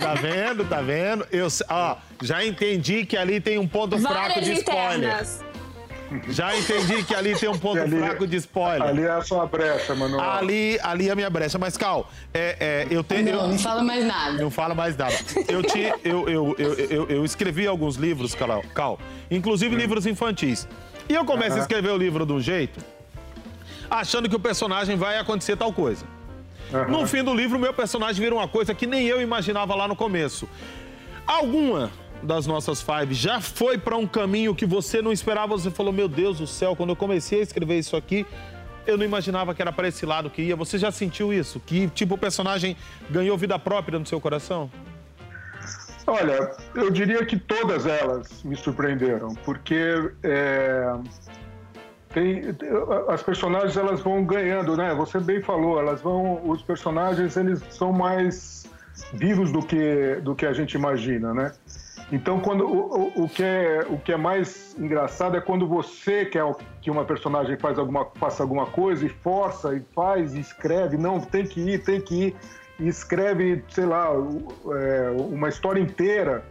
Tá 0.00 0.14
vendo? 0.14 0.64
Tá 0.64 0.80
vendo? 0.80 1.26
Eu, 1.30 1.48
ó, 1.68 1.96
já 2.22 2.44
entendi 2.44 3.04
que 3.04 3.16
ali 3.16 3.40
tem 3.40 3.58
um 3.58 3.68
ponto 3.68 3.98
Várias 3.98 4.32
fraco 4.32 4.40
de 4.40 4.52
spoiler. 4.52 5.26
Já 6.28 6.56
entendi 6.56 7.02
que 7.04 7.14
ali 7.14 7.38
tem 7.38 7.48
um 7.48 7.58
ponto 7.58 7.80
ali, 7.80 7.98
fraco 7.98 8.26
de 8.26 8.36
spoiler. 8.36 8.82
Ali 8.82 9.02
é 9.02 9.10
a 9.10 9.22
sua 9.22 9.46
brecha, 9.46 9.94
mano. 9.94 10.20
Ali, 10.20 10.78
ali 10.82 11.08
é 11.08 11.12
a 11.12 11.14
minha 11.14 11.30
brecha. 11.30 11.58
Mas, 11.58 11.76
Cal, 11.76 12.10
é, 12.32 12.56
é, 12.58 12.86
eu 12.90 13.02
tenho. 13.02 13.24
Não, 13.24 13.42
eu, 13.42 13.48
não 13.48 13.58
fala 13.58 13.82
mais 13.82 14.04
nada. 14.04 14.42
Não 14.42 14.50
fala 14.50 14.74
mais 14.74 14.96
nada. 14.96 15.14
Eu, 15.48 15.62
tinha, 15.62 15.94
eu, 16.04 16.28
eu, 16.28 16.54
eu, 16.58 16.74
eu, 16.74 17.08
eu 17.08 17.24
escrevi 17.24 17.66
alguns 17.66 17.96
livros, 17.96 18.34
Cal, 18.34 18.62
Cal 18.74 18.98
inclusive 19.30 19.74
hum. 19.74 19.78
livros 19.78 20.06
infantis. 20.06 20.68
E 21.08 21.14
eu 21.14 21.24
começo 21.24 21.50
uh 21.50 21.56
-huh. 21.56 21.60
a 21.60 21.62
escrever 21.62 21.90
o 21.90 21.96
livro 21.96 22.24
de 22.24 22.32
um 22.32 22.40
jeito, 22.40 22.80
achando 23.90 24.28
que 24.28 24.36
o 24.36 24.40
personagem 24.40 24.96
vai 24.96 25.18
acontecer 25.18 25.56
tal 25.56 25.72
coisa. 25.72 26.04
Uh 26.70 26.76
-huh. 26.76 26.88
No 26.88 27.06
fim 27.06 27.22
do 27.22 27.34
livro, 27.34 27.58
o 27.58 27.60
meu 27.60 27.72
personagem 27.72 28.22
vira 28.22 28.34
uma 28.34 28.48
coisa 28.48 28.74
que 28.74 28.86
nem 28.86 29.06
eu 29.06 29.20
imaginava 29.20 29.74
lá 29.74 29.88
no 29.88 29.96
começo. 29.96 30.48
Das 32.22 32.46
nossas 32.46 32.80
five 32.80 33.14
já 33.14 33.40
foi 33.40 33.76
para 33.76 33.96
um 33.96 34.06
caminho 34.06 34.54
que 34.54 34.64
você 34.64 35.02
não 35.02 35.12
esperava? 35.12 35.58
Você 35.58 35.70
falou, 35.70 35.92
meu 35.92 36.06
Deus 36.06 36.38
do 36.38 36.46
céu, 36.46 36.76
quando 36.76 36.90
eu 36.90 36.96
comecei 36.96 37.40
a 37.40 37.42
escrever 37.42 37.78
isso 37.78 37.96
aqui, 37.96 38.24
eu 38.86 38.96
não 38.96 39.04
imaginava 39.04 39.54
que 39.54 39.62
era 39.62 39.72
para 39.72 39.88
esse 39.88 40.06
lado 40.06 40.30
que 40.30 40.42
ia. 40.42 40.56
Você 40.56 40.78
já 40.78 40.92
sentiu 40.92 41.32
isso? 41.32 41.60
Que 41.60 41.88
tipo 41.88 42.14
o 42.14 42.18
personagem 42.18 42.76
ganhou 43.10 43.36
vida 43.36 43.58
própria 43.58 43.98
no 43.98 44.06
seu 44.06 44.20
coração? 44.20 44.70
Olha, 46.06 46.50
eu 46.74 46.90
diria 46.90 47.24
que 47.24 47.36
todas 47.36 47.86
elas 47.86 48.42
me 48.42 48.56
surpreenderam, 48.56 49.34
porque 49.44 50.12
é, 50.22 50.92
tem, 52.10 52.42
as 53.08 53.22
personagens 53.22 53.76
elas 53.76 54.00
vão 54.00 54.24
ganhando, 54.24 54.76
né? 54.76 54.94
Você 54.94 55.20
bem 55.20 55.40
falou, 55.40 55.78
elas 55.78 56.00
vão, 56.00 56.40
os 56.44 56.60
personagens 56.60 57.36
eles 57.36 57.62
são 57.70 57.92
mais 57.92 58.66
vivos 59.12 59.50
do 59.52 59.62
que 59.62 60.16
do 60.22 60.34
que 60.34 60.44
a 60.44 60.52
gente 60.52 60.74
imagina, 60.74 61.32
né? 61.32 61.52
Então, 62.12 62.40
quando 62.40 62.66
o, 62.66 63.24
o, 63.24 63.28
que 63.28 63.42
é, 63.42 63.86
o 63.88 63.96
que 63.96 64.12
é 64.12 64.18
mais 64.18 64.76
engraçado 64.78 65.34
é 65.34 65.40
quando 65.40 65.66
você 65.66 66.26
quer 66.26 66.44
que 66.82 66.90
uma 66.90 67.06
personagem 67.06 67.56
faz 67.56 67.78
alguma, 67.78 68.04
faça 68.16 68.42
alguma 68.42 68.66
coisa 68.66 69.06
e 69.06 69.08
força 69.08 69.74
e 69.74 69.80
faz 69.94 70.34
e 70.34 70.40
escreve, 70.40 70.98
não, 70.98 71.18
tem 71.18 71.46
que 71.46 71.58
ir, 71.58 71.82
tem 71.82 72.02
que 72.02 72.26
ir, 72.26 72.36
e 72.78 72.86
escreve, 72.86 73.64
sei 73.70 73.86
lá, 73.86 74.10
é, 74.72 75.10
uma 75.16 75.48
história 75.48 75.80
inteira. 75.80 76.44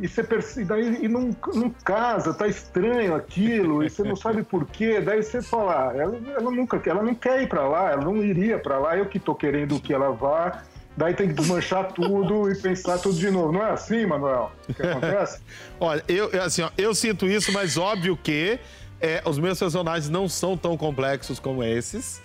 E 0.00 0.08
você 0.08 0.24
percebe, 0.24 0.66
daí, 0.66 1.04
e 1.04 1.06
não, 1.06 1.30
não 1.54 1.68
casa, 1.68 2.32
tá 2.32 2.48
estranho 2.48 3.14
aquilo, 3.14 3.84
e 3.84 3.90
você 3.90 4.02
não 4.02 4.16
sabe 4.16 4.42
por 4.42 4.64
quê. 4.66 5.02
Daí 5.02 5.22
você 5.22 5.42
fala, 5.42 5.90
ah, 5.90 5.96
ela, 5.96 6.18
ela 6.34 6.50
nunca 6.50 6.80
ela 6.86 7.02
não 7.02 7.14
quer 7.14 7.42
ir 7.42 7.48
para 7.48 7.68
lá, 7.68 7.92
ela 7.92 8.02
não 8.02 8.16
iria 8.16 8.58
para 8.58 8.78
lá, 8.78 8.96
eu 8.96 9.06
que 9.06 9.20
tô 9.20 9.34
querendo 9.34 9.78
que 9.78 9.92
ela 9.92 10.10
vá 10.10 10.62
Daí 10.96 11.12
tem 11.14 11.28
que 11.28 11.34
desmanchar 11.34 11.92
tudo 11.92 12.50
e 12.50 12.54
pensar 12.56 12.98
tudo 12.98 13.18
de 13.18 13.30
novo. 13.30 13.52
Não 13.52 13.64
é 13.64 13.70
assim, 13.72 14.06
Manuel? 14.06 14.52
O 14.68 14.74
que 14.74 14.82
acontece? 14.82 15.40
Olha, 15.80 16.04
eu, 16.06 16.30
assim, 16.42 16.62
ó, 16.62 16.70
eu 16.78 16.94
sinto 16.94 17.26
isso, 17.26 17.52
mas 17.52 17.76
óbvio 17.76 18.16
que 18.16 18.60
é, 19.00 19.20
os 19.24 19.38
meus 19.38 19.58
personagens 19.58 20.08
não 20.08 20.28
são 20.28 20.56
tão 20.56 20.76
complexos 20.76 21.40
como 21.40 21.64
esses. 21.64 22.22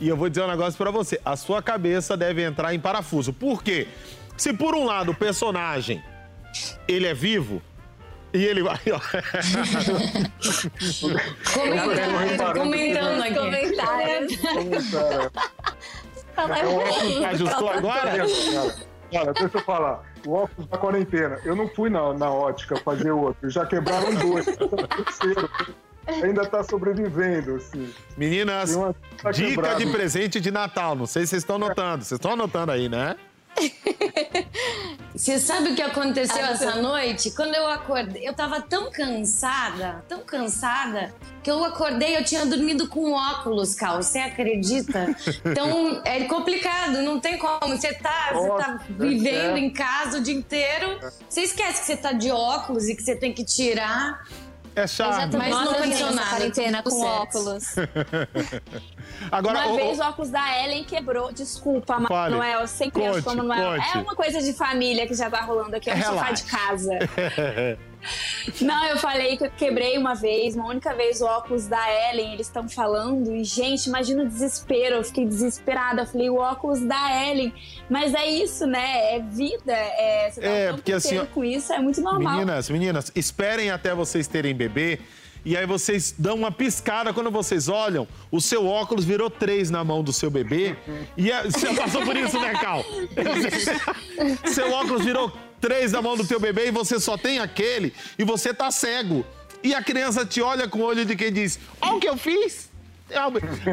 E 0.00 0.08
eu 0.08 0.16
vou 0.16 0.28
dizer 0.28 0.42
um 0.42 0.48
negócio 0.48 0.78
para 0.78 0.90
você: 0.90 1.20
a 1.24 1.36
sua 1.36 1.62
cabeça 1.62 2.16
deve 2.16 2.42
entrar 2.42 2.74
em 2.74 2.80
parafuso. 2.80 3.32
Por 3.32 3.62
quê? 3.62 3.86
Se 4.36 4.52
por 4.52 4.74
um 4.74 4.84
lado 4.84 5.12
o 5.12 5.14
personagem 5.14 6.02
ele 6.88 7.06
é 7.06 7.14
vivo, 7.14 7.62
e 8.32 8.44
ele 8.44 8.62
vai. 8.62 8.78
comentando, 11.54 12.58
comentando 12.58 13.22
aqui. 13.22 13.36
Comentários. 16.36 16.72
Comentário. 16.72 17.26
Ajustou 17.26 17.68
agora? 17.68 18.10
Olha, 19.14 19.32
deixa 19.32 19.58
eu 19.58 19.62
falar. 19.62 20.02
O 20.26 20.32
óculos 20.32 20.68
da 20.68 20.78
quarentena. 20.78 21.38
Eu 21.44 21.54
não 21.54 21.68
fui 21.68 21.88
na, 21.88 22.12
na 22.12 22.30
ótica 22.30 22.76
fazer 22.76 23.10
outro. 23.10 23.48
Já 23.48 23.64
quebraram 23.64 24.14
dois. 24.14 24.44
terceiro. 24.44 25.48
Ainda 26.06 26.42
está 26.42 26.62
sobrevivendo, 26.62 27.56
assim. 27.56 27.92
Meninas, 28.16 28.76
tá 29.20 29.32
dica 29.32 29.48
quebrado. 29.50 29.84
de 29.84 29.90
presente 29.90 30.40
de 30.40 30.50
Natal. 30.50 30.94
Não 30.94 31.06
sei 31.06 31.22
se 31.22 31.30
vocês 31.30 31.42
estão 31.42 31.56
anotando. 31.56 32.04
Vocês 32.04 32.18
estão 32.18 32.32
anotando 32.32 32.70
aí, 32.72 32.88
né? 32.88 33.16
Você 35.14 35.38
sabe 35.38 35.70
o 35.70 35.74
que 35.74 35.82
aconteceu 35.82 36.44
ah, 36.44 36.50
essa 36.50 36.76
noite? 36.76 37.30
Quando 37.30 37.54
eu 37.54 37.66
acordei, 37.66 38.28
eu 38.28 38.34
tava 38.34 38.60
tão 38.60 38.90
cansada, 38.90 40.04
tão 40.06 40.20
cansada, 40.20 41.14
que 41.42 41.50
eu 41.50 41.64
acordei, 41.64 42.16
eu 42.16 42.24
tinha 42.24 42.44
dormido 42.44 42.86
com 42.88 43.12
óculos, 43.12 43.74
Cal. 43.74 44.02
Você 44.02 44.18
acredita? 44.18 45.06
Então 45.46 46.02
é 46.04 46.24
complicado, 46.24 47.02
não 47.02 47.18
tem 47.18 47.38
como. 47.38 47.76
Você 47.76 47.94
tá, 47.94 48.30
você 48.34 48.48
tá 48.48 48.80
vivendo 48.90 49.56
em 49.56 49.70
casa 49.70 50.18
o 50.18 50.20
dia 50.20 50.34
inteiro, 50.34 50.98
você 51.28 51.42
esquece 51.42 51.80
que 51.80 51.86
você 51.86 51.96
tá 51.96 52.12
de 52.12 52.30
óculos 52.30 52.88
e 52.88 52.94
que 52.94 53.02
você 53.02 53.16
tem 53.16 53.32
que 53.32 53.44
tirar. 53.44 54.26
É 54.76 54.86
chato. 54.86 55.38
Mas 55.38 55.50
não 55.50 55.74
condicionado. 55.74 56.28
quarentena 56.28 56.82
com 56.82 57.00
óculos. 57.00 57.76
Agora, 59.32 59.60
uma 59.60 59.72
o, 59.72 59.76
vez 59.76 59.98
o 59.98 60.02
óculos 60.02 60.30
da 60.30 60.62
Ellen 60.62 60.84
quebrou. 60.84 61.32
Desculpa, 61.32 61.94
fale. 62.06 62.36
Manuel. 62.36 62.66
Sempre 62.68 63.02
conte, 63.02 63.26
acho 63.26 63.36
Manuel. 63.38 63.74
É 63.74 63.98
uma 63.98 64.14
coisa 64.14 64.42
de 64.42 64.52
família 64.52 65.06
que 65.06 65.14
já 65.14 65.30
tá 65.30 65.40
rolando 65.40 65.74
aqui. 65.74 65.88
É 65.88 65.94
um 65.96 66.02
sofá 66.02 66.30
de 66.30 66.42
casa. 66.44 66.92
Não, 68.60 68.86
eu 68.86 68.98
falei 68.98 69.36
que 69.36 69.44
eu 69.44 69.50
quebrei 69.50 69.98
uma 69.98 70.14
vez, 70.14 70.54
uma 70.54 70.68
única 70.68 70.94
vez, 70.94 71.20
o 71.20 71.26
óculos 71.26 71.66
da 71.66 71.80
Ellen, 72.10 72.34
eles 72.34 72.46
estão 72.46 72.68
falando, 72.68 73.34
e, 73.34 73.42
gente, 73.42 73.86
imagina 73.86 74.22
o 74.22 74.28
desespero, 74.28 74.96
eu 74.96 75.04
fiquei 75.04 75.26
desesperada, 75.26 76.02
eu 76.02 76.06
falei, 76.06 76.30
o 76.30 76.36
óculos 76.36 76.80
da 76.80 77.26
Ellen, 77.26 77.52
mas 77.90 78.14
é 78.14 78.26
isso, 78.26 78.66
né, 78.66 79.16
é 79.16 79.20
vida, 79.20 79.72
é, 79.72 80.30
você 80.30 80.40
tá 80.40 80.46
é, 80.46 80.72
porque 80.72 80.92
assim, 80.92 81.24
com 81.26 81.44
isso, 81.44 81.72
é 81.72 81.78
muito 81.78 82.00
normal. 82.00 82.34
Meninas, 82.34 82.70
meninas, 82.70 83.12
esperem 83.14 83.70
até 83.70 83.94
vocês 83.94 84.26
terem 84.26 84.54
bebê, 84.54 85.00
e 85.46 85.56
aí 85.56 85.64
vocês 85.64 86.12
dão 86.18 86.34
uma 86.34 86.50
piscada 86.50 87.12
quando 87.12 87.30
vocês 87.30 87.68
olham, 87.68 88.08
o 88.32 88.40
seu 88.40 88.66
óculos 88.66 89.04
virou 89.04 89.30
três 89.30 89.70
na 89.70 89.84
mão 89.84 90.02
do 90.02 90.12
seu 90.12 90.28
bebê. 90.28 90.76
E 91.16 91.30
é, 91.30 91.44
você 91.44 91.72
passou 91.72 92.02
por 92.02 92.16
isso, 92.16 92.36
né, 92.40 92.52
Cal? 92.54 92.84
seu 94.52 94.72
óculos 94.72 95.04
virou 95.04 95.32
três 95.60 95.92
na 95.92 96.02
mão 96.02 96.16
do 96.16 96.26
teu 96.26 96.40
bebê 96.40 96.68
e 96.68 96.70
você 96.70 96.98
só 97.00 97.16
tem 97.16 97.38
aquele 97.38 97.92
e 98.18 98.24
você 98.24 98.52
tá 98.52 98.70
cego. 98.70 99.24
E 99.62 99.74
a 99.74 99.82
criança 99.82 100.24
te 100.24 100.40
olha 100.40 100.68
com 100.68 100.78
o 100.78 100.82
olho 100.82 101.04
de 101.04 101.16
quem 101.16 101.32
diz: 101.32 101.58
Olha 101.80 101.94
o 101.94 102.00
que 102.00 102.08
eu 102.08 102.16
fiz. 102.16 102.70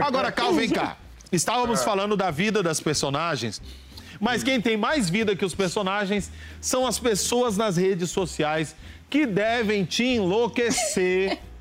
Agora, 0.04 0.32
Cal, 0.32 0.54
vem 0.54 0.70
cá. 0.70 0.98
Estávamos 1.32 1.82
é. 1.82 1.84
falando 1.84 2.16
da 2.16 2.30
vida 2.30 2.62
das 2.62 2.80
personagens, 2.80 3.62
mas 4.20 4.44
quem 4.44 4.62
tem 4.62 4.78
mais 4.78 5.10
vida 5.10 5.36
que 5.36 5.44
os 5.44 5.56
personagens 5.56 6.32
são 6.62 6.86
as 6.86 7.00
pessoas 7.00 7.58
nas 7.58 7.76
redes 7.76 8.12
sociais 8.12 8.76
que 9.10 9.26
devem 9.26 9.84
te 9.84 10.04
enlouquecer. 10.04 11.40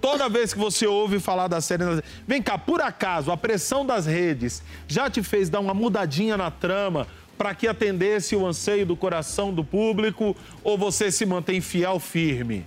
Toda 0.00 0.28
vez 0.28 0.52
que 0.52 0.58
você 0.58 0.86
ouve 0.86 1.18
falar 1.18 1.48
da 1.48 1.60
série. 1.60 1.82
Vem 2.26 2.40
cá, 2.40 2.56
por 2.56 2.80
acaso, 2.80 3.32
a 3.32 3.36
pressão 3.36 3.84
das 3.84 4.06
redes 4.06 4.62
já 4.86 5.10
te 5.10 5.22
fez 5.22 5.50
dar 5.50 5.58
uma 5.58 5.74
mudadinha 5.74 6.36
na 6.36 6.50
trama 6.50 7.06
para 7.38 7.54
que 7.54 7.68
atendesse 7.68 8.34
o 8.34 8.44
anseio 8.44 8.84
do 8.84 8.96
coração 8.96 9.54
do 9.54 9.64
público 9.64 10.36
ou 10.64 10.76
você 10.76 11.10
se 11.10 11.24
mantém 11.24 11.60
fiel, 11.60 12.00
firme? 12.00 12.66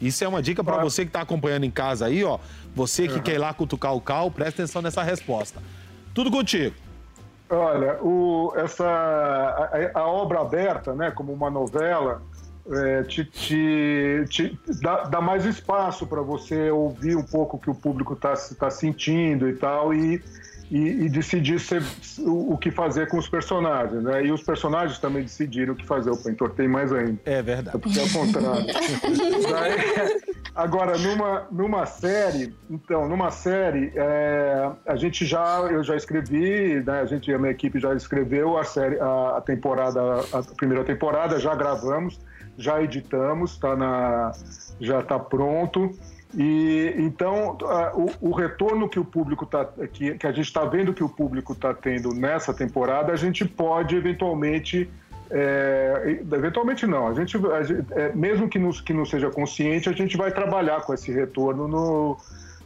Isso 0.00 0.22
é 0.22 0.28
uma 0.28 0.42
dica 0.42 0.62
para 0.62 0.78
você 0.82 1.02
que 1.02 1.08
está 1.08 1.22
acompanhando 1.22 1.64
em 1.64 1.70
casa 1.70 2.06
aí, 2.06 2.22
ó. 2.22 2.38
Você 2.74 3.08
que 3.08 3.14
uhum. 3.14 3.22
quer 3.22 3.34
ir 3.34 3.38
lá 3.38 3.52
cutucar 3.52 3.94
o 3.94 4.00
cal, 4.00 4.30
presta 4.30 4.62
atenção 4.62 4.80
nessa 4.80 5.02
resposta. 5.02 5.60
Tudo 6.14 6.30
contigo. 6.30 6.74
Olha, 7.48 7.98
o, 8.00 8.52
essa, 8.56 8.86
a, 8.86 9.98
a, 9.98 10.06
obra 10.06 10.40
aberta, 10.40 10.94
né, 10.94 11.10
como 11.10 11.32
uma 11.32 11.50
novela, 11.50 12.22
é, 12.70 13.02
te, 13.02 13.24
te, 13.24 14.24
te 14.28 14.58
dá, 14.80 15.04
dá, 15.04 15.20
mais 15.20 15.44
espaço 15.44 16.06
para 16.06 16.22
você 16.22 16.70
ouvir 16.70 17.16
um 17.16 17.24
pouco 17.24 17.56
o 17.56 17.60
que 17.60 17.68
o 17.68 17.74
público 17.74 18.12
está 18.12 18.34
tá 18.56 18.70
sentindo 18.70 19.48
e 19.48 19.54
tal, 19.54 19.92
e 19.92 20.22
e, 20.70 21.06
e 21.06 21.08
decidir 21.08 21.58
ser, 21.58 21.82
o, 22.20 22.54
o, 22.54 22.58
que 22.58 22.70
fazer 22.70 23.08
com 23.08 23.18
os 23.18 23.28
personagens, 23.28 24.02
né? 24.02 24.24
E 24.24 24.30
os 24.30 24.42
personagens 24.42 24.98
também 25.00 25.22
decidiram 25.22 25.74
o 25.74 25.76
que 25.76 25.84
fazer. 25.84 26.10
Opa, 26.10 26.30
entortei 26.30 26.68
mais 26.68 26.92
ainda. 26.92 27.18
É 27.24 27.42
verdade. 27.42 27.76
Porque 27.76 27.98
é 27.98 28.04
o 28.04 28.12
contrário. 28.12 28.66
Daí, 29.50 30.20
agora, 30.54 30.96
numa, 30.96 31.46
numa 31.50 31.86
série, 31.86 32.54
então, 32.70 33.08
numa 33.08 33.32
série, 33.32 33.92
é, 33.96 34.70
a 34.86 34.94
gente 34.94 35.26
já, 35.26 35.58
eu 35.70 35.82
já 35.82 35.96
escrevi, 35.96 36.80
né? 36.86 37.00
A 37.00 37.06
gente, 37.06 37.32
a 37.34 37.38
minha 37.38 37.50
equipe 37.50 37.80
já 37.80 37.92
escreveu 37.94 38.56
a 38.56 38.62
série, 38.62 38.98
a, 39.00 39.38
a 39.38 39.40
temporada, 39.40 40.00
a 40.32 40.42
primeira 40.54 40.84
temporada, 40.84 41.40
já 41.40 41.52
gravamos, 41.52 42.20
já 42.56 42.80
editamos, 42.80 43.58
tá 43.58 43.74
na, 43.74 44.30
já 44.80 45.00
está 45.00 45.18
pronto. 45.18 45.90
E 46.36 46.94
então 46.96 47.58
o, 47.94 48.28
o, 48.28 48.32
retorno 48.32 48.88
que 48.88 49.00
o 49.00 49.04
público 49.04 49.44
tá, 49.44 49.64
que, 49.92 50.14
que 50.14 50.26
a 50.26 50.32
gente 50.32 50.46
está 50.46 50.64
vendo 50.64 50.94
que 50.94 51.02
o 51.02 51.08
público 51.08 51.52
está 51.52 51.74
tendo 51.74 52.14
nessa 52.14 52.54
temporada, 52.54 53.12
a 53.12 53.16
gente 53.16 53.44
pode 53.44 53.96
eventualmente 53.96 54.88
é, 55.28 56.20
eventualmente 56.32 56.86
não, 56.86 57.06
a 57.06 57.14
gente, 57.14 57.36
a 57.36 57.62
gente 57.62 57.84
é, 57.92 58.12
mesmo 58.12 58.48
que, 58.48 58.58
nos, 58.58 58.80
que 58.80 58.92
não 58.92 59.04
seja 59.04 59.30
consciente, 59.30 59.88
a 59.88 59.92
gente 59.92 60.16
vai 60.16 60.32
trabalhar 60.32 60.82
com 60.82 60.92
esse 60.92 61.12
retorno 61.12 61.68
no, 61.68 62.16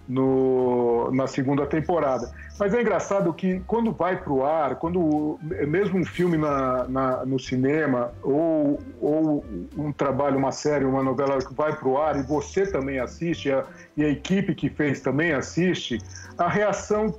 no, 0.09 1.11
na 1.13 1.27
segunda 1.27 1.67
temporada. 1.67 2.31
Mas 2.59 2.73
é 2.73 2.81
engraçado 2.81 3.33
que 3.33 3.61
quando 3.67 3.91
vai 3.91 4.17
para 4.17 4.33
o 4.33 4.45
ar, 4.45 4.77
quando 4.77 5.39
mesmo 5.67 5.99
um 5.99 6.05
filme 6.05 6.37
na, 6.37 6.87
na, 6.87 7.27
no 7.27 7.39
cinema 7.39 8.13
ou, 8.23 8.79
ou 9.01 9.45
um 9.77 9.93
trabalho, 9.93 10.39
uma 10.39 10.53
série, 10.53 10.85
uma 10.85 11.03
novela 11.03 11.39
que 11.39 11.53
vai 11.53 11.75
para 11.75 11.89
o 11.89 11.99
ar 11.99 12.17
e 12.17 12.23
você 12.23 12.67
também 12.67 13.01
assiste 13.01 13.51
a, 13.51 13.65
e 13.97 14.05
a 14.05 14.09
equipe 14.09 14.55
que 14.55 14.69
fez 14.69 15.01
também 15.01 15.33
assiste, 15.33 15.99
a 16.39 16.49
reação 16.49 17.19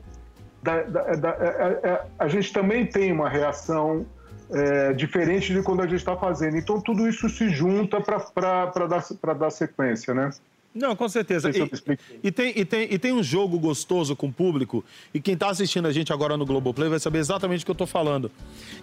da, 0.63 0.83
da, 0.83 1.01
da, 1.15 1.29
a, 1.31 1.33
é, 1.33 1.47
a, 1.47 1.89
é, 1.89 2.05
a, 2.17 2.27
gente 2.27 2.53
também 2.53 2.85
tem 2.85 3.11
uma 3.11 3.27
reação 3.29 4.05
é, 4.51 4.93
diferente 4.93 5.53
de 5.53 5.61
quando 5.61 5.81
a 5.81 5.87
gente 5.87 5.99
está 5.99 6.15
fazendo. 6.15 6.55
Então 6.55 6.79
tudo 6.79 7.07
isso 7.09 7.27
se 7.27 7.49
junta 7.49 7.99
para 7.99 8.87
dar, 8.87 9.33
dar 9.33 9.49
sequência, 9.49 10.13
né? 10.13 10.29
Não, 10.75 10.93
com 10.93 11.07
certeza. 11.07 11.49
E, 11.49 11.97
e, 12.21 12.31
tem, 12.31 12.53
e, 12.53 12.65
tem, 12.65 12.93
e 12.93 12.99
tem 12.99 13.13
um 13.13 13.23
jogo 13.23 13.57
gostoso 13.57 14.13
com 14.13 14.27
o 14.27 14.33
público, 14.33 14.83
e 15.13 15.21
quem 15.21 15.33
está 15.33 15.49
assistindo 15.49 15.87
a 15.87 15.91
gente 15.93 16.11
agora 16.11 16.35
no 16.35 16.45
Globoplay 16.45 16.89
vai 16.89 16.99
saber 16.99 17.19
exatamente 17.19 17.63
o 17.63 17.65
que 17.65 17.71
eu 17.71 17.73
estou 17.73 17.87
falando. 17.87 18.29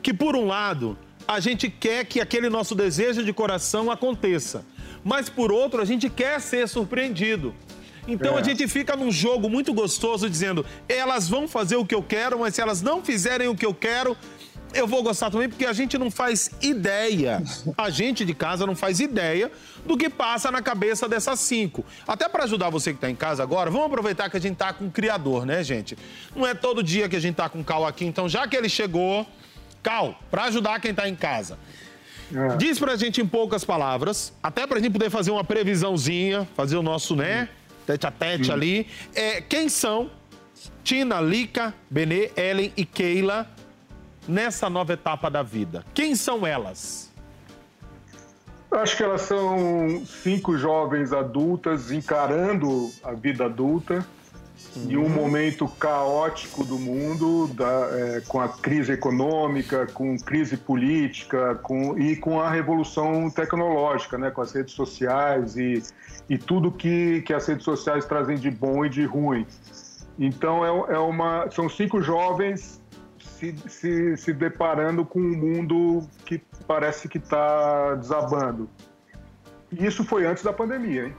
Que, 0.03 0.15
por 0.15 0.35
um 0.35 0.47
lado, 0.47 0.97
a 1.29 1.39
gente 1.39 1.69
quer 1.69 2.07
que 2.07 2.19
aquele 2.19 2.49
nosso 2.49 2.75
desejo 2.75 3.23
de 3.23 3.33
coração 3.33 3.91
aconteça, 3.91 4.65
mas, 5.05 5.29
por 5.29 5.53
outro, 5.53 5.83
a 5.83 5.85
gente 5.85 6.09
quer 6.09 6.41
ser 6.41 6.67
surpreendido. 6.67 7.55
Então 8.09 8.37
é. 8.37 8.41
a 8.41 8.43
gente 8.43 8.67
fica 8.67 8.97
num 8.97 9.13
jogo 9.13 9.49
muito 9.49 9.73
gostoso 9.73 10.29
dizendo: 10.29 10.65
elas 10.89 11.29
vão 11.29 11.47
fazer 11.47 11.77
o 11.77 11.85
que 11.85 11.95
eu 11.95 12.03
quero, 12.03 12.39
mas 12.39 12.55
se 12.55 12.61
elas 12.61 12.83
não 12.83 13.05
fizerem 13.05 13.49
o 13.49 13.55
que 13.55 13.65
eu 13.65 13.75
quero, 13.75 14.17
eu 14.75 14.87
vou 14.87 15.03
gostar 15.03 15.31
também 15.31 15.49
porque 15.49 15.65
a 15.65 15.73
gente 15.73 15.97
não 15.99 16.11
faz 16.11 16.51
ideia, 16.61 17.43
a 17.77 17.91
gente 17.91 18.25
de 18.25 18.35
casa 18.35 18.67
não 18.67 18.75
faz 18.75 19.01
ideia 19.01 19.51
do 19.87 19.97
que 19.97 20.09
passa 20.09 20.51
na 20.51 20.63
cabeça 20.63 21.09
dessas 21.09 21.41
cinco. 21.41 21.85
Até 22.07 22.29
para 22.29 22.45
ajudar 22.45 22.71
você 22.71 22.91
que 22.91 22.97
está 22.97 23.11
em 23.11 23.15
casa 23.15 23.43
agora, 23.43 23.71
vamos 23.71 23.87
aproveitar 23.87 24.31
que 24.31 24.37
a 24.37 24.41
gente 24.41 24.57
tá 24.57 24.73
com 24.73 24.87
o 24.87 24.91
criador, 24.91 25.45
né, 25.45 25.63
gente? 25.63 25.97
Não 26.35 26.47
é 26.47 26.55
todo 26.55 26.83
dia 26.83 27.09
que 27.09 27.17
a 27.17 27.21
gente 27.21 27.37
tá 27.37 27.49
com 27.49 27.61
o 27.61 27.65
Cal 27.65 27.87
aqui, 27.87 28.05
então 28.05 28.29
já 28.29 28.47
que 28.47 28.57
ele 28.57 28.69
chegou, 28.69 29.27
Cal, 29.83 30.19
para 30.31 30.45
ajudar 30.45 30.81
quem 30.81 30.91
está 30.91 31.09
em 31.09 31.17
casa. 31.17 31.59
É. 32.35 32.57
Diz 32.57 32.79
pra 32.79 32.97
gente 32.97 33.21
em 33.21 33.27
poucas 33.27 33.65
palavras, 33.65 34.33
até 34.43 34.67
pra 34.67 34.81
gente 34.81 34.93
poder 34.93 35.11
fazer 35.11 35.31
uma 35.31 35.45
previsãozinha, 35.45 36.49
fazer 36.57 36.77
o 36.77 36.83
nosso, 36.83 37.15
né, 37.15 37.49
tete 37.87 38.07
a 38.07 38.11
tete 38.11 38.51
ali. 38.51 38.87
É, 39.15 39.41
quem 39.41 39.69
são 39.69 40.11
Tina, 40.85 41.21
Lica, 41.21 41.75
Benê, 41.91 42.31
Ellen 42.37 42.73
e 42.77 42.85
Keila 42.85 43.49
nessa 44.29 44.69
nova 44.69 44.93
etapa 44.93 45.31
da 45.31 45.43
vida? 45.43 45.85
Quem 45.95 46.15
são 46.15 46.47
elas? 46.47 47.11
Acho 48.71 48.97
que 48.97 49.03
elas 49.03 49.23
são 49.23 50.03
cinco 50.07 50.57
jovens 50.57 51.13
adultas 51.13 51.91
encarando 51.91 52.91
a 53.05 53.13
vida 53.13 53.45
adulta 53.45 54.07
uhum. 54.75 54.91
em 54.91 54.97
um 54.97 55.09
momento 55.11 55.69
caótico 55.69 56.65
do 56.65 56.79
mundo, 56.79 57.49
da, 57.49 57.89
é, 57.93 58.23
com 58.27 58.41
a 58.41 58.49
crise 58.49 58.93
econômica, 58.93 59.87
com 59.87 60.17
crise 60.19 60.57
política 60.57 61.55
com, 61.57 61.99
e 61.99 62.17
com 62.17 62.41
a 62.41 62.51
revolução 62.51 63.31
tecnológica, 63.31 64.17
né, 64.17 64.31
com 64.31 64.41
as 64.41 64.53
redes 64.53 64.73
sociais 64.73 65.57
e, 65.57 65.83
e 66.29 66.39
tudo 66.39 66.73
que, 66.73 67.21
que 67.23 67.35
as 67.35 67.47
redes 67.47 67.65
sociais 67.65 68.07
trazem 68.07 68.37
de 68.37 68.51
bom 68.51 68.87
e 68.87 68.89
de 68.89 69.05
ruim. 69.05 69.47
Então 70.19 70.65
é, 70.65 70.95
é 70.95 70.99
uma, 70.99 71.51
são 71.51 71.69
cinco 71.69 72.01
jovens 72.01 72.82
se, 73.43 73.57
se, 73.69 74.17
se 74.17 74.33
deparando 74.33 75.05
com 75.05 75.19
um 75.19 75.37
mundo 75.37 76.09
que 76.25 76.41
parece 76.67 77.09
que 77.09 77.19
está 77.19 77.97
desabando. 77.97 78.71
E 79.73 79.85
isso 79.85 80.05
foi 80.05 80.27
antes 80.27 80.45
da 80.45 80.53
pandemia, 80.53 81.07
hein? 81.07 81.17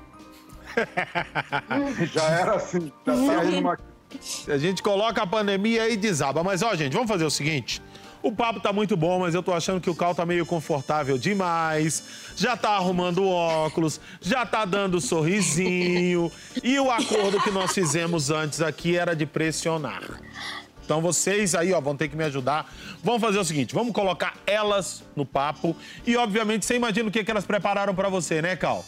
Já 2.13 2.24
era 2.30 2.55
assim, 2.55 2.91
já 3.05 3.15
saiu 3.15 3.59
uma... 3.59 3.78
A 4.47 4.57
gente 4.57 4.82
coloca 4.82 5.21
a 5.21 5.28
pandemia 5.28 5.89
e 5.89 5.97
desaba. 5.97 6.43
Mas, 6.43 6.61
ó, 6.61 6.76
gente, 6.76 6.93
vamos 6.93 7.09
fazer 7.09 7.26
o 7.26 7.32
seguinte. 7.32 7.82
O 8.21 8.32
papo 8.32 8.59
tá 8.59 8.71
muito 8.71 8.95
bom, 8.95 9.19
mas 9.19 9.36
eu 9.36 9.43
tô 9.43 9.51
achando 9.51 9.82
que 9.82 9.89
o 9.89 9.95
Cal 9.95 10.15
tá 10.15 10.26
meio 10.26 10.45
confortável 10.45 11.17
demais. 11.17 12.03
Já 12.36 12.55
tá 12.55 12.69
arrumando 12.69 13.28
óculos, 13.28 13.99
já 14.21 14.45
tá 14.45 14.65
dando 14.65 15.01
sorrisinho. 15.01 16.32
e 16.63 16.80
o 16.80 16.89
acordo 16.91 17.41
que 17.41 17.51
nós 17.51 17.74
fizemos 17.74 18.30
antes 18.30 18.61
aqui 18.61 18.95
era 18.95 19.15
de 19.15 19.26
pressionar. 19.26 20.03
Então 20.84 21.02
vocês 21.02 21.56
aí, 21.56 21.74
ó, 21.74 21.80
vão 21.80 21.96
ter 21.96 22.08
que 22.08 22.16
me 22.16 22.24
ajudar. 22.24 22.72
Vamos 23.04 23.22
fazer 23.22 23.40
o 23.40 23.46
seguinte, 23.46 23.74
vamos 23.74 23.94
colocar 23.94 24.36
elas 24.46 25.04
no 25.16 25.26
papo 25.26 25.76
e 26.06 26.16
obviamente 26.18 26.66
você 26.66 26.76
imagina 26.76 27.10
o 27.10 27.12
que, 27.12 27.24
que 27.24 27.32
elas 27.32 27.46
prepararam 27.46 27.96
para 27.96 28.10
você, 28.10 28.42
né, 28.42 28.56
Cal? 28.56 28.86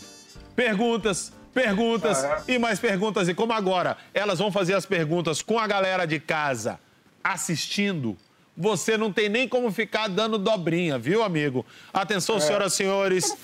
Perguntas, 0.55 1.33
perguntas 1.53 2.23
ah, 2.23 2.43
é? 2.47 2.53
e 2.53 2.59
mais 2.59 2.79
perguntas. 2.79 3.27
E 3.27 3.33
como 3.33 3.53
agora 3.53 3.97
elas 4.13 4.39
vão 4.39 4.51
fazer 4.51 4.73
as 4.73 4.85
perguntas 4.85 5.41
com 5.41 5.57
a 5.57 5.67
galera 5.67 6.05
de 6.05 6.19
casa 6.19 6.79
assistindo, 7.23 8.15
você 8.55 8.97
não 8.97 9.11
tem 9.11 9.27
nem 9.27 9.47
como 9.47 9.71
ficar 9.71 10.07
dando 10.07 10.37
dobrinha, 10.37 10.97
viu, 10.97 11.23
amigo? 11.23 11.65
Atenção, 11.91 12.37
é. 12.37 12.39
senhoras 12.39 12.73
e 12.73 12.75
senhores, 12.75 13.37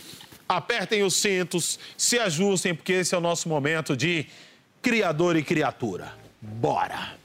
apertem 0.48 1.04
os 1.04 1.16
cintos, 1.16 1.80
se 1.98 2.20
ajustem, 2.20 2.76
porque 2.76 2.94
esse 2.94 3.16
é 3.16 3.18
o 3.18 3.22
nosso 3.22 3.50
momento 3.50 3.98
de 3.98 4.28
criador 4.82 5.36
e 5.36 5.44
criatura. 5.44 6.14
Bora! 6.42 7.21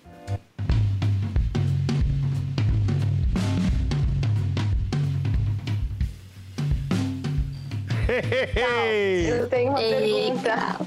Eu 9.29 9.49
tenho 9.49 9.71
uma 9.71 9.79
pergunta. 9.79 10.87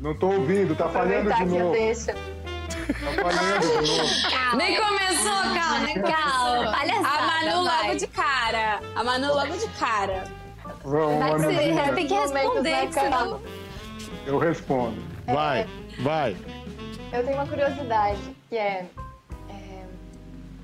Não 0.00 0.14
tô 0.14 0.28
ouvindo, 0.28 0.76
tá 0.76 0.88
falhando 0.88 1.32
de 1.32 1.44
novo. 1.46 1.72
Deixa. 1.72 2.12
Tá 2.12 3.22
falhando 3.22 3.82
de 3.82 3.90
novo. 3.90 4.56
Nem 4.56 4.76
começou, 4.76 5.42
calma, 5.54 5.78
nem 5.80 6.02
calma. 6.02 6.72
Palhaçada, 6.72 7.08
a 7.08 7.26
Manu 7.26 7.64
vai. 7.64 7.86
logo 7.86 7.98
de 7.98 8.06
cara. 8.06 8.80
A 8.94 9.04
Manu 9.04 9.34
logo 9.34 9.56
de 9.56 9.68
cara. 9.78 10.24
Vamos, 10.84 11.18
vai 11.18 11.30
Manu. 11.30 11.52
Você 11.52 11.92
tem 11.94 12.06
que 12.06 12.14
responder, 12.14 12.92
senão... 12.92 13.40
Eu 14.26 14.38
respondo. 14.38 15.02
Vai, 15.26 15.60
é, 15.62 15.66
vai. 16.02 16.36
Eu 17.12 17.24
tenho 17.24 17.36
uma 17.36 17.46
curiosidade, 17.46 18.20
que 18.48 18.56
é, 18.56 18.86
é, 19.48 19.84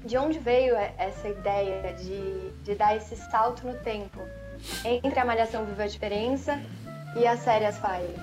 de 0.04 0.18
onde 0.18 0.38
veio 0.38 0.76
essa 0.76 1.28
ideia 1.28 1.94
de, 1.94 2.50
de 2.62 2.74
dar 2.74 2.96
esse 2.96 3.16
salto 3.16 3.66
no 3.66 3.74
tempo? 3.74 4.20
Entre 4.84 5.18
a 5.18 5.24
Malhação 5.24 5.64
Viva 5.64 5.84
a 5.84 5.86
Diferença 5.86 6.60
e 7.16 7.26
a 7.26 7.36
série 7.36 7.66
As 7.66 7.78
Fire? 7.78 8.14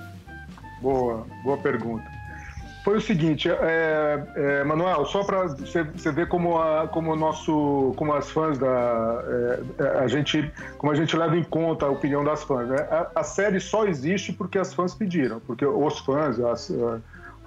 Boa, 0.82 1.26
boa 1.44 1.58
pergunta. 1.58 2.18
Foi 2.88 2.96
o 2.96 3.02
seguinte, 3.02 3.50
é, 3.50 4.24
é, 4.36 4.64
Manuel, 4.64 5.06
só 5.08 5.22
para 5.22 5.48
você 5.48 5.84
ver 6.10 6.30
como 6.30 6.58
a, 6.58 6.88
como 6.88 7.14
nosso, 7.18 7.94
como 7.98 8.14
as 8.14 8.30
fãs 8.30 8.58
da 8.58 9.24
é, 9.78 10.00
a 10.00 10.08
gente, 10.08 10.50
como 10.78 10.94
a 10.94 10.96
gente 10.96 11.14
leva 11.18 11.36
em 11.36 11.44
conta 11.44 11.86
a 11.86 11.90
opinião 11.90 12.24
das 12.24 12.44
fãs. 12.44 12.66
Né? 12.70 12.78
A, 12.90 13.08
a, 13.14 13.24
série 13.24 13.60
só 13.60 13.86
existe 13.86 14.32
porque 14.32 14.58
as 14.58 14.74
fãs 14.74 14.96
pediram, 14.96 15.42
porque 15.42 15.66
os 15.66 16.00
fãs, 16.00 16.40
as, 16.40 16.72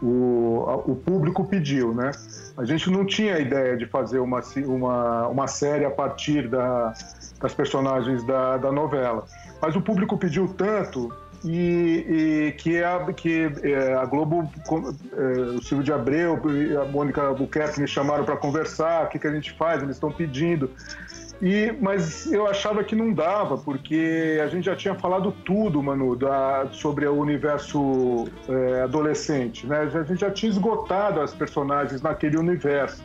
o, 0.03 0.83
o 0.87 0.97
público 0.97 1.45
pediu, 1.45 1.95
né? 1.95 2.11
A 2.57 2.65
gente 2.65 2.91
não 2.91 3.05
tinha 3.05 3.39
ideia 3.39 3.77
de 3.77 3.87
fazer 3.87 4.19
uma, 4.19 4.41
uma, 4.67 5.29
uma 5.29 5.47
série 5.47 5.85
a 5.85 5.91
partir 5.91 6.49
da, 6.49 6.93
das 7.41 7.55
personagens 7.55 8.25
da, 8.25 8.57
da 8.57 8.73
novela. 8.73 9.25
Mas 9.61 9.77
o 9.77 9.81
público 9.81 10.17
pediu 10.17 10.49
tanto 10.49 11.13
e, 11.45 12.05
e 12.09 12.53
que, 12.53 12.83
a, 12.83 13.13
que 13.13 13.51
é, 13.63 13.95
a 13.95 14.05
Globo, 14.05 14.51
é, 15.17 15.23
o 15.57 15.63
Silvio 15.63 15.85
de 15.85 15.93
Abreu 15.93 16.41
e 16.51 16.77
a 16.77 16.85
Mônica 16.85 17.23
Albuquerque 17.23 17.81
me 17.81 17.89
chamaram 17.89 18.25
para 18.25 18.37
conversar, 18.37 19.05
o 19.05 19.09
que, 19.09 19.19
que 19.19 19.27
a 19.27 19.33
gente 19.33 19.53
faz, 19.53 19.83
eles 19.83 19.97
estão 19.97 20.13
pedindo. 20.13 20.71
E, 21.43 21.72
mas 21.80 22.30
eu 22.30 22.47
achava 22.47 22.84
que 22.84 22.95
não 22.95 23.12
dava, 23.12 23.57
porque 23.57 24.38
a 24.43 24.47
gente 24.49 24.64
já 24.66 24.76
tinha 24.76 24.95
falado 24.95 25.32
tudo, 25.45 25.82
Manu, 25.82 26.14
da, 26.14 26.68
sobre 26.70 27.07
o 27.07 27.14
universo 27.14 28.28
é, 28.47 28.82
adolescente. 28.82 29.66
Né? 29.66 29.80
A 29.80 30.03
gente 30.03 30.20
já 30.20 30.30
tinha 30.30 30.51
esgotado 30.51 31.20
as 31.20 31.32
personagens 31.32 32.03
naquele 32.03 32.36
universo. 32.36 33.03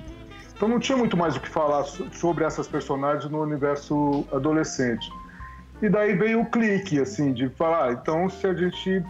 Então 0.54 0.68
não 0.68 0.80
tinha 0.80 0.98
muito 0.98 1.16
mais 1.16 1.36
o 1.38 1.40
que 1.40 1.50
falar 1.50 1.84
sobre 1.84 2.44
essas 2.44 2.68
personagens 2.68 3.30
no 3.32 3.42
universo 3.42 4.26
adolescente. 4.32 5.10
E 5.82 5.90
daí 5.90 6.16
veio 6.16 6.42
o 6.42 6.46
clique, 6.46 7.00
assim, 7.00 7.34
de 7.34 7.50
falar, 7.50 7.90
ah, 7.90 7.92
então 7.92 8.30
se 8.30 8.48
a 8.48 8.54
gente 8.54 9.04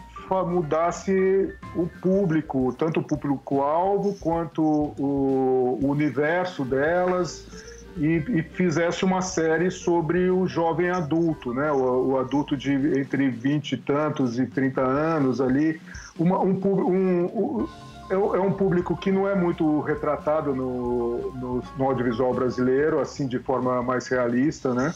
mudasse 0.48 1.56
o 1.76 1.88
público, 2.02 2.74
tanto 2.78 3.00
o 3.00 3.04
público-alvo 3.04 4.16
quanto 4.20 4.64
o, 4.64 5.80
o 5.84 5.88
universo 5.88 6.66
delas, 6.66 7.65
e, 7.98 8.24
e, 8.28 8.44
fizesse 8.44 9.06
uma 9.06 9.22
série 9.22 9.72
sobre 9.72 10.30
o 10.30 10.46
jovem 10.48 10.90
adulto, 10.90 11.54
né? 11.54 11.72
O, 11.72 12.12
o, 12.12 12.20
adulto 12.20 12.58
de 12.58 12.72
entre 13.00 13.30
20 13.30 13.72
e 13.72 13.78
tantos 13.78 14.38
e 14.38 14.46
30 14.46 14.82
anos 14.82 15.40
ali. 15.40 15.80
Uma, 16.18 16.40
um, 16.40 16.60
um, 16.64 17.26
um, 17.26 17.68
é, 18.10 18.14
é 18.14 18.42
um 18.42 18.52
público 18.52 18.98
que 18.98 19.12
não 19.12 19.28
é 19.28 19.34
muito 19.34 19.80
retratado 19.82 20.54
no, 20.54 21.32
no, 21.32 21.64
no, 21.78 21.86
audiovisual 21.86 22.34
brasileiro, 22.34 23.00
assim, 23.00 23.28
de 23.28 23.40
forma 23.40 23.82
mais 23.82 24.08
realista, 24.08 24.74
né? 24.74 24.94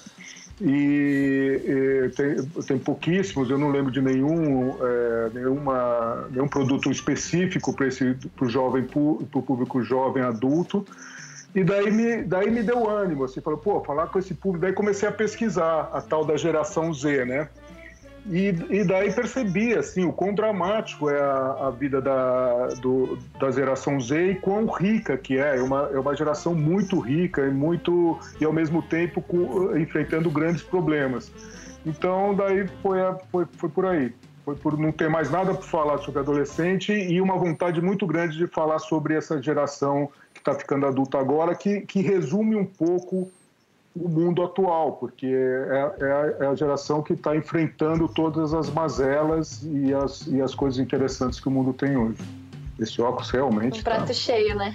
E, 0.61 1.61
e 1.65 2.09
tem, 2.09 2.35
tem, 2.67 2.77
pouquíssimos, 2.77 3.49
eu 3.49 3.57
não 3.57 3.71
lembro 3.71 3.91
de 3.91 4.01
nenhum, 4.01 4.75
é, 4.81 5.29
nenhuma, 5.33 6.27
nenhum 6.29 6.49
produto 6.49 6.91
específico 6.91 7.73
para 7.73 7.87
o 8.45 8.49
jovem, 8.49 8.83
para 8.83 8.99
o 8.99 9.41
público 9.41 9.81
jovem 9.81 10.21
adulto. 10.21 10.85
E 11.55 11.63
daí 11.63 11.91
me, 11.91 12.23
daí 12.23 12.51
me 12.51 12.61
deu 12.61 12.87
ânimo, 12.87 13.23
assim, 13.23 13.41
falou, 13.41 13.59
pô, 13.59 13.83
falar 13.83 14.07
com 14.07 14.19
esse 14.19 14.33
público. 14.33 14.65
Daí 14.65 14.73
comecei 14.73 15.09
a 15.09 15.11
pesquisar 15.11 15.89
a 15.91 16.01
tal 16.01 16.23
da 16.23 16.37
geração 16.37 16.93
Z, 16.93 17.25
né? 17.25 17.49
E, 18.27 18.49
e 18.69 18.83
daí 18.83 19.11
percebi, 19.11 19.73
assim, 19.73 20.05
o 20.05 20.13
quão 20.13 20.35
dramático 20.35 21.09
é 21.09 21.19
a, 21.19 21.67
a 21.67 21.71
vida 21.71 21.99
da, 21.99 22.67
do, 22.79 23.17
da 23.39 23.49
geração 23.49 23.99
Z 23.99 24.31
e 24.31 24.35
quão 24.35 24.67
rica 24.67 25.17
que 25.17 25.37
é. 25.37 25.57
É 25.57 25.61
uma, 25.61 25.89
é 25.91 25.99
uma 25.99 26.15
geração 26.15 26.53
muito 26.53 26.99
rica 26.99 27.41
e 27.47 27.51
muito 27.51 28.19
e 28.39 28.45
ao 28.45 28.53
mesmo 28.53 28.83
tempo 28.83 29.21
com, 29.21 29.75
enfrentando 29.77 30.29
grandes 30.29 30.61
problemas. 30.61 31.31
Então 31.85 32.35
daí 32.35 32.67
foi, 32.83 33.01
a, 33.01 33.15
foi, 33.31 33.47
foi 33.53 33.69
por 33.69 33.85
aí. 33.85 34.13
Foi 34.45 34.55
por 34.55 34.77
não 34.77 34.91
ter 34.91 35.09
mais 35.09 35.29
nada 35.29 35.53
para 35.53 35.63
falar 35.63 35.97
sobre 35.99 36.19
adolescente 36.19 36.91
e 36.91 37.21
uma 37.21 37.37
vontade 37.37 37.81
muito 37.81 38.05
grande 38.05 38.37
de 38.37 38.47
falar 38.47 38.79
sobre 38.79 39.15
essa 39.15 39.41
geração 39.41 40.09
que 40.39 40.49
está 40.49 40.53
ficando 40.53 40.85
adulta 40.85 41.19
agora, 41.19 41.53
que, 41.53 41.81
que 41.81 42.01
resume 42.01 42.55
um 42.55 42.65
pouco 42.65 43.29
o 43.95 44.07
mundo 44.07 44.41
atual, 44.43 44.93
porque 44.93 45.25
é, 45.25 45.91
é, 45.99 46.11
a, 46.11 46.45
é 46.45 46.47
a, 46.47 46.55
geração 46.55 47.01
que 47.01 47.13
está 47.13 47.35
enfrentando 47.35 48.07
todas 48.07 48.53
as 48.53 48.69
mazelas 48.69 49.61
e 49.63 49.93
as, 49.93 50.27
e 50.27 50.41
as 50.41 50.55
coisas 50.55 50.79
interessantes 50.79 51.39
que 51.39 51.47
o 51.47 51.51
mundo 51.51 51.73
tem 51.73 51.97
hoje. 51.97 52.21
Esse 52.79 53.01
óculos 53.01 53.29
realmente. 53.29 53.81
Um 53.81 53.83
prato 53.83 54.07
tá... 54.07 54.13
cheio, 54.13 54.55
né? 54.55 54.73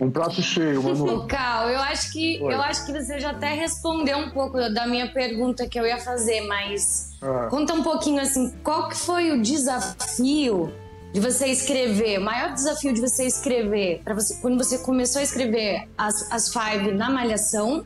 Um 0.00 0.10
prato 0.10 0.42
cheio, 0.42 0.82
Manu. 0.82 1.26
Cal, 1.28 1.70
eu 1.70 1.78
acho 1.78 2.12
que 2.12 2.40
eu 2.40 2.60
acho 2.60 2.84
que 2.84 2.92
você 2.92 3.20
já 3.20 3.30
até 3.30 3.54
respondeu 3.54 4.18
um 4.18 4.30
pouco 4.30 4.58
da 4.70 4.84
minha 4.88 5.12
pergunta 5.12 5.68
que 5.68 5.78
eu 5.78 5.86
ia 5.86 5.98
fazer, 5.98 6.40
mas 6.48 7.16
ah. 7.22 7.46
conta 7.48 7.72
um 7.72 7.84
pouquinho 7.84 8.20
assim, 8.20 8.52
qual 8.64 8.88
que 8.88 8.96
foi 8.96 9.30
o 9.30 9.40
desafio 9.40 10.72
de 11.12 11.20
você 11.20 11.46
escrever, 11.46 12.18
o 12.18 12.24
maior 12.24 12.52
desafio 12.52 12.92
de 12.92 13.00
você 13.00 13.24
escrever, 13.26 14.02
para 14.04 14.14
você 14.14 14.36
quando 14.40 14.58
você 14.58 14.78
começou 14.78 15.20
a 15.20 15.22
escrever 15.22 15.88
as, 15.96 16.30
as 16.30 16.52
Five 16.52 16.92
na 16.92 17.10
Malhação, 17.10 17.84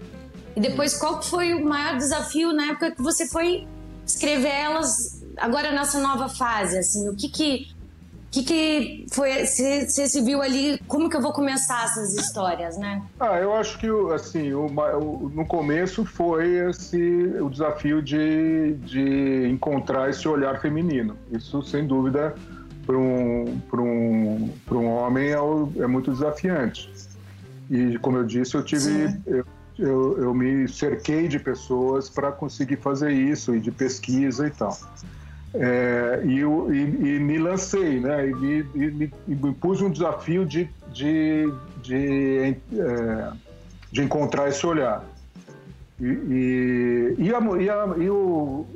e 0.57 0.61
depois 0.61 0.97
qual 0.99 1.23
foi 1.23 1.55
o 1.55 1.65
maior 1.65 1.97
desafio 1.97 2.53
na 2.53 2.73
época 2.73 2.91
que 2.91 3.03
você 3.03 3.29
foi 3.29 3.67
escrever 4.05 4.49
elas 4.49 5.23
agora 5.37 5.71
nessa 5.73 6.01
nova 6.01 6.29
fase, 6.29 6.79
assim, 6.79 7.09
o 7.09 7.17
que 7.17 7.29
que 7.29 7.81
que, 8.31 8.45
que 8.45 9.07
foi? 9.11 9.45
Você 9.45 9.89
se 9.89 10.21
viu 10.21 10.41
ali? 10.41 10.79
Como 10.87 11.11
que 11.11 11.17
eu 11.17 11.21
vou 11.21 11.33
começar 11.33 11.85
essas 11.85 12.15
histórias, 12.15 12.79
né? 12.79 13.03
Ah, 13.19 13.41
eu 13.41 13.53
acho 13.57 13.77
que 13.77 13.89
assim, 14.15 14.53
o, 14.53 14.67
o, 14.67 15.29
no 15.35 15.45
começo 15.45 16.05
foi 16.05 16.69
esse 16.69 16.97
o 17.41 17.51
desafio 17.51 18.01
de, 18.01 18.75
de 18.85 19.49
encontrar 19.49 20.11
esse 20.11 20.29
olhar 20.29 20.61
feminino. 20.61 21.17
Isso, 21.33 21.61
sem 21.65 21.85
dúvida, 21.85 22.37
para 22.87 22.97
um, 22.97 23.61
um, 23.75 24.51
um 24.71 24.87
homem 24.87 25.29
é, 25.29 25.83
é, 25.83 25.87
muito 25.87 26.11
desafiante. 26.11 26.91
E, 27.71 27.99
como 27.99 28.19
eu 28.19 28.25
disse, 28.25 28.55
eu 28.55 28.65
tive. 28.65 29.19
Eu, 29.27 29.45
eu, 29.79 30.19
eu 30.19 30.35
me 30.35 30.69
cerquei 30.69 31.27
de 31.27 31.39
pessoas 31.39 32.11
para 32.11 32.31
conseguir 32.31 32.77
fazer 32.77 33.13
isso, 33.13 33.55
e 33.55 33.61
de 33.61 33.71
pesquisa 33.71 34.47
e 34.47 34.51
tal. 34.51 34.77
É, 35.55 36.23
e, 36.25 36.39
eu, 36.39 36.73
e, 36.73 37.17
e, 37.17 37.19
me 37.19 37.39
lancei, 37.39 37.99
né? 37.99 38.29
E 38.29 38.35
me, 38.35 38.61
e, 38.75 39.11
e 39.29 39.35
me 39.35 39.53
pus 39.55 39.81
um 39.81 39.91
desafio 39.91 40.45
de, 40.45 40.69
de, 40.93 41.53
de, 41.83 42.57
é, 42.73 43.33
de 43.91 44.03
encontrar 44.03 44.49
esse 44.49 44.65
olhar. 44.65 45.05
E, 46.01 47.15
e, 47.19 47.35
a, 47.35 47.41
e, 47.61 47.69
a, 47.71 47.95
e 47.99 48.11
o. 48.11 48.67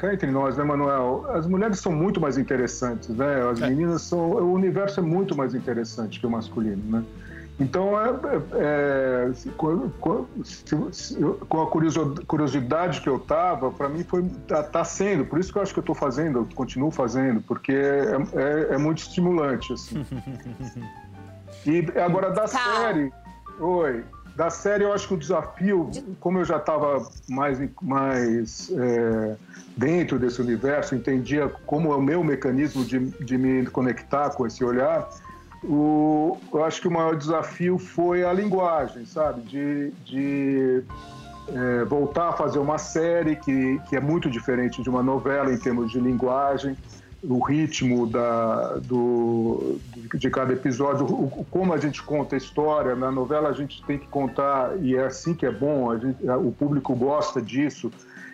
Cá 0.00 0.14
entre 0.14 0.30
nós, 0.30 0.56
né, 0.56 0.64
Manuel? 0.64 1.26
As 1.28 1.46
mulheres 1.46 1.78
são 1.78 1.92
muito 1.92 2.18
mais 2.22 2.38
interessantes, 2.38 3.10
né? 3.10 3.46
As 3.50 3.60
é. 3.60 3.68
meninas 3.68 4.00
são. 4.00 4.30
O 4.30 4.54
universo 4.54 5.00
é 5.00 5.02
muito 5.02 5.36
mais 5.36 5.54
interessante 5.54 6.18
que 6.18 6.26
o 6.26 6.30
masculino, 6.30 6.82
né? 6.90 7.04
Então, 7.60 7.90
é, 8.00 8.08
é, 8.54 9.30
com, 9.58 9.90
com, 10.00 10.26
se, 10.42 11.14
com, 11.46 11.62
a 11.62 11.66
curiosidade 12.26 13.02
que 13.02 13.08
eu 13.10 13.16
estava, 13.16 13.70
para 13.70 13.90
mim 13.90 14.02
foi 14.02 14.26
tá, 14.48 14.62
tá, 14.62 14.82
sendo, 14.82 15.26
por 15.26 15.38
isso 15.38 15.52
que 15.52 15.58
eu 15.58 15.62
acho 15.62 15.74
que 15.74 15.78
eu 15.78 15.82
estou 15.82 15.94
fazendo, 15.94 16.38
eu 16.38 16.48
continuo 16.54 16.90
fazendo, 16.90 17.42
porque 17.42 17.72
é, 17.72 18.16
é, 18.70 18.74
é 18.76 18.78
muito 18.78 19.02
estimulante, 19.02 19.74
assim. 19.74 20.06
e 21.66 21.86
agora 22.00 22.30
da 22.30 22.46
série, 22.46 23.12
oi, 23.58 24.02
da 24.36 24.50
série 24.50 24.84
eu 24.84 24.92
acho 24.92 25.08
que 25.08 25.14
o 25.14 25.16
desafio, 25.16 25.90
como 26.20 26.38
eu 26.38 26.44
já 26.44 26.56
estava 26.56 27.06
mais, 27.28 27.58
mais 27.82 28.70
é, 28.70 29.36
dentro 29.76 30.18
desse 30.18 30.40
universo, 30.40 30.94
entendia 30.94 31.48
como 31.66 31.92
é 31.92 31.96
o 31.96 32.02
meu 32.02 32.22
mecanismo 32.24 32.84
de, 32.84 32.98
de 32.98 33.36
me 33.36 33.66
conectar 33.66 34.30
com 34.30 34.46
esse 34.46 34.64
olhar, 34.64 35.08
o, 35.62 36.38
eu 36.52 36.64
acho 36.64 36.80
que 36.80 36.88
o 36.88 36.90
maior 36.90 37.16
desafio 37.16 37.78
foi 37.78 38.24
a 38.24 38.32
linguagem, 38.32 39.04
sabe? 39.04 39.42
De, 39.42 39.90
de 40.04 40.82
é, 41.48 41.84
voltar 41.84 42.30
a 42.30 42.32
fazer 42.32 42.58
uma 42.58 42.78
série 42.78 43.36
que, 43.36 43.78
que 43.88 43.96
é 43.96 44.00
muito 44.00 44.30
diferente 44.30 44.82
de 44.82 44.88
uma 44.88 45.02
novela 45.02 45.52
em 45.52 45.58
termos 45.58 45.90
de 45.90 46.00
linguagem, 46.00 46.76
o 47.22 47.40
ritmo 47.40 48.06
da, 48.06 48.76
do, 48.78 49.78
de 50.14 50.30
cada 50.30 50.52
episódio, 50.52 51.04
o, 51.06 51.46
como 51.50 51.72
a 51.72 51.78
gente 51.78 52.02
conta 52.02 52.34
a 52.34 52.38
história. 52.38 52.94
Na 52.94 53.10
novela 53.10 53.48
a 53.48 53.52
gente 53.52 53.82
tem 53.84 53.98
que 53.98 54.06
contar, 54.08 54.76
e 54.80 54.96
é 54.96 55.04
assim 55.04 55.34
que 55.34 55.44
é 55.44 55.50
bom, 55.50 55.96
gente, 55.98 56.28
o 56.28 56.52
público 56.52 56.94
gosta 56.94 57.40
disso. 57.40 57.90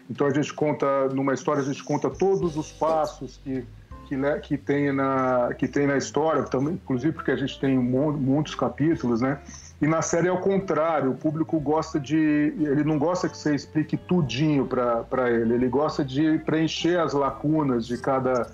Então 0.08 0.26
a 0.26 0.30
gente 0.32 0.52
conta, 0.54 1.08
numa 1.08 1.34
história, 1.34 1.62
a 1.62 1.64
gente 1.64 1.82
conta 1.82 2.08
todos 2.08 2.56
os 2.56 2.70
passos 2.72 3.40
que 3.42 3.64
que, 4.06 4.16
que, 4.40 4.56
tem 4.56 4.92
na, 4.92 5.52
que 5.58 5.66
tem 5.66 5.86
na 5.86 5.96
história, 5.96 6.44
também, 6.44 6.74
inclusive 6.74 7.12
porque 7.12 7.30
a 7.30 7.36
gente 7.36 7.58
tem 7.58 7.76
muitos 7.76 8.54
capítulos, 8.54 9.20
né? 9.20 9.40
E 9.80 9.86
na 9.86 10.00
série 10.00 10.28
é 10.28 10.32
o 10.32 10.38
contrário, 10.38 11.10
o 11.10 11.14
público 11.14 11.60
gosta 11.60 12.00
de. 12.00 12.16
Ele 12.16 12.82
não 12.82 12.98
gosta 12.98 13.28
que 13.28 13.36
você 13.36 13.54
explique 13.54 13.96
tudinho 13.96 14.66
para 14.66 15.30
ele, 15.30 15.54
ele 15.54 15.68
gosta 15.68 16.02
de 16.04 16.38
preencher 16.38 16.98
as 16.98 17.12
lacunas 17.12 17.86
de 17.86 17.98
cada. 17.98 18.50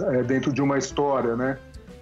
É, 0.00 0.22
dentro 0.22 0.52
de 0.52 0.62
uma 0.62 0.78
história, 0.78 1.36
né? 1.36 1.58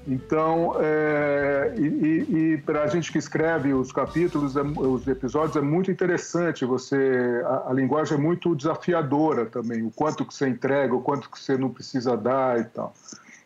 Então, 0.07 0.77
é, 0.81 1.75
e, 1.77 2.55
e 2.55 2.63
para 2.65 2.85
a 2.85 2.87
gente 2.87 3.13
que 3.13 3.19
escreve 3.19 3.75
os 3.75 3.93
capítulos, 3.93 4.57
é, 4.57 4.63
os 4.63 5.07
episódios, 5.07 5.57
é 5.57 5.61
muito 5.61 5.91
interessante. 5.91 6.65
Você, 6.65 7.43
a, 7.45 7.71
a, 7.71 7.73
linguagem 7.73 8.17
é 8.17 8.21
muito 8.21 8.55
desafiadora 8.55 9.47
também. 9.47 9.83
O 9.83 9.91
quanto 9.91 10.25
que 10.25 10.35
você 10.35 10.49
entrega, 10.49 10.95
o 10.95 11.03
quanto 11.03 11.31
que 11.31 11.39
você 11.39 11.57
não 11.57 11.69
precisa 11.69 12.17
dar 12.17 12.59
e 12.61 12.65
tal. 12.65 12.95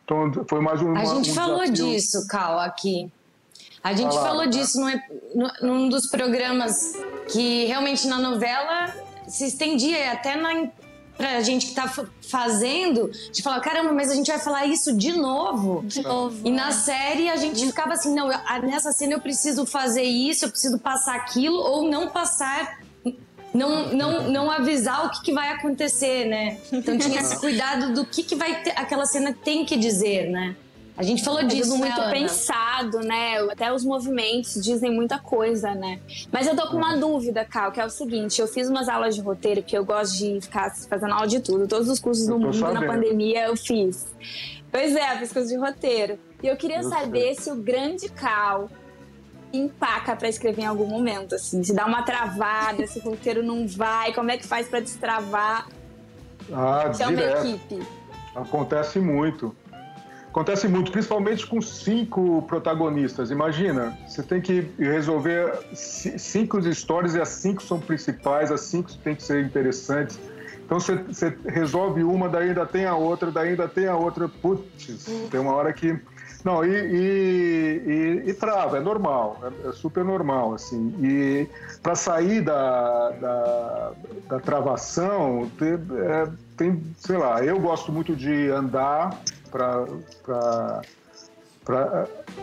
Então, 0.05 0.33
foi 0.49 0.61
mais 0.61 0.81
um. 0.81 0.95
A 0.97 1.05
gente 1.05 1.31
um 1.31 1.35
falou 1.35 1.61
desafio. 1.63 1.93
disso, 1.93 2.27
Cal, 2.29 2.61
aqui. 2.61 3.11
A 3.83 3.93
gente 3.93 4.15
falou 4.15 4.47
disso 4.47 4.81
num, 4.81 5.49
num 5.61 5.89
dos 5.89 6.09
programas 6.09 6.95
que 7.31 7.67
realmente 7.67 8.07
na 8.07 8.19
novela 8.19 8.95
se 9.29 9.47
estendia 9.47 10.13
até 10.13 10.37
na, 10.37 10.69
pra 11.17 11.41
gente 11.43 11.67
que 11.67 11.75
tá 11.75 11.93
fazendo, 12.23 13.11
de 13.33 13.43
falar, 13.43 13.61
caramba, 13.61 13.93
mas 13.93 14.11
a 14.11 14.15
gente 14.15 14.27
vai 14.27 14.39
falar 14.39 14.67
isso 14.67 14.97
de 14.97 15.13
novo. 15.13 15.83
De 15.87 16.03
novo. 16.03 16.41
E 16.45 16.51
na 16.51 16.73
série 16.73 17.29
a 17.29 17.37
gente 17.37 17.67
ficava 17.67 17.93
assim, 17.95 18.15
não, 18.15 18.31
eu, 18.33 18.39
nessa 18.63 18.93
cena 18.93 19.15
eu 19.15 19.21
preciso 19.21 19.65
fazer 19.65 20.03
isso, 20.03 20.45
eu 20.45 20.51
preciso 20.51 20.79
passar 20.79 21.15
aquilo, 21.15 21.57
ou 21.57 21.89
não 21.89 22.09
passar 22.09 22.79
não, 23.55 23.93
não, 23.93 24.29
não 24.31 24.51
avisar 24.51 25.07
o 25.07 25.11
que, 25.11 25.23
que, 25.23 25.33
vai 25.33 25.53
acontecer, 25.53 26.27
né? 26.27 26.59
Então 26.73 26.99
tinha 26.99 27.21
esse 27.21 27.39
cuidado 27.39 27.95
do 27.95 28.05
que, 28.05 28.25
que 28.25 28.35
vai 28.35 28.63
ter, 28.63 28.71
aquela 28.71 29.07
cena 29.07 29.33
tem 29.33 29.65
que 29.65 29.77
dizer, 29.77 30.29
né? 30.29 30.57
A 30.97 31.03
gente 31.03 31.25
falou 31.25 31.41
é 31.41 31.45
disso, 31.45 31.71
tudo 31.71 31.79
muito 31.79 32.01
né, 32.01 32.11
pensado, 32.11 33.01
né? 33.01 33.39
Até 33.51 33.73
os 33.73 33.85
movimentos 33.85 34.63
dizem 34.63 34.93
muita 34.93 35.19
coisa, 35.19 35.75
né? 35.75 36.01
Mas 36.31 36.47
eu 36.47 36.55
tô 36.55 36.69
com 36.69 36.77
uma 36.77 36.97
dúvida, 36.97 37.45
Cal, 37.45 37.73
que 37.73 37.81
é 37.81 37.85
o 37.85 37.91
seguinte: 37.91 38.41
eu 38.41 38.47
fiz 38.47 38.69
umas 38.69 38.89
aulas 38.89 39.17
de 39.17 39.21
roteiro, 39.21 39.63
que 39.63 39.77
eu 39.77 39.85
gosto 39.85 40.17
de 40.17 40.41
ficar 40.41 40.73
fazendo 40.89 41.13
aula 41.13 41.27
de 41.27 41.41
tudo. 41.41 41.67
Todos 41.67 41.89
os 41.89 41.99
cursos 41.99 42.27
do 42.27 42.39
mundo 42.39 42.55
sabendo. 42.55 42.81
na 42.81 42.87
pandemia 42.87 43.47
eu 43.47 43.57
fiz. 43.57 44.07
Pois 44.71 44.95
é, 44.95 45.15
eu 45.15 45.19
fiz 45.19 45.33
curso 45.33 45.49
de 45.49 45.57
roteiro. 45.57 46.19
E 46.43 46.47
eu 46.47 46.57
queria 46.57 46.79
eu 46.79 46.89
saber 46.89 47.35
sei. 47.35 47.45
se 47.45 47.51
o 47.51 47.57
grande 47.57 48.09
Cal 48.11 48.71
empaca 49.53 50.15
para 50.15 50.29
escrever 50.29 50.63
em 50.63 50.67
algum 50.67 50.87
momento, 50.87 51.35
assim. 51.35 51.63
Se 51.65 51.73
dá 51.73 51.87
uma 51.87 52.03
travada, 52.03 52.87
se 52.87 53.01
o 53.01 53.03
roteiro 53.03 53.43
não 53.43 53.67
vai, 53.67 54.13
como 54.13 54.31
é 54.31 54.37
que 54.37 54.47
faz 54.47 54.69
para 54.69 54.81
destravar? 54.81 55.69
Ah, 56.53 56.93
se 56.93 57.03
é 57.03 57.09
uma 57.09 57.21
equipe. 57.21 57.83
Acontece 58.35 58.99
muito. 58.99 59.55
Acontece 60.35 60.67
muito, 60.67 60.91
principalmente 60.91 61.47
com 61.47 61.63
cinco 61.63 62.43
protagonistas. 62.43 63.31
Imagina, 63.31 63.97
você 64.05 64.21
tem 64.21 64.41
que 64.41 64.69
resolver 64.77 65.53
cinco 65.73 66.59
histórias 66.59 67.15
e 67.15 67.21
as 67.21 67.29
cinco 67.29 67.63
são 67.63 67.79
principais, 67.79 68.51
as 68.51 68.63
cinco 68.63 68.93
têm 68.97 69.15
que 69.15 69.23
ser 69.23 69.45
interessantes. 69.45 70.19
Então 70.65 70.81
você, 70.81 70.97
você 70.97 71.33
resolve 71.47 72.03
uma, 72.03 72.29
daí 72.29 72.49
ainda 72.49 72.67
tem 72.67 72.85
a 72.85 72.97
outra, 72.97 73.31
daí 73.31 73.51
ainda 73.51 73.69
tem 73.69 73.87
a 73.87 73.95
outra. 73.95 74.29
Putz, 74.29 75.07
tem 75.31 75.39
uma 75.39 75.55
hora 75.55 75.73
que. 75.73 75.97
Não, 76.43 76.65
e, 76.65 76.69
e, 76.69 78.23
e, 78.27 78.31
e 78.31 78.35
trava, 78.35 78.79
é 78.79 78.81
normal, 78.81 79.41
é, 79.41 79.69
é, 79.69 79.73
super 79.73 80.05
normal, 80.05 80.55
assim. 80.55 80.93
E 81.01 81.49
para 81.81 81.95
sair 81.95 82.41
da, 82.41 83.11
da, 83.11 83.93
da 84.29 84.41
travação, 84.41 85.49
tem, 85.57 85.75
é, 85.75 86.29
tem, 86.57 86.83
sei 86.99 87.19
lá, 87.19 87.43
eu 87.45 87.61
gosto 87.61 87.93
muito 87.93 88.17
de 88.17 88.51
andar 88.51 89.17
para 89.55 90.83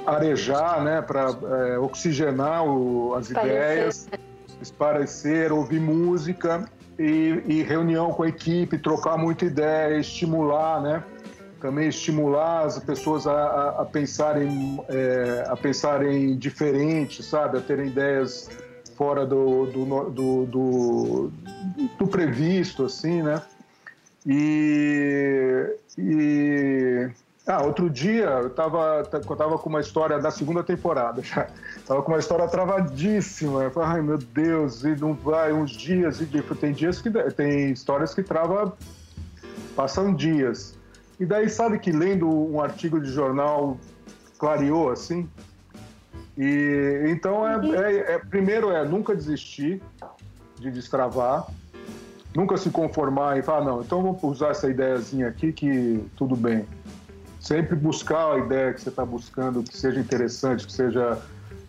arejar, 0.07 0.81
né, 0.81 1.01
para 1.01 1.27
é, 1.29 1.77
oxigenar 1.77 2.65
o, 2.65 3.13
as 3.15 3.29
ideias, 3.29 4.09
esparecer, 4.61 5.51
ouvir 5.51 5.81
música 5.81 6.65
e, 6.97 7.43
e, 7.45 7.63
reunião 7.63 8.11
com 8.13 8.23
a 8.23 8.29
equipe, 8.29 8.77
trocar 8.77 9.17
muita 9.17 9.43
ideia, 9.43 9.97
estimular, 9.99 10.81
né? 10.81 11.03
Também 11.59 11.89
estimular 11.89 12.65
as 12.65 12.79
pessoas 12.79 13.27
a, 13.27 13.33
a, 13.33 13.81
a 13.81 13.85
pensarem 13.85 14.83
é, 14.89 15.45
a 15.47 15.55
pensarem 15.55 16.37
diferente, 16.37 17.21
sabe? 17.21 17.57
A 17.57 17.61
terem 17.61 17.87
ideias 17.87 18.49
fora 18.95 19.25
do, 19.25 19.65
do, 19.65 20.09
do, 20.11 20.45
do, 20.45 21.31
do 21.97 22.07
previsto, 22.07 22.85
assim, 22.85 23.21
né? 23.21 23.41
E, 24.25 25.75
e 25.97 27.09
ah, 27.47 27.63
outro 27.63 27.89
dia 27.89 28.25
eu 28.25 28.47
estava 28.47 29.03
eu 29.11 29.35
tava 29.35 29.57
com 29.57 29.69
uma 29.69 29.81
história 29.81 30.19
da 30.19 30.29
segunda 30.29 30.63
temporada 30.63 31.21
já. 31.23 31.47
Tava 31.87 32.01
com 32.03 32.11
uma 32.11 32.19
história 32.19 32.47
travadíssima. 32.47 33.63
Eu 33.63 33.71
falei, 33.71 33.89
ai 33.89 34.01
meu 34.01 34.17
Deus, 34.17 34.83
e 34.83 34.95
não 34.95 35.13
vai 35.13 35.51
uns 35.51 35.71
dias 35.71 36.21
e 36.21 36.25
tem 36.25 36.71
dias 36.71 37.01
que 37.01 37.09
tem 37.31 37.71
histórias 37.71 38.13
que 38.13 38.21
trava 38.21 38.77
passam 39.75 40.13
dias. 40.13 40.77
E 41.19 41.25
daí 41.25 41.49
sabe 41.49 41.79
que 41.79 41.91
lendo 41.91 42.29
um 42.29 42.61
artigo 42.61 42.99
de 42.99 43.11
jornal 43.11 43.77
clareou 44.37 44.91
assim. 44.91 45.29
E 46.37 47.05
então 47.07 47.47
é, 47.47 47.55
é, 47.75 48.13
é, 48.13 48.19
primeiro 48.19 48.71
é 48.71 48.85
nunca 48.85 49.15
desistir 49.15 49.81
de 50.59 50.71
destravar, 50.71 51.47
nunca 52.35 52.57
se 52.57 52.69
conformar 52.69 53.37
e 53.37 53.41
falar 53.41 53.65
não, 53.65 53.81
então 53.81 54.01
vou 54.01 54.31
usar 54.31 54.49
essa 54.49 54.69
ideiazinha 54.69 55.27
aqui 55.27 55.51
que 55.51 56.03
tudo 56.15 56.35
bem. 56.35 56.65
Sempre 57.39 57.75
buscar 57.75 58.33
a 58.33 58.37
ideia 58.37 58.73
que 58.73 58.81
você 58.81 58.89
está 58.89 59.05
buscando, 59.05 59.63
que 59.63 59.75
seja 59.75 59.99
interessante, 59.99 60.65
que 60.65 60.71
seja 60.71 61.19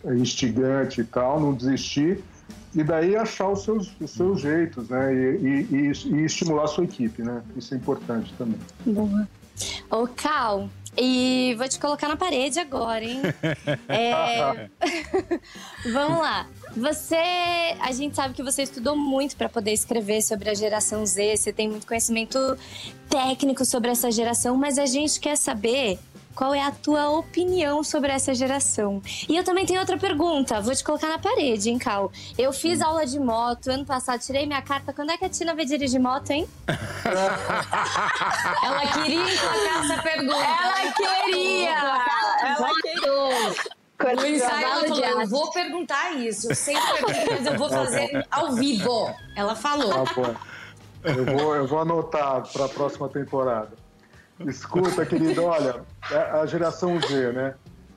instigante 0.05 1.01
e 1.01 1.05
tal, 1.05 1.41
não 1.41 1.55
desistir 1.55 2.23
e 2.75 2.83
daí 2.83 3.17
achar 3.17 3.49
os 3.49 3.65
seus, 3.65 3.95
os 4.01 4.11
seus 4.11 4.41
jeitos, 4.41 4.89
né? 4.89 5.15
E, 5.15 5.67
e, 5.71 5.93
e, 6.07 6.25
estimular 6.25 6.65
a 6.65 6.67
sua 6.67 6.85
equipe, 6.85 7.23
né? 7.23 7.43
Isso 7.55 7.75
é 7.75 7.77
importante 7.77 8.33
também. 8.39 8.59
Boa. 8.87 9.29
Ô, 9.91 10.07
Cal, 10.07 10.71
e 10.97 11.55
vou 11.57 11.69
te 11.69 11.79
colocar 11.79 12.09
na 12.09 12.17
parede 12.17 12.59
agora, 12.59 13.05
hein? 13.05 13.23
É... 13.89 14.69
Vamos 15.93 16.19
lá. 16.19 16.47
Você, 16.77 17.17
a 17.81 17.93
gente 17.93 18.17
sabe 18.17 18.35
que 18.35 18.43
você 18.43 18.63
estudou 18.63 18.97
muito 18.97 19.37
para 19.37 19.49
poder 19.49 19.73
escrever 19.73 20.23
sobre 20.23 20.51
a 20.51 20.55
geração 20.55 21.05
Z, 21.05 21.37
você 21.37 21.53
tem 21.53 21.69
muito 21.69 21.87
conhecimento 21.87 22.39
técnico 23.09 23.65
sobre 23.65 23.91
essa 23.91 24.11
geração, 24.11 24.57
mas 24.57 24.79
a 24.79 24.87
gente 24.87 25.21
quer 25.21 25.37
saber 25.37 25.99
qual 26.35 26.55
é 26.55 26.63
a 26.63 26.71
tua 26.71 27.11
opinião 27.11 27.83
sobre 27.83 28.11
essa 28.11 28.35
geração? 28.35 29.03
E 29.29 29.37
eu 29.37 29.45
também 29.45 29.67
tenho 29.67 29.81
outra 29.81 29.99
pergunta, 29.99 30.61
vou 30.61 30.75
te 30.75 30.83
colocar 30.83 31.09
na 31.09 31.19
parede, 31.19 31.71
hein, 31.71 31.79
Cal? 31.79 32.11
Eu 32.39 32.53
fiz 32.53 32.81
hum. 32.81 32.85
aula 32.87 33.07
de 33.07 33.19
moto, 33.19 33.69
ano 33.69 33.85
passado 33.85 34.21
tirei 34.21 34.47
minha 34.47 34.63
carta. 34.63 34.93
Quando 34.93 35.11
é 35.11 35.17
que 35.17 35.25
a 35.25 35.29
Tina 35.29 35.55
vai 35.55 35.65
dirigir 35.65 36.01
moto, 36.01 36.31
hein? 36.31 36.49
ela 38.65 38.87
queria 38.93 39.23
emplacar 39.23 39.85
essa 39.85 40.03
pergunta. 40.03 40.37
Ela 40.37 40.93
queria! 40.93 41.71
Ela 42.43 42.71
queria! 42.83 43.73
No 44.03 44.27
ensaio 44.27 44.67
ela 44.67 44.89
falou, 44.89 45.05
eu 45.05 45.29
vou 45.29 45.53
perguntar 45.53 46.17
isso. 46.17 46.51
Eu 46.51 46.57
sempre 46.57 46.83
pergunto, 47.05 47.31
mas 47.31 47.47
eu 47.47 47.57
vou 47.57 47.69
fazer 47.69 48.27
ao 48.31 48.53
vivo. 48.53 49.15
Ela 49.37 49.55
falou. 49.55 50.05
Tá 50.05 50.13
bom. 50.15 50.35
Eu 51.05 51.25
vou, 51.25 51.57
eu 51.57 51.67
vou 51.67 51.81
anotar 51.81 52.43
para 52.53 52.65
a 52.65 52.69
próxima 52.69 53.09
temporada. 53.09 53.82
Escuta, 54.47 55.05
querido, 55.07 55.45
olha, 55.45 55.77
é 56.11 56.17
a 56.17 56.47
geração 56.47 57.01
Z, 57.01 57.33
né? 57.33 57.55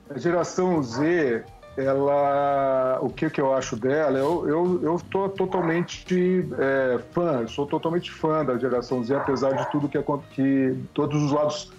A 0.08 0.18
geração 0.18 0.82
Z, 0.82 1.44
ela, 1.76 2.98
o 3.02 3.10
que, 3.10 3.28
que 3.28 3.40
eu 3.40 3.54
acho 3.54 3.76
dela? 3.76 4.18
Eu, 4.18 4.48
eu, 4.48 4.80
eu 4.82 5.28
totalmente 5.30 6.48
é, 6.58 6.98
fã, 7.12 7.46
sou 7.46 7.66
totalmente 7.66 8.10
fã 8.10 8.44
da 8.44 8.56
geração 8.56 9.02
Z, 9.04 9.14
apesar 9.14 9.52
de 9.52 9.70
tudo 9.70 9.88
que, 9.88 9.98
que 10.34 10.76
todos 10.94 11.22
os 11.22 11.32
lados 11.32 11.72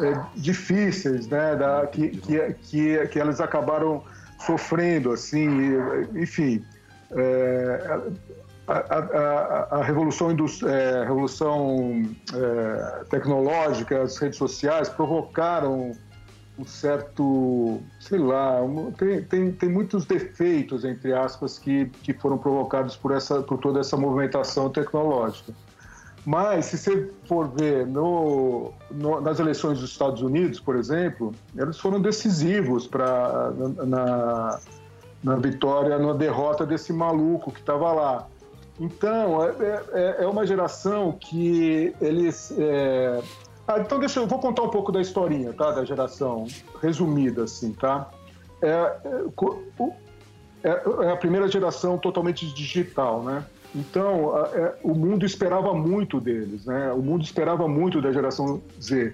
é, 0.00 0.20
difíceis, 0.34 1.26
né, 1.26 1.56
da, 1.56 1.86
que, 1.86 2.08
que, 2.08 2.54
que, 2.62 3.06
que 3.08 3.18
elas 3.18 3.40
acabaram 3.40 4.02
sofrendo, 4.38 5.12
assim, 5.12 5.48
enfim. 6.14 6.64
É, 7.12 8.00
a, 8.66 8.74
a, 8.74 9.78
a, 9.78 9.82
revolução, 9.82 10.30
é, 10.30 11.04
revolução 11.04 12.02
é, 12.34 13.04
tecnológica, 13.10 14.02
as 14.02 14.18
redes 14.18 14.38
sociais 14.38 14.88
provocaram 14.88 15.92
um 16.58 16.64
certo, 16.64 17.80
sei 18.00 18.18
lá, 18.18 18.62
um, 18.62 18.90
tem, 18.92 19.22
tem, 19.22 19.52
tem 19.52 19.68
muitos 19.68 20.06
defeitos, 20.06 20.84
entre 20.84 21.12
aspas, 21.12 21.58
que, 21.58 21.86
que 22.02 22.14
foram 22.14 22.38
provocados 22.38 22.96
por, 22.96 23.12
essa, 23.12 23.42
por 23.42 23.58
toda 23.58 23.80
essa 23.80 23.96
movimentação 23.96 24.70
tecnológica. 24.70 25.52
Mas, 26.24 26.66
se 26.66 26.78
você 26.78 27.12
for 27.26 27.48
ver 27.48 27.86
no, 27.86 28.72
no, 28.90 29.20
nas 29.20 29.38
eleições 29.38 29.78
dos 29.78 29.90
Estados 29.90 30.22
Unidos, 30.22 30.58
por 30.58 30.74
exemplo, 30.74 31.32
eles 31.56 31.78
foram 31.78 32.00
decisivos 32.00 32.86
para 32.86 33.52
na, 33.52 33.84
na, 33.84 34.60
na 35.22 35.36
vitória, 35.36 35.96
na 35.98 36.14
derrota 36.14 36.66
desse 36.66 36.92
maluco 36.92 37.52
que 37.52 37.60
estava 37.60 37.92
lá. 37.92 38.26
Então, 38.78 39.42
é, 39.42 39.84
é, 39.92 40.16
é, 40.24 40.26
uma 40.26 40.46
geração 40.46 41.12
que 41.12 41.94
eles. 42.00 42.52
É... 42.58 43.22
Ah, 43.66 43.80
então, 43.80 43.98
deixa 43.98 44.20
eu 44.20 44.26
vou 44.26 44.38
contar 44.38 44.62
um 44.62 44.68
pouco 44.68 44.92
da 44.92 45.00
historinha, 45.00 45.52
tá? 45.52 45.72
Da 45.72 45.84
geração, 45.84 46.46
resumida, 46.80 47.44
assim, 47.44 47.72
tá? 47.72 48.10
É, 48.62 48.68
é, 48.68 49.88
é, 50.62 51.06
é 51.06 51.12
a 51.12 51.16
primeira 51.16 51.48
geração 51.48 51.98
totalmente 51.98 52.46
digital, 52.54 53.22
né? 53.22 53.44
Então, 53.74 54.32
é, 54.54 54.74
o 54.82 54.94
mundo 54.94 55.26
esperava 55.26 55.74
muito 55.74 56.20
deles, 56.20 56.64
né? 56.66 56.92
O 56.92 57.02
mundo 57.02 57.24
esperava 57.24 57.66
muito 57.66 58.00
da 58.00 58.12
geração 58.12 58.62
Z. 58.80 59.12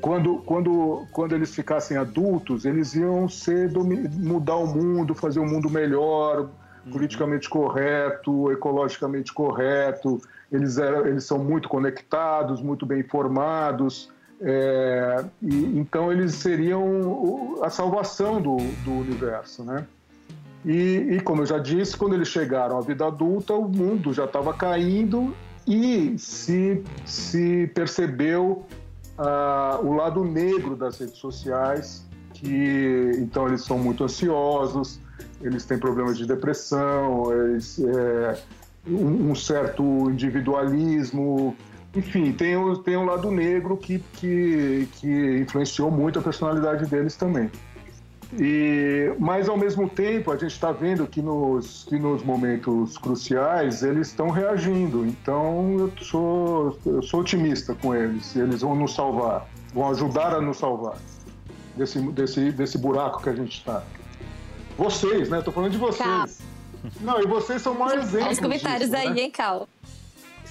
Quando, 0.00 0.38
quando, 0.38 1.06
quando 1.10 1.34
eles 1.34 1.54
ficassem 1.54 1.96
adultos, 1.96 2.64
eles 2.64 2.94
iam 2.94 3.28
ser 3.28 3.72
mudar 3.72 4.56
o 4.56 4.66
mundo, 4.66 5.14
fazer 5.14 5.40
o 5.40 5.42
um 5.42 5.48
mundo 5.48 5.68
melhor. 5.68 6.48
Politicamente 6.90 7.48
correto, 7.48 8.50
ecologicamente 8.50 9.32
correto, 9.32 10.20
eles, 10.50 10.78
eram, 10.78 11.06
eles 11.06 11.24
são 11.24 11.38
muito 11.38 11.68
conectados, 11.68 12.62
muito 12.62 12.86
bem 12.86 13.00
informados, 13.00 14.10
é, 14.40 15.24
e, 15.42 15.78
então 15.78 16.12
eles 16.12 16.34
seriam 16.34 17.58
a 17.62 17.70
salvação 17.70 18.40
do, 18.40 18.56
do 18.84 18.92
universo, 18.92 19.64
né? 19.64 19.86
E, 20.64 21.16
e, 21.16 21.20
como 21.20 21.42
eu 21.42 21.46
já 21.46 21.58
disse, 21.58 21.96
quando 21.96 22.14
eles 22.14 22.28
chegaram 22.28 22.76
à 22.78 22.80
vida 22.80 23.06
adulta, 23.06 23.54
o 23.54 23.68
mundo 23.68 24.12
já 24.12 24.24
estava 24.24 24.52
caindo 24.52 25.34
e 25.66 26.18
se, 26.18 26.82
se 27.04 27.70
percebeu 27.74 28.64
ah, 29.16 29.78
o 29.82 29.92
lado 29.94 30.24
negro 30.24 30.74
das 30.74 30.98
redes 30.98 31.16
sociais, 31.16 32.04
que 32.34 33.12
então 33.18 33.46
eles 33.46 33.62
são 33.62 33.78
muito 33.78 34.04
ansiosos, 34.04 35.00
eles 35.40 35.64
têm 35.64 35.78
problemas 35.78 36.16
de 36.18 36.26
depressão, 36.26 37.32
eles, 37.32 37.78
é, 37.78 38.38
um, 38.86 39.30
um, 39.30 39.34
certo 39.34 39.82
individualismo, 40.10 41.56
enfim, 41.94 42.32
tem, 42.32 42.56
o, 42.56 42.76
tem 42.76 42.96
um 42.96 43.04
lado 43.04 43.30
negro 43.30 43.76
que, 43.76 43.98
que, 44.14 44.88
que 44.92 45.38
influenciou 45.40 45.90
muito 45.90 46.18
a 46.18 46.22
personalidade 46.22 46.86
deles 46.86 47.16
também. 47.16 47.50
E, 48.36 49.14
mas 49.18 49.48
ao 49.48 49.56
mesmo 49.56 49.88
tempo 49.88 50.30
a 50.30 50.36
gente 50.36 50.52
está 50.52 50.70
vendo 50.70 51.06
que 51.06 51.22
nos, 51.22 51.84
que 51.88 51.98
nos 51.98 52.22
momentos 52.22 52.98
cruciais 52.98 53.82
eles 53.82 54.08
estão 54.08 54.28
reagindo. 54.28 55.06
Então 55.06 55.76
eu 55.78 55.92
sou, 56.04 56.78
eu 56.84 57.02
sou 57.02 57.20
otimista 57.20 57.74
com 57.74 57.94
eles. 57.94 58.36
Eles 58.36 58.60
vão 58.60 58.74
nos 58.74 58.94
salvar, 58.94 59.48
vão 59.72 59.88
ajudar 59.90 60.34
a 60.34 60.40
nos 60.42 60.58
salvar 60.58 60.98
desse, 61.74 62.00
desse, 62.12 62.52
desse 62.52 62.76
buraco 62.76 63.22
que 63.22 63.30
a 63.30 63.34
gente 63.34 63.58
está. 63.58 63.82
Vocês, 64.78 65.28
né? 65.28 65.42
Tô 65.42 65.50
falando 65.50 65.72
de 65.72 65.78
vocês. 65.78 65.98
Cal. 66.08 66.28
Não, 67.00 67.20
e 67.20 67.26
vocês 67.26 67.60
são 67.60 67.74
mais 67.74 68.00
exemplos. 68.00 68.34
Os 68.34 68.38
comentários 68.38 68.88
disso, 68.88 69.02
aí, 69.02 69.12
né? 69.12 69.20
hein, 69.22 69.30
Cal? 69.32 69.68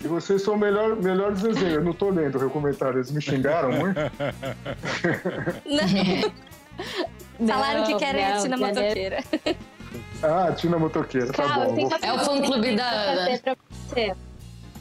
E 0.03 0.07
vocês 0.07 0.41
são 0.41 0.57
melhor, 0.57 0.97
melhores 0.97 1.43
exemplos. 1.43 1.73
Eu 1.73 1.83
não 1.83 1.93
tô 1.93 2.09
lendo 2.09 2.45
o 2.45 2.49
comentário, 2.49 2.97
eles 2.97 3.09
me 3.09 3.21
xingaram 3.21 3.71
muito. 3.71 3.97
Não. 7.39 7.47
Falaram 7.47 7.85
que 7.85 7.95
querem 7.95 8.27
não, 8.27 8.35
a 8.35 8.41
Tina 8.41 8.57
Motoqueira. 8.57 9.23
Ah, 10.21 10.51
Tina 10.51 10.77
Motoqueira, 10.77 11.31
tá 11.31 11.43
Cal, 11.43 11.71
bom. 11.71 11.89
É 12.01 12.13
o 12.13 12.19
fã 12.19 12.41
clube 12.41 12.75
da 12.75 12.89
Ana. 12.89 13.39
Pra 13.39 13.55
você. 13.71 14.15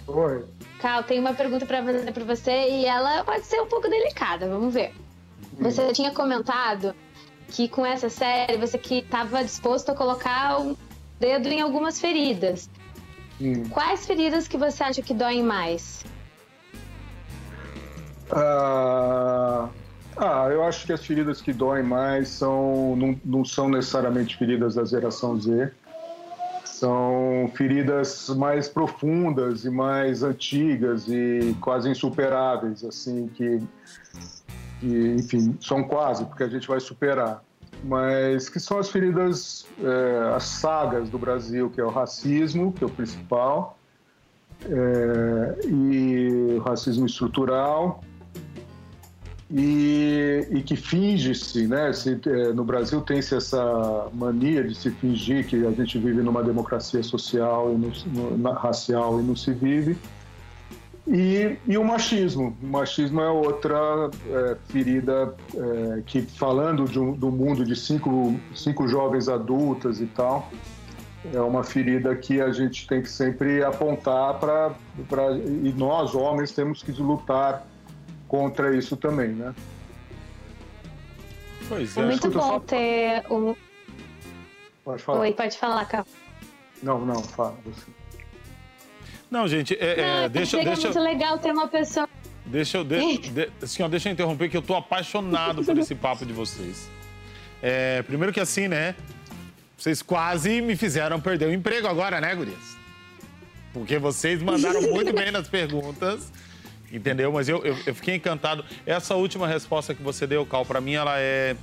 Oi. 0.08 0.44
Cal, 0.80 1.04
tem 1.04 1.20
uma 1.20 1.34
pergunta 1.34 1.64
pra 1.64 1.82
fazer 1.84 2.12
pra 2.12 2.24
você 2.24 2.68
e 2.70 2.84
ela 2.84 3.22
pode 3.22 3.46
ser 3.46 3.60
um 3.60 3.66
pouco 3.66 3.88
delicada, 3.88 4.48
vamos 4.48 4.74
ver. 4.74 4.92
Você 5.58 5.82
hum. 5.82 5.92
tinha 5.92 6.10
comentado 6.10 6.94
que 7.48 7.68
com 7.68 7.84
essa 7.84 8.08
série 8.08 8.56
você 8.56 8.78
que 8.78 8.98
estava 8.98 9.42
disposto 9.42 9.90
a 9.90 9.94
colocar 9.94 10.60
o 10.60 10.76
dedo 11.18 11.48
em 11.48 11.60
algumas 11.60 12.00
feridas. 12.00 12.68
Hum. 13.40 13.68
Quais 13.68 14.06
feridas 14.06 14.48
que 14.48 14.56
você 14.56 14.82
acha 14.82 15.02
que 15.02 15.14
doem 15.14 15.42
mais? 15.42 16.04
Ah, 18.30 19.68
ah, 20.16 20.48
eu 20.50 20.64
acho 20.64 20.86
que 20.86 20.92
as 20.92 21.04
feridas 21.04 21.40
que 21.40 21.52
doem 21.52 21.82
mais 21.82 22.28
são 22.28 22.96
não, 22.96 23.20
não 23.24 23.44
são 23.44 23.68
necessariamente 23.68 24.36
feridas 24.36 24.74
da 24.74 24.84
geração 24.84 25.38
Z. 25.38 25.70
São 26.64 27.50
feridas 27.54 28.28
mais 28.30 28.68
profundas 28.68 29.64
e 29.64 29.70
mais 29.70 30.22
antigas 30.22 31.08
e 31.08 31.56
quase 31.60 31.88
insuperáveis, 31.88 32.84
assim, 32.84 33.28
que 33.28 33.62
que, 34.86 35.14
enfim, 35.18 35.56
são 35.60 35.82
quase, 35.82 36.24
porque 36.24 36.44
a 36.44 36.48
gente 36.48 36.68
vai 36.68 36.78
superar, 36.78 37.42
mas 37.82 38.48
que 38.48 38.60
são 38.60 38.78
as 38.78 38.88
feridas, 38.88 39.66
é, 39.82 40.34
as 40.34 40.44
sagas 40.44 41.10
do 41.10 41.18
Brasil, 41.18 41.68
que 41.70 41.80
é 41.80 41.84
o 41.84 41.90
racismo, 41.90 42.72
que 42.72 42.84
é 42.84 42.86
o 42.86 42.90
principal, 42.90 43.76
é, 44.64 45.66
e 45.66 46.56
o 46.56 46.60
racismo 46.60 47.04
estrutural, 47.06 48.00
e, 49.50 50.46
e 50.50 50.62
que 50.62 50.74
finge-se, 50.74 51.68
né? 51.68 51.92
Se, 51.92 52.20
é, 52.26 52.52
no 52.52 52.64
Brasil 52.64 53.00
tem-se 53.00 53.36
essa 53.36 54.08
mania 54.12 54.64
de 54.64 54.74
se 54.74 54.90
fingir 54.90 55.46
que 55.46 55.64
a 55.64 55.70
gente 55.70 55.98
vive 55.98 56.20
numa 56.20 56.42
democracia 56.42 57.02
social 57.02 57.72
e 57.72 57.76
no, 57.76 58.52
racial 58.52 59.20
e 59.20 59.22
não 59.22 59.36
se 59.36 59.52
vive 59.52 59.96
E, 61.06 61.56
e 61.66 61.78
o 61.78 61.84
machismo. 61.84 62.56
O 62.60 62.66
machismo 62.66 63.20
é 63.20 63.28
outra 63.28 64.10
é, 64.28 64.56
ferida 64.66 65.34
é, 65.54 66.02
que, 66.04 66.22
falando 66.22 66.84
de 66.86 66.98
um, 66.98 67.12
do 67.12 67.30
mundo 67.30 67.64
de 67.64 67.76
cinco, 67.76 68.38
cinco 68.54 68.88
jovens 68.88 69.28
adultas 69.28 70.00
e 70.00 70.06
tal, 70.06 70.50
é 71.32 71.40
uma 71.40 71.62
ferida 71.62 72.14
que 72.16 72.40
a 72.40 72.50
gente 72.50 72.88
tem 72.88 73.02
que 73.02 73.10
sempre 73.10 73.62
apontar 73.62 74.38
para. 74.40 74.74
E 75.62 75.72
nós, 75.76 76.14
homens, 76.14 76.52
temos 76.52 76.82
que 76.82 76.90
lutar 76.92 77.66
contra 78.26 78.76
isso 78.76 78.96
também, 78.96 79.28
né? 79.28 79.54
Pois 81.68 81.96
é. 81.96 82.00
É 82.00 82.04
muito 82.04 82.30
bom 82.30 82.40
só... 82.40 82.60
ter 82.60 83.24
um. 83.30 83.54
Pode 84.84 85.02
falar. 85.02 85.20
Oi, 85.20 85.32
pode 85.32 85.56
falar, 85.56 85.84
Carl. 85.86 86.06
Não, 86.82 87.04
não, 87.04 87.22
fala 87.22 87.56
você. 87.64 87.86
Não, 89.30 89.48
gente, 89.48 89.76
é, 89.78 89.96
não, 89.96 90.04
é, 90.04 90.28
deixa, 90.28 90.56
deixa... 90.62 90.88
É 90.88 90.92
muito 90.92 91.00
legal 91.00 91.38
ter 91.38 91.52
uma 91.52 91.68
pessoa... 91.68 92.08
Deixa 92.44 92.78
eu... 92.78 92.84
De, 92.84 93.18
de, 93.18 93.50
senhor, 93.66 93.88
deixa 93.88 94.08
eu 94.08 94.12
interromper, 94.12 94.48
que 94.48 94.56
eu 94.56 94.62
tô 94.62 94.74
apaixonado 94.74 95.64
por 95.64 95.76
esse 95.78 95.94
papo 95.94 96.24
de 96.24 96.32
vocês. 96.32 96.88
É, 97.60 98.02
primeiro 98.02 98.32
que 98.32 98.40
assim, 98.40 98.68
né? 98.68 98.94
Vocês 99.76 100.00
quase 100.00 100.60
me 100.60 100.76
fizeram 100.76 101.20
perder 101.20 101.48
o 101.48 101.52
emprego 101.52 101.86
agora, 101.86 102.20
né, 102.20 102.34
gurias? 102.34 102.76
Porque 103.72 103.98
vocês 103.98 104.42
mandaram 104.42 104.80
muito 104.82 105.12
bem 105.12 105.30
nas 105.30 105.48
perguntas, 105.48 106.32
entendeu? 106.90 107.30
Mas 107.30 107.48
eu, 107.48 107.62
eu, 107.64 107.76
eu, 107.84 107.94
fiquei 107.94 108.14
encantado. 108.14 108.64
Essa 108.86 109.14
última 109.16 109.46
resposta 109.46 109.94
que 109.94 110.02
você 110.02 110.26
deu, 110.26 110.46
Cal, 110.46 110.64
para 110.64 110.80
mim 110.80 110.94
ela 110.94 111.18
é, 111.18 111.56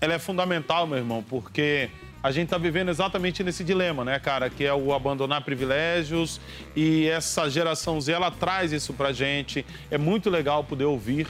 ela 0.00 0.14
é 0.14 0.18
fundamental, 0.18 0.86
meu 0.86 0.98
irmão, 0.98 1.22
porque 1.22 1.90
a 2.22 2.30
gente 2.30 2.44
está 2.44 2.58
vivendo 2.58 2.88
exatamente 2.88 3.44
nesse 3.44 3.62
dilema, 3.62 4.04
né, 4.04 4.18
cara? 4.18 4.50
Que 4.50 4.64
é 4.64 4.74
o 4.74 4.92
abandonar 4.92 5.42
privilégios 5.44 6.40
e 6.74 7.06
essa 7.06 7.48
geração 7.48 8.00
Z, 8.00 8.12
ela 8.12 8.30
traz 8.30 8.72
isso 8.72 8.92
pra 8.92 9.12
gente. 9.12 9.64
É 9.90 9.96
muito 9.96 10.28
legal 10.28 10.64
poder 10.64 10.84
ouvir, 10.84 11.28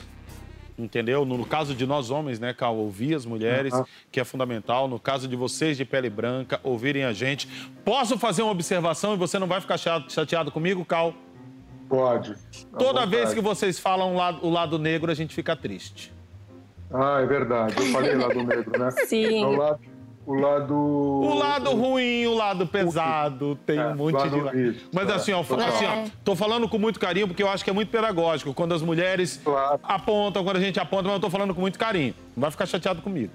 entendeu? 0.79 1.25
No 1.25 1.45
caso 1.45 1.75
de 1.75 1.87
nós 1.87 2.11
homens, 2.11 2.41
né, 2.41 2.55
Cal, 2.55 2.75
ouvir 2.77 3.15
as 3.15 3.27
mulheres, 3.27 3.73
uhum. 3.75 3.85
que 4.11 4.19
é 4.19 4.25
fundamental. 4.25 4.89
No 4.89 4.99
caso 4.99 5.29
de 5.29 5.37
vocês 5.37 5.77
de 5.77 5.85
pele 5.85 6.09
branca, 6.09 6.59
ouvirem 6.63 7.05
a 7.05 7.13
gente. 7.13 7.47
Posso 7.85 8.19
fazer 8.19 8.43
uma 8.43 8.53
observação 8.53 9.15
e 9.15 9.17
você 9.17 9.39
não 9.39 9.47
vai 9.47 9.61
ficar 9.61 9.77
chateado 9.77 10.51
comigo, 10.51 10.85
Cal? 10.85 11.15
Pode. 11.87 12.35
Toda 12.79 13.07
vez 13.07 13.33
que 13.33 13.41
vocês 13.41 13.79
falam 13.79 14.15
o 14.15 14.17
lado, 14.17 14.47
o 14.47 14.51
lado 14.51 14.79
negro, 14.79 15.11
a 15.11 15.15
gente 15.15 15.35
fica 15.35 15.57
triste. 15.57 16.13
Ah, 16.93 17.21
é 17.23 17.27
verdade. 17.27 17.75
Eu 17.77 17.93
falei 17.93 18.15
lado 18.15 18.43
negro, 18.43 18.79
né? 18.79 18.91
Sim. 19.07 19.43
É 19.43 19.47
o 19.47 19.57
lado 19.57 19.81
o 20.29 20.35
lado. 20.35 20.75
O 20.75 21.35
lado 21.35 21.71
ruim, 21.71 22.27
o 22.27 22.35
lado 22.35 22.67
pesado, 22.67 23.59
tem 23.65 23.79
é, 23.79 23.87
um 23.87 23.97
monte 23.97 24.29
de. 24.29 24.41
Lado... 24.41 24.61
Isso, 24.61 24.89
Mas 24.93 25.09
assim, 25.09 25.33
ó, 25.33 25.41
assim 25.41 25.87
ó, 25.87 26.07
tô 26.23 26.37
falando 26.37 26.69
com 26.69 26.79
muito 26.79 27.01
carinho 27.01 27.27
porque 27.27 27.43
eu 27.43 27.49
acho 27.49 27.65
que 27.65 27.71
é 27.71 27.73
muito 27.73 27.91
pedagógico. 27.91 28.53
Quando 28.53 28.75
as 28.75 28.83
mulheres 28.83 29.41
claro. 29.43 29.81
apontam, 29.83 30.45
quando 30.45 30.59
a 30.59 30.61
gente 30.61 30.79
aponta, 30.79 31.05
mas 31.05 31.15
eu 31.15 31.21
tô 31.21 31.31
falando 31.31 31.55
com 31.55 31.63
muito 31.63 31.79
carinho. 31.79 32.15
Não 32.37 32.43
vai 32.43 32.51
ficar 32.51 32.67
chateado 32.67 33.01
comigo. 33.01 33.33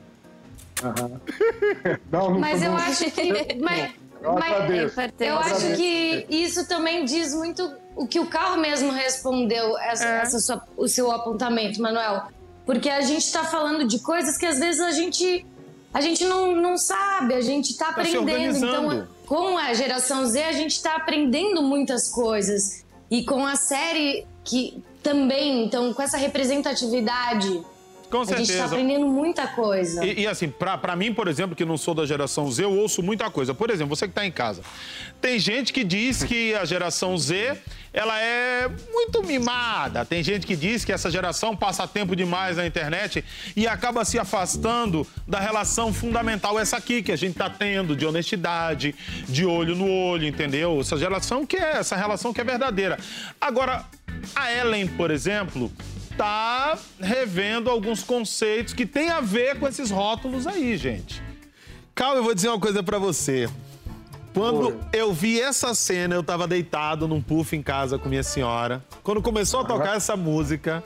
Uhum. 0.84 1.20
não, 2.12 2.30
não, 2.30 2.40
mas 2.40 2.62
eu 2.62 2.76
acho 2.76 3.10
que. 3.10 3.56
Mas, 3.60 3.96
eu, 4.22 4.34
mas, 4.34 5.14
eu 5.20 5.38
acho 5.40 5.76
que 5.76 6.28
isso 6.30 6.68
também 6.68 7.06
diz 7.06 7.34
muito 7.34 7.74
o 7.96 8.06
que 8.06 8.20
o 8.20 8.28
carro 8.28 8.58
mesmo 8.58 8.92
respondeu, 8.92 9.76
essa, 9.80 10.06
é. 10.06 10.18
essa 10.20 10.40
sua, 10.40 10.62
o 10.78 10.88
seu 10.88 11.12
apontamento, 11.12 11.82
Manuel. 11.82 12.28
Porque 12.68 12.90
a 12.90 13.02
gente 13.02 13.26
está 13.26 13.44
falando 13.44 13.88
de 13.88 14.00
coisas 14.00 14.38
que 14.38 14.46
às 14.46 14.60
vezes 14.60 14.80
a 14.80 14.92
gente 14.92 15.46
a 15.94 16.02
gente 16.02 16.26
não, 16.26 16.56
não 16.56 16.78
sabe, 16.78 17.34
a 17.34 17.42
gente 17.42 17.72
está 17.72 17.94
tá 17.94 18.02
aprendendo. 18.02 18.58
Então, 18.58 19.08
com 19.26 19.58
a 19.58 19.74
geração 19.74 20.26
Z, 20.26 20.44
a 20.44 20.52
gente 20.54 20.72
está 20.72 20.96
aprendendo 20.96 21.62
muitas 21.62 22.10
coisas. 22.10 22.84
E 23.12 23.24
com 23.24 23.46
a 23.46 23.56
série 23.56 24.26
que 24.44 24.84
também, 25.04 25.66
então, 25.66 25.94
com 25.94 26.02
essa 26.02 26.18
representatividade 26.18 27.62
com 28.14 28.24
certeza. 28.24 28.36
A 28.36 28.46
gente 28.46 28.54
está 28.54 28.66
aprendendo 28.66 29.08
muita 29.08 29.48
coisa. 29.48 30.06
E, 30.06 30.22
e 30.22 30.28
assim, 30.28 30.48
para 30.48 30.96
mim, 30.96 31.12
por 31.12 31.28
exemplo, 31.28 31.56
que 31.56 31.66
não 31.66 31.78
sou 31.78 31.96
da 31.96 32.06
geração 32.06 32.50
Z, 32.52 32.64
eu 32.64 32.78
ouço 32.78 33.02
muita 33.02 33.28
coisa. 33.32 33.56
Por 33.56 33.72
exemplo, 33.72 33.96
você 33.96 34.06
que 34.06 34.12
está 34.12 34.24
em 34.24 34.32
casa. 34.32 34.62
Tem 35.20 35.40
gente 35.40 35.74
que 35.74 35.84
diz 35.84 36.24
que 36.24 36.54
a 36.54 36.64
geração 36.64 37.18
Z 37.18 37.58
ela 37.92 38.20
é 38.20 38.70
muito 38.92 39.24
mimada. 39.24 40.06
Tem 40.06 40.22
gente 40.24 40.46
que 40.46 40.56
diz 40.56 40.86
que 40.86 40.92
essa 40.92 41.10
geração 41.10 41.56
passa 41.56 41.88
tempo 41.88 42.16
demais 42.16 42.58
na 42.58 42.68
internet 42.68 43.26
e 43.56 43.68
acaba 43.68 44.06
se 44.06 44.20
afastando 44.20 45.08
da 45.28 45.40
relação 45.40 45.92
fundamental, 45.92 46.60
essa 46.60 46.78
aqui 46.78 47.02
que 47.02 47.12
a 47.12 47.16
gente 47.16 47.32
está 47.32 47.50
tendo, 47.50 47.96
de 47.96 48.06
honestidade, 48.06 48.94
de 49.28 49.46
olho 49.46 49.76
no 49.76 49.90
olho, 49.90 50.28
entendeu? 50.28 50.80
Essa 50.82 50.98
geração 50.98 51.46
que 51.46 51.58
é, 51.58 51.78
essa 51.78 51.96
relação 51.96 52.34
que 52.34 52.42
é 52.42 52.44
verdadeira. 52.44 52.98
Agora, 53.40 53.86
a 54.36 54.52
Ellen, 54.52 54.88
por 54.88 55.12
exemplo, 55.12 55.72
tá 56.18 56.78
revendo 57.00 57.70
alguns 57.70 58.04
conceitos 58.04 58.74
que 58.74 58.86
tem 58.86 59.10
a 59.10 59.22
ver 59.22 59.60
com 59.60 59.68
esses 59.68 59.92
rótulos 59.92 60.48
aí, 60.48 60.78
gente. 60.78 61.22
Calma, 61.96 62.18
eu 62.18 62.24
vou 62.24 62.34
dizer 62.34 62.50
uma 62.50 62.60
coisa 62.60 62.82
para 62.82 62.98
você. 62.98 63.50
Quando 64.34 64.68
Oi. 64.68 64.80
eu 64.92 65.14
vi 65.14 65.40
essa 65.40 65.76
cena, 65.76 66.16
eu 66.16 66.24
tava 66.24 66.48
deitado 66.48 67.08
num 67.08 67.22
puff 67.22 67.56
em 67.56 67.62
casa 67.62 68.00
com 68.00 68.10
minha 68.10 68.24
senhora. 68.24 68.84
Quando 69.04 69.22
começou 69.22 69.60
a 69.60 69.64
tocar 69.64 69.96
essa 69.96 70.18
música, 70.18 70.84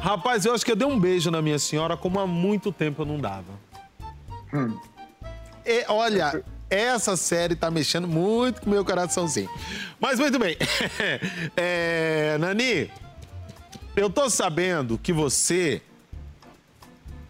rapaz, 0.00 0.44
eu 0.44 0.52
acho 0.52 0.64
que 0.64 0.72
eu 0.72 0.76
dei 0.76 0.86
um 0.86 0.98
beijo 0.98 1.30
na 1.30 1.40
minha 1.40 1.58
senhora 1.58 1.96
como 1.96 2.20
há 2.20 2.26
muito 2.26 2.70
tempo 2.70 3.02
eu 3.02 3.06
não 3.06 3.18
dava. 3.18 3.52
Hum. 4.52 4.78
E, 5.64 5.84
olha, 5.88 6.42
essa 6.68 7.16
série 7.16 7.56
tá 7.56 7.70
mexendo 7.70 8.06
muito 8.06 8.60
com 8.60 8.66
o 8.66 8.72
meu 8.72 8.84
coraçãozinho. 8.84 9.50
Mas 9.98 10.18
muito 10.18 10.38
bem. 10.38 10.56
é, 11.56 12.36
Nani, 12.38 12.90
eu 14.00 14.08
tô 14.08 14.30
sabendo 14.30 14.96
que 14.96 15.12
você 15.12 15.82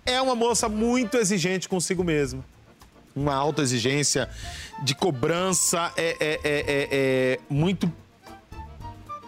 é 0.06 0.20
uma 0.20 0.36
moça 0.36 0.68
muito 0.68 1.16
exigente 1.16 1.68
consigo 1.68 2.04
mesma. 2.04 2.44
Uma 3.14 3.34
alta 3.34 3.60
exigência 3.60 4.30
de 4.84 4.94
cobrança 4.94 5.92
é, 5.96 6.16
é, 6.20 6.26
é, 6.30 6.40
é, 6.44 6.88
é 6.92 7.38
muito. 7.50 7.92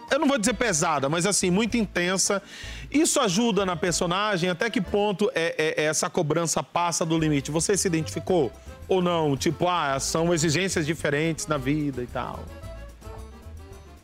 Eu 0.09 0.19
não 0.19 0.27
vou 0.27 0.37
dizer 0.37 0.53
pesada, 0.53 1.09
mas 1.09 1.25
assim, 1.25 1.51
muito 1.51 1.75
intensa. 1.75 2.41
Isso 2.89 3.19
ajuda 3.19 3.65
na 3.65 3.75
personagem? 3.75 4.49
Até 4.49 4.69
que 4.69 4.79
ponto 4.79 5.29
é, 5.35 5.75
é, 5.77 5.83
essa 5.83 6.09
cobrança 6.09 6.63
passa 6.63 7.05
do 7.05 7.19
limite? 7.19 7.51
Você 7.51 7.75
se 7.75 7.87
identificou 7.87 8.53
ou 8.87 9.01
não? 9.01 9.35
Tipo, 9.35 9.67
ah, 9.67 9.99
são 9.99 10.33
exigências 10.33 10.85
diferentes 10.85 11.45
na 11.45 11.57
vida 11.57 12.01
e 12.01 12.07
tal. 12.07 12.39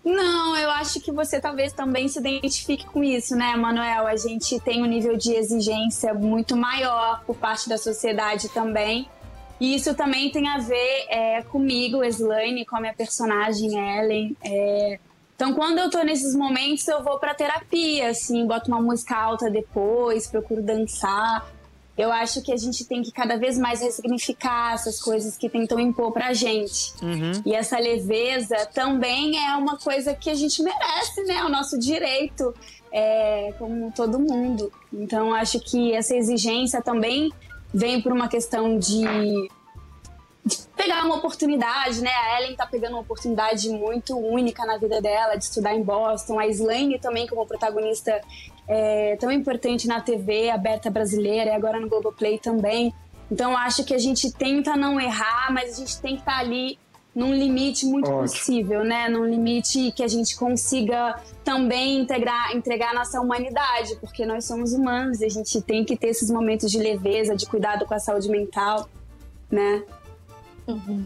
Não, 0.04 0.56
eu 0.56 0.72
acho 0.72 1.00
que 1.02 1.12
você 1.12 1.42
talvez 1.42 1.74
também 1.74 2.08
se 2.08 2.20
identifique 2.20 2.86
com 2.86 3.04
isso, 3.04 3.36
né, 3.36 3.56
Manuel? 3.56 4.08
A 4.08 4.16
gente 4.16 4.60
tem 4.62 4.82
um 4.82 4.86
nível 4.86 5.18
de 5.18 5.34
exigência 5.34 6.14
muito 6.14 6.56
maior 6.56 7.22
por 7.26 7.36
parte 7.36 7.68
da 7.68 7.78
sociedade 7.78 8.50
também. 8.50 9.10
E 9.60 9.76
isso 9.76 9.94
também 9.94 10.32
tem 10.32 10.48
a 10.48 10.58
ver 10.58 11.06
é, 11.10 11.42
comigo, 11.44 12.04
Slane, 12.04 12.66
com 12.66 12.78
a 12.78 12.82
minha 12.82 12.94
personagem 12.94 13.78
Ellen. 13.78 14.36
É... 14.42 15.00
Então, 15.36 15.54
quando 15.54 15.80
eu 15.80 15.90
tô 15.90 16.02
nesses 16.02 16.36
momentos, 16.36 16.88
eu 16.88 17.04
vou 17.04 17.18
pra 17.20 17.34
terapia, 17.34 18.10
assim, 18.10 18.46
boto 18.46 18.70
uma 18.70 18.82
música 18.82 19.16
alta 19.16 19.50
depois, 19.50 20.28
procuro 20.28 20.62
dançar. 20.62 21.46
Eu 22.00 22.14
acho 22.14 22.42
que 22.42 22.54
a 22.54 22.56
gente 22.56 22.86
tem 22.86 23.02
que 23.02 23.12
cada 23.12 23.38
vez 23.38 23.58
mais 23.58 23.82
ressignificar 23.82 24.74
essas 24.74 25.02
coisas 25.02 25.36
que 25.36 25.50
tentam 25.50 25.78
impor 25.78 26.14
pra 26.14 26.32
gente. 26.32 26.94
Uhum. 27.02 27.34
E 27.46 27.54
essa 27.54 27.78
leveza 27.78 28.56
também 28.68 29.38
é 29.38 29.58
uma 29.58 29.78
coisa 29.78 30.14
que 30.14 30.30
a 30.30 30.34
gente 30.34 30.64
merece, 30.64 31.22
né? 31.26 31.40
É 31.40 31.44
o 31.44 31.50
nosso 31.50 31.78
direito, 31.78 32.54
é, 32.90 33.54
como 33.60 33.92
todo 33.92 34.18
mundo. 34.18 34.72
Então, 34.94 35.34
acho 35.34 35.60
que 35.60 35.92
essa 35.92 36.16
exigência 36.16 36.82
também 36.82 37.34
vem 37.74 38.02
por 38.02 38.14
uma 38.14 38.30
questão 38.30 38.80
de 38.80 39.50
de 40.46 40.58
pegar 40.76 41.06
uma 41.06 41.18
oportunidade, 41.18 42.02
né? 42.02 42.10
A 42.10 42.42
Ellen 42.42 42.56
tá 42.56 42.66
pegando 42.66 42.94
uma 42.94 43.02
oportunidade 43.02 43.70
muito 43.70 44.18
única 44.18 44.66
na 44.66 44.78
vida 44.78 45.02
dela 45.02 45.36
de 45.36 45.44
estudar 45.44 45.76
em 45.76 45.84
Boston. 45.84 46.40
A 46.40 46.48
Slane 46.48 46.98
também 46.98 47.28
como 47.28 47.46
protagonista 47.46 48.20
é, 48.70 49.16
tão 49.16 49.32
importante 49.32 49.88
na 49.88 50.00
TV 50.00 50.52
aberta 50.52 50.92
brasileira 50.92 51.50
e 51.50 51.54
agora 51.54 51.80
no 51.80 51.90
Globoplay 51.90 52.38
também. 52.38 52.94
Então 53.32 53.58
acho 53.58 53.84
que 53.84 53.96
a 53.96 53.98
gente 53.98 54.32
tenta 54.32 54.78
não 54.78 55.02
errar, 55.02 55.52
mas 55.52 55.74
a 55.74 55.80
gente 55.80 56.00
tem 56.00 56.14
que 56.14 56.22
estar 56.22 56.34
tá 56.34 56.40
ali 56.40 56.78
num 57.16 57.34
limite 57.34 57.88
muito 57.88 58.10
Ótimo. 58.10 58.22
possível, 58.22 58.84
né? 58.84 59.10
Num 59.10 59.26
limite 59.26 59.92
que 59.92 60.04
a 60.04 60.08
gente 60.08 60.38
consiga 60.38 61.20
também 61.44 62.00
integrar, 62.00 62.56
entregar 62.56 62.92
a 62.92 62.94
nossa 62.94 63.20
humanidade, 63.20 63.96
porque 64.00 64.24
nós 64.24 64.46
somos 64.46 64.72
humanos 64.72 65.20
e 65.20 65.26
a 65.26 65.30
gente 65.30 65.60
tem 65.62 65.84
que 65.84 65.98
ter 65.98 66.10
esses 66.10 66.30
momentos 66.30 66.72
de 66.72 66.78
leveza, 66.78 67.36
de 67.36 67.48
cuidado 67.48 67.86
com 67.88 67.94
a 67.96 68.00
saúde 68.00 68.30
mental, 68.30 68.88
né? 69.50 69.84
Uhum. 70.68 71.06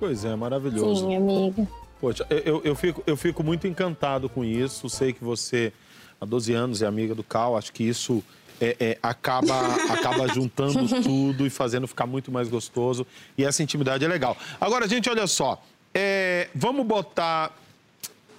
Pois 0.00 0.24
é, 0.24 0.34
maravilhoso. 0.34 1.06
Sim, 1.06 1.14
amiga. 1.14 1.68
Poxa, 2.00 2.26
eu, 2.30 2.60
eu, 2.64 2.74
fico, 2.74 3.02
eu 3.06 3.16
fico 3.16 3.44
muito 3.44 3.68
encantado 3.68 4.28
com 4.28 4.44
isso. 4.44 4.88
Sei 4.88 5.12
que 5.12 5.22
você 5.22 5.72
há 6.20 6.24
12 6.24 6.52
anos, 6.52 6.82
é 6.82 6.86
amiga 6.86 7.14
do 7.14 7.24
Cal. 7.24 7.56
Acho 7.56 7.72
que 7.72 7.82
isso 7.82 8.22
é, 8.60 8.76
é, 8.78 8.98
acaba, 9.02 9.74
acaba 9.90 10.28
juntando 10.28 11.02
tudo 11.02 11.46
e 11.46 11.50
fazendo 11.50 11.86
ficar 11.88 12.06
muito 12.06 12.30
mais 12.30 12.48
gostoso. 12.48 13.06
E 13.38 13.44
essa 13.44 13.62
intimidade 13.62 14.04
é 14.04 14.08
legal. 14.08 14.36
Agora, 14.60 14.86
gente, 14.86 15.08
olha 15.08 15.26
só. 15.26 15.62
É, 15.94 16.48
vamos 16.54 16.86
botar 16.86 17.56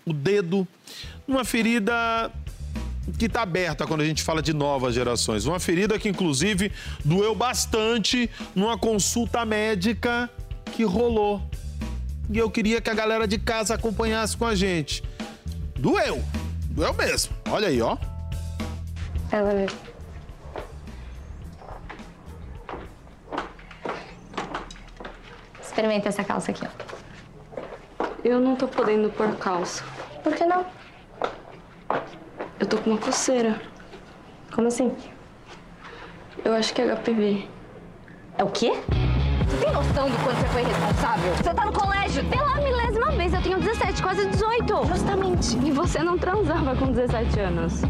o 0.05 0.13
dedo 0.13 0.67
numa 1.27 1.43
ferida 1.43 2.32
que 3.17 3.25
está 3.25 3.41
aberta 3.41 3.86
quando 3.86 4.01
a 4.01 4.05
gente 4.05 4.21
fala 4.21 4.41
de 4.41 4.53
novas 4.53 4.93
gerações. 4.93 5.45
Uma 5.45 5.59
ferida 5.59 5.97
que, 5.97 6.07
inclusive, 6.07 6.71
doeu 7.03 7.36
bastante 7.36 8.29
numa 8.55 8.77
consulta 8.77 9.43
médica 9.43 10.29
que 10.73 10.84
rolou. 10.84 11.41
E 12.29 12.38
eu 12.38 12.49
queria 12.49 12.79
que 12.79 12.89
a 12.89 12.93
galera 12.93 13.27
de 13.27 13.38
casa 13.38 13.73
acompanhasse 13.73 14.38
com 14.38 14.45
a 14.45 14.55
gente. 14.55 15.03
Doeu. 15.77 16.23
Doeu 16.72 16.93
mesmo. 16.93 17.36
Olha 17.49 17.67
aí, 17.67 17.82
ó. 17.82 17.97
Ela 19.32 19.53
mesmo. 19.53 19.78
Experimenta 25.61 26.09
essa 26.09 26.24
calça 26.24 26.51
aqui, 26.51 26.65
ó. 26.65 28.05
Eu 28.24 28.39
não 28.39 28.55
tô 28.55 28.67
podendo 28.67 29.09
pôr 29.09 29.36
calça. 29.36 29.84
Por 30.24 30.34
que 30.34 30.45
não? 30.45 30.65
Eu 32.59 32.65
tô 32.67 32.78
com 32.78 32.91
uma 32.91 32.99
coceira. 32.99 33.61
Como 34.53 34.67
assim? 34.67 34.95
Eu 36.43 36.53
acho 36.53 36.74
que 36.74 36.82
é 36.82 36.95
HPV. 36.95 37.47
É 38.38 38.43
o 38.43 38.49
quê? 38.49 38.72
Você 39.62 39.66
tem 39.68 39.74
noção 39.74 40.09
do 40.09 40.18
quanto 40.24 40.38
você 40.38 40.47
foi 40.47 40.64
responsável? 40.64 41.36
Você 41.36 41.53
tá 41.53 41.66
no 41.66 41.72
colégio 41.72 42.26
pela 42.26 42.55
milésima 42.55 43.12
vez. 43.12 43.32
Eu 43.32 43.43
tenho 43.43 43.59
17, 43.59 44.01
quase 44.01 44.26
18. 44.26 44.88
Justamente. 44.88 45.55
E 45.64 45.72
você 45.72 45.99
não 45.99 46.18
transava 46.18 46.76
com 46.76 46.91
17 46.91 47.39
anos. 47.39 47.82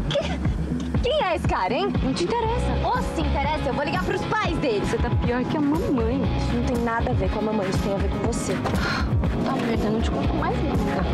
Quem 1.02 1.24
é 1.24 1.34
esse 1.34 1.48
cara, 1.48 1.72
hein? 1.72 1.90
Não 2.02 2.12
te 2.12 2.24
interessa. 2.24 2.66
Ou 2.84 2.98
se 3.14 3.22
interessa, 3.22 3.70
eu 3.70 3.72
vou 3.72 3.84
ligar 3.84 4.04
pros 4.04 4.22
pais 4.26 4.54
dele. 4.58 4.84
Você 4.84 4.98
tá 4.98 5.08
pior 5.24 5.42
que 5.44 5.56
a 5.56 5.60
mamãe. 5.62 6.20
Isso 6.36 6.52
não 6.54 6.64
tem 6.64 6.76
nada 6.84 7.10
a 7.10 7.14
ver 7.14 7.30
com 7.30 7.38
a 7.38 7.42
mamãe, 7.42 7.70
isso 7.70 7.78
tem 7.78 7.94
a 7.94 7.96
ver 7.96 8.10
com 8.10 8.18
você. 8.18 8.52
Tá 8.52 9.52
merda, 9.56 9.84
eu 9.86 9.92
não 9.92 10.00
te 10.02 10.10
conto 10.10 10.34
mais 10.34 10.56
nada. 10.62 11.08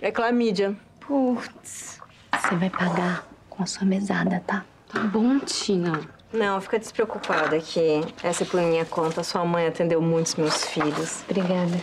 É 0.00 0.12
clamídia. 0.12 0.76
Putz. 1.00 2.00
Você 2.32 2.54
vai 2.54 2.70
pagar 2.70 3.26
com 3.50 3.64
a 3.64 3.66
sua 3.66 3.84
mesada, 3.84 4.40
tá? 4.46 4.64
Tá 4.92 5.00
bom, 5.00 5.40
Tina. 5.40 6.00
Não, 6.32 6.60
fica 6.60 6.78
despreocupada 6.78 7.58
que 7.58 8.02
essa 8.22 8.42
é 8.44 8.46
por 8.46 8.60
minha 8.60 8.84
conta. 8.84 9.24
Sua 9.24 9.44
mãe 9.44 9.66
atendeu 9.66 10.00
muitos 10.00 10.34
meus 10.34 10.64
filhos. 10.64 11.22
Obrigada. 11.28 11.78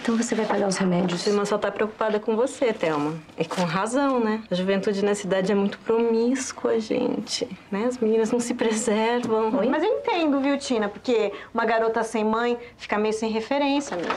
Então 0.00 0.16
você 0.16 0.34
vai 0.34 0.44
pagar 0.44 0.68
os 0.68 0.76
remédios. 0.76 1.22
Sua 1.22 1.30
irmã 1.30 1.44
só 1.44 1.56
tá 1.56 1.70
preocupada 1.70 2.20
com 2.20 2.36
você, 2.36 2.72
Thelma. 2.72 3.14
E 3.38 3.44
com 3.44 3.62
razão, 3.62 4.20
né? 4.20 4.42
A 4.50 4.54
juventude 4.54 5.04
nessa 5.04 5.26
idade 5.26 5.50
é 5.50 5.54
muito 5.54 5.78
promíscua, 5.78 6.78
gente. 6.78 7.48
Né? 7.70 7.86
As 7.86 7.98
meninas 7.98 8.30
não 8.30 8.40
se 8.40 8.52
preservam. 8.52 9.50
Mas 9.70 9.82
eu 9.82 9.88
entendo, 9.88 10.40
viu, 10.40 10.58
Tina? 10.58 10.88
Porque 10.88 11.32
uma 11.54 11.64
garota 11.64 12.02
sem 12.02 12.24
mãe 12.24 12.58
fica 12.76 12.98
meio 12.98 13.14
sem 13.14 13.30
referência, 13.30 13.96
né? 13.96 14.08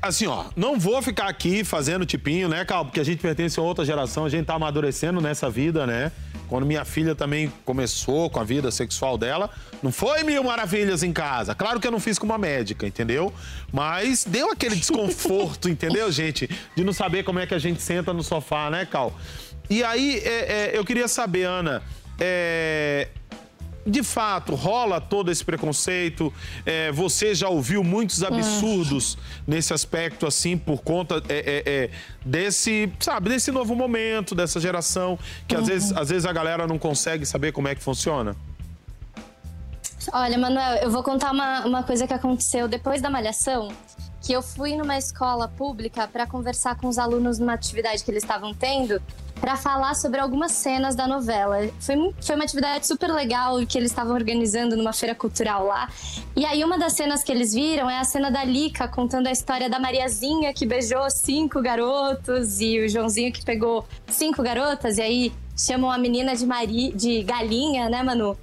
assim, 0.01 0.27
ó, 0.27 0.45
não 0.55 0.79
vou 0.79 1.01
ficar 1.01 1.27
aqui 1.27 1.63
fazendo 1.63 2.05
tipinho, 2.05 2.49
né, 2.49 2.65
Cal? 2.65 2.85
Porque 2.85 2.99
a 2.99 3.03
gente 3.03 3.21
pertence 3.21 3.59
a 3.59 3.63
outra 3.63 3.85
geração, 3.85 4.25
a 4.25 4.29
gente 4.29 4.45
tá 4.45 4.55
amadurecendo 4.55 5.21
nessa 5.21 5.49
vida, 5.49 5.87
né? 5.87 6.11
Quando 6.47 6.65
minha 6.65 6.85
filha 6.85 7.15
também 7.15 7.51
começou 7.63 8.29
com 8.29 8.39
a 8.39 8.43
vida 8.43 8.69
sexual 8.69 9.17
dela, 9.17 9.49
não 9.81 9.91
foi 9.91 10.23
mil 10.23 10.43
maravilhas 10.43 11.01
em 11.01 11.11
casa. 11.11 11.55
Claro 11.55 11.79
que 11.79 11.87
eu 11.87 11.91
não 11.91 11.99
fiz 11.99 12.19
com 12.19 12.25
uma 12.25 12.37
médica, 12.37 12.85
entendeu? 12.85 13.33
Mas 13.71 14.25
deu 14.25 14.51
aquele 14.51 14.75
desconforto, 14.75 15.67
entendeu, 15.69 16.11
gente? 16.11 16.49
De 16.75 16.83
não 16.83 16.93
saber 16.93 17.23
como 17.23 17.39
é 17.39 17.47
que 17.47 17.53
a 17.53 17.59
gente 17.59 17.81
senta 17.81 18.13
no 18.13 18.21
sofá, 18.21 18.69
né, 18.69 18.85
Cal? 18.85 19.17
E 19.69 19.83
aí, 19.83 20.21
é, 20.23 20.29
é, 20.29 20.71
eu 20.77 20.85
queria 20.85 21.07
saber, 21.07 21.45
Ana, 21.45 21.81
é, 22.19 23.07
de 23.85 24.01
fato, 24.01 24.55
rola 24.55 24.99
todo 24.99 25.31
esse 25.31 25.45
preconceito? 25.45 26.33
É, 26.65 26.91
você 26.91 27.35
já 27.35 27.47
ouviu 27.47 27.83
muitos 27.83 28.23
absurdos 28.23 29.17
nesse 29.45 29.73
aspecto, 29.73 30.25
assim, 30.25 30.57
por 30.57 30.81
conta 30.81 31.21
é, 31.29 31.37
é, 31.37 31.63
é, 31.65 31.89
desse, 32.25 32.91
sabe, 32.99 33.29
desse 33.29 33.51
novo 33.51 33.75
momento, 33.75 34.33
dessa 34.33 34.59
geração, 34.59 35.19
que 35.47 35.55
às, 35.55 35.67
vezes, 35.67 35.91
às 35.91 36.09
vezes 36.09 36.25
a 36.25 36.33
galera 36.33 36.65
não 36.65 36.79
consegue 36.79 37.25
saber 37.25 37.51
como 37.51 37.67
é 37.67 37.75
que 37.75 37.83
funciona? 37.83 38.35
Olha, 40.11 40.37
Manuel, 40.37 40.77
eu 40.77 40.91
vou 40.91 41.03
contar 41.03 41.31
uma, 41.31 41.65
uma 41.65 41.83
coisa 41.83 42.07
que 42.07 42.13
aconteceu 42.13 42.67
depois 42.67 43.01
da 43.01 43.09
malhação. 43.09 43.69
Que 44.25 44.33
eu 44.33 44.41
fui 44.41 44.75
numa 44.75 44.97
escola 44.97 45.47
pública 45.47 46.07
para 46.07 46.25
conversar 46.25 46.75
com 46.77 46.87
os 46.87 46.97
alunos 46.97 47.37
numa 47.37 47.53
atividade 47.53 48.03
que 48.03 48.09
eles 48.09 48.23
estavam 48.23 48.55
tendo, 48.55 48.99
para 49.39 49.55
falar 49.55 49.93
sobre 49.93 50.19
algumas 50.19 50.51
cenas 50.51 50.95
da 50.95 51.07
novela. 51.07 51.69
Foi, 51.79 52.13
foi 52.19 52.35
uma 52.35 52.43
atividade 52.43 52.87
super 52.87 53.11
legal 53.11 53.63
que 53.67 53.77
eles 53.77 53.91
estavam 53.91 54.15
organizando 54.15 54.75
numa 54.75 54.93
feira 54.93 55.13
cultural 55.13 55.67
lá. 55.67 55.89
E 56.35 56.43
aí, 56.43 56.63
uma 56.63 56.77
das 56.77 56.93
cenas 56.93 57.23
que 57.23 57.31
eles 57.31 57.53
viram 57.53 57.87
é 57.87 57.99
a 57.99 58.03
cena 58.03 58.31
da 58.31 58.43
Lica 58.43 58.87
contando 58.87 59.27
a 59.27 59.31
história 59.31 59.69
da 59.69 59.77
Mariazinha 59.79 60.53
que 60.53 60.65
beijou 60.65 61.07
cinco 61.11 61.61
garotos 61.61 62.59
e 62.59 62.79
o 62.79 62.89
Joãozinho 62.89 63.31
que 63.31 63.45
pegou 63.45 63.85
cinco 64.07 64.41
garotas. 64.41 64.97
E 64.97 65.01
aí 65.01 65.33
chamam 65.55 65.91
a 65.91 65.97
menina 65.99 66.35
de, 66.35 66.45
Mari, 66.47 66.91
de 66.93 67.21
galinha, 67.21 67.89
né, 67.89 68.01
Manu? 68.01 68.35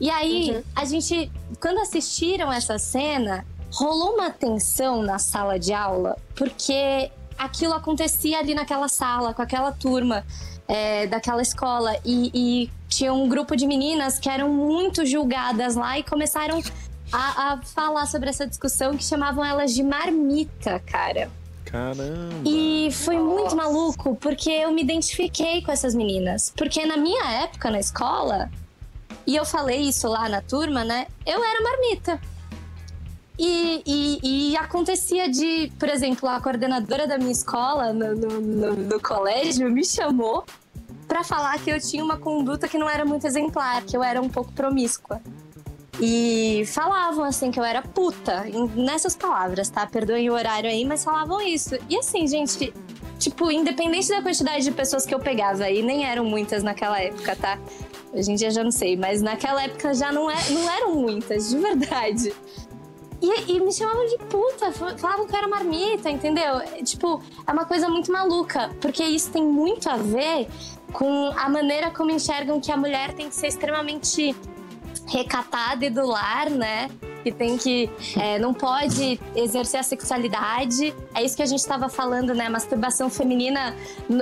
E 0.00 0.10
aí, 0.10 0.64
a 0.74 0.84
gente, 0.84 1.30
quando 1.60 1.78
assistiram 1.78 2.50
essa 2.52 2.78
cena, 2.78 3.46
rolou 3.72 4.14
uma 4.14 4.30
tensão 4.30 5.02
na 5.02 5.18
sala 5.18 5.58
de 5.58 5.72
aula, 5.72 6.16
porque 6.34 7.10
aquilo 7.38 7.72
acontecia 7.72 8.38
ali 8.38 8.54
naquela 8.54 8.88
sala, 8.88 9.32
com 9.32 9.42
aquela 9.42 9.72
turma 9.72 10.24
é, 10.68 11.06
daquela 11.06 11.42
escola. 11.42 11.96
E, 12.04 12.30
e 12.34 12.70
tinha 12.88 13.12
um 13.12 13.28
grupo 13.28 13.56
de 13.56 13.66
meninas 13.66 14.18
que 14.18 14.28
eram 14.28 14.48
muito 14.48 15.06
julgadas 15.06 15.74
lá 15.74 15.98
e 15.98 16.02
começaram 16.02 16.62
a, 17.12 17.52
a 17.52 17.62
falar 17.62 18.06
sobre 18.06 18.28
essa 18.28 18.46
discussão 18.46 18.96
que 18.96 19.04
chamavam 19.04 19.44
elas 19.44 19.72
de 19.72 19.82
marmita, 19.82 20.78
cara. 20.80 21.30
Caramba! 21.64 22.08
E 22.44 22.88
foi 22.90 23.18
muito 23.18 23.54
maluco, 23.56 24.16
porque 24.16 24.50
eu 24.50 24.72
me 24.72 24.82
identifiquei 24.82 25.62
com 25.62 25.70
essas 25.70 25.94
meninas. 25.94 26.52
Porque 26.56 26.84
na 26.84 26.96
minha 26.96 27.42
época 27.42 27.70
na 27.70 27.78
escola, 27.78 28.50
e 29.26 29.36
eu 29.36 29.44
falei 29.44 29.80
isso 29.82 30.08
lá 30.08 30.28
na 30.28 30.42
turma, 30.42 30.84
né? 30.84 31.06
Eu 31.24 31.42
era 31.44 31.62
marmita. 31.62 32.20
E, 33.42 33.82
e- 33.86 34.50
e 34.52 34.56
acontecia 34.58 35.26
de, 35.26 35.72
por 35.78 35.88
exemplo, 35.88 36.28
a 36.28 36.38
coordenadora 36.42 37.06
da 37.06 37.16
minha 37.16 37.32
escola, 37.32 37.90
no, 37.90 38.14
no- 38.14 38.40
no- 38.40 38.76
no 38.76 39.00
colégio, 39.00 39.70
me 39.70 39.82
chamou 39.82 40.44
pra 41.08 41.24
falar 41.24 41.58
que 41.58 41.70
eu 41.70 41.80
tinha 41.80 42.04
uma 42.04 42.18
conduta 42.18 42.68
que 42.68 42.76
não 42.76 42.88
era 42.88 43.02
muito 43.04 43.26
exemplar, 43.26 43.82
que 43.82 43.96
eu 43.96 44.02
era 44.02 44.20
um 44.20 44.28
pouco 44.28 44.52
promíscua. 44.52 45.22
E 45.98 46.64
falavam 46.66 47.24
assim 47.24 47.50
que 47.50 47.58
eu 47.58 47.64
era 47.64 47.80
puta, 47.82 48.44
nessas 48.74 49.16
palavras, 49.16 49.70
tá? 49.70 49.86
Perdoem 49.86 50.28
o 50.28 50.34
horário 50.34 50.68
aí, 50.68 50.84
mas 50.84 51.02
falavam 51.02 51.40
isso. 51.40 51.76
E 51.88 51.96
assim, 51.98 52.26
gente, 52.26 52.72
tipo, 53.18 53.50
independente 53.50 54.08
da 54.08 54.20
quantidade 54.22 54.64
de 54.64 54.70
pessoas 54.70 55.04
que 55.06 55.14
eu 55.14 55.18
pegava, 55.18 55.68
e 55.70 55.82
nem 55.82 56.04
eram 56.04 56.24
muitas 56.26 56.62
naquela 56.62 57.00
época, 57.00 57.34
tá? 57.36 57.58
Hoje 58.12 58.32
em 58.32 58.34
dia 58.34 58.50
já 58.50 58.62
não 58.64 58.70
sei, 58.70 58.96
mas 58.96 59.22
naquela 59.22 59.62
época 59.62 59.94
já 59.94 60.10
não, 60.12 60.30
é, 60.30 60.36
não 60.50 60.70
eram 60.70 60.94
muitas, 60.94 61.48
de 61.48 61.58
verdade. 61.58 62.32
E, 63.22 63.52
e 63.52 63.60
me 63.60 63.72
chamavam 63.72 64.06
de 64.06 64.16
puta, 64.18 64.72
fa- 64.72 64.96
falavam 64.96 65.26
que 65.26 65.32
eu 65.34 65.38
era 65.38 65.48
marmita, 65.48 66.08
entendeu? 66.10 66.58
É, 66.58 66.82
Tipo, 66.82 67.22
é 67.46 67.52
uma 67.52 67.64
coisa 67.66 67.88
muito 67.88 68.10
maluca, 68.10 68.70
porque 68.80 69.02
isso 69.04 69.30
tem 69.30 69.44
muito 69.44 69.88
a 69.90 69.96
ver 69.96 70.48
com 70.92 71.30
a 71.36 71.48
maneira 71.48 71.90
como 71.90 72.10
enxergam 72.10 72.60
que 72.60 72.72
a 72.72 72.76
mulher 72.76 73.12
tem 73.14 73.28
que 73.28 73.34
ser 73.34 73.48
extremamente 73.48 74.34
recatada 75.06 75.84
e 75.84 75.90
do 75.90 76.06
lar, 76.06 76.48
né? 76.50 76.88
Que 77.22 77.30
tem 77.30 77.56
que. 77.58 77.90
é, 78.18 78.38
não 78.38 78.54
pode 78.54 79.20
exercer 79.34 79.80
a 79.80 79.82
sexualidade. 79.82 80.94
É 81.14 81.22
isso 81.22 81.36
que 81.36 81.42
a 81.42 81.46
gente 81.46 81.60
estava 81.60 81.88
falando, 81.88 82.34
né? 82.34 82.48
Masturbação 82.48 83.10
feminina 83.10 83.74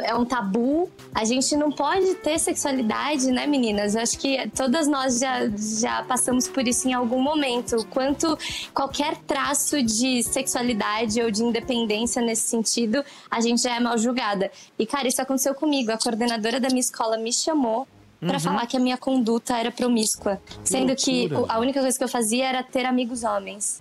é 0.02 0.14
um 0.14 0.24
tabu. 0.24 0.90
A 1.14 1.24
gente 1.24 1.56
não 1.56 1.70
pode 1.70 2.14
ter 2.16 2.38
sexualidade, 2.38 3.30
né, 3.30 3.46
meninas? 3.46 3.94
Eu 3.94 4.02
acho 4.02 4.18
que 4.18 4.48
todas 4.50 4.86
nós 4.88 5.18
já, 5.18 5.48
já 5.56 6.02
passamos 6.02 6.48
por 6.48 6.66
isso 6.66 6.88
em 6.88 6.92
algum 6.92 7.20
momento. 7.20 7.86
Quanto 7.90 8.36
qualquer 8.74 9.16
traço 9.18 9.82
de 9.82 10.22
sexualidade 10.22 11.20
ou 11.22 11.30
de 11.30 11.42
independência 11.42 12.20
nesse 12.20 12.48
sentido, 12.48 13.04
a 13.30 13.40
gente 13.40 13.62
já 13.62 13.76
é 13.76 13.80
mal 13.80 13.96
julgada. 13.96 14.50
E, 14.78 14.86
cara, 14.86 15.08
isso 15.08 15.20
aconteceu 15.20 15.54
comigo. 15.54 15.92
A 15.92 15.98
coordenadora 15.98 16.60
da 16.60 16.68
minha 16.68 16.80
escola 16.80 17.16
me 17.16 17.32
chamou 17.32 17.86
pra 18.20 18.38
falar 18.40 18.66
que 18.66 18.76
a 18.76 18.80
minha 18.80 18.96
conduta 18.96 19.56
era 19.56 19.70
promíscua. 19.70 20.40
sendo 20.64 20.94
que 20.96 21.28
loucura. 21.28 21.40
o- 21.40 21.56
a 21.56 21.60
única 21.60 21.80
coisa 21.80 21.96
que 21.96 22.04
eu 22.04 22.08
fazia 22.08 22.46
era 22.48 22.62
ter 22.62 22.84
amigos 22.84 23.22
homens. 23.24 23.80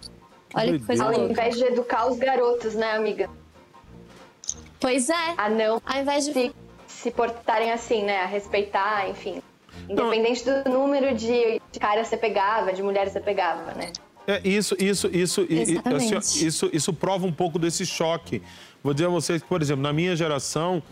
Olha 0.53 0.77
que 0.79 0.85
coisa. 0.85 1.03
Ao 1.05 1.29
invés 1.29 1.55
de 1.57 1.63
educar 1.65 2.07
os 2.09 2.17
garotos, 2.17 2.73
né, 2.75 2.93
amiga? 2.95 3.29
Pois 4.79 5.09
é. 5.09 5.33
A 5.37 5.49
não 5.49 5.81
Ao 5.85 6.01
invés 6.01 6.25
de. 6.25 6.33
se, 6.33 6.55
se 6.87 7.11
portarem 7.11 7.71
assim, 7.71 8.03
né? 8.03 8.21
A 8.21 8.25
respeitar, 8.25 9.09
enfim. 9.09 9.41
Independente 9.89 10.43
do 10.43 10.69
número 10.69 11.15
de, 11.15 11.61
de 11.71 11.79
caras 11.79 12.03
que 12.03 12.09
você 12.09 12.17
pegava, 12.17 12.73
de 12.73 12.81
mulheres 12.81 13.13
que 13.13 13.19
você 13.19 13.25
pegava, 13.25 13.73
né? 13.73 13.91
É, 14.25 14.41
isso, 14.47 14.75
isso, 14.79 15.07
isso, 15.13 15.45
e- 15.49 15.61
Exatamente. 15.61 16.15
assim, 16.15 16.45
isso, 16.45 16.69
isso 16.73 16.91
prova 16.93 17.25
um 17.25 17.31
pouco 17.31 17.57
desse 17.57 17.85
choque. 17.85 18.41
Vou 18.83 18.93
dizer 18.93 19.05
a 19.05 19.09
vocês 19.09 19.41
que, 19.41 19.47
por 19.47 19.61
exemplo, 19.61 19.81
na 19.81 19.93
minha 19.93 20.15
geração, 20.15 20.83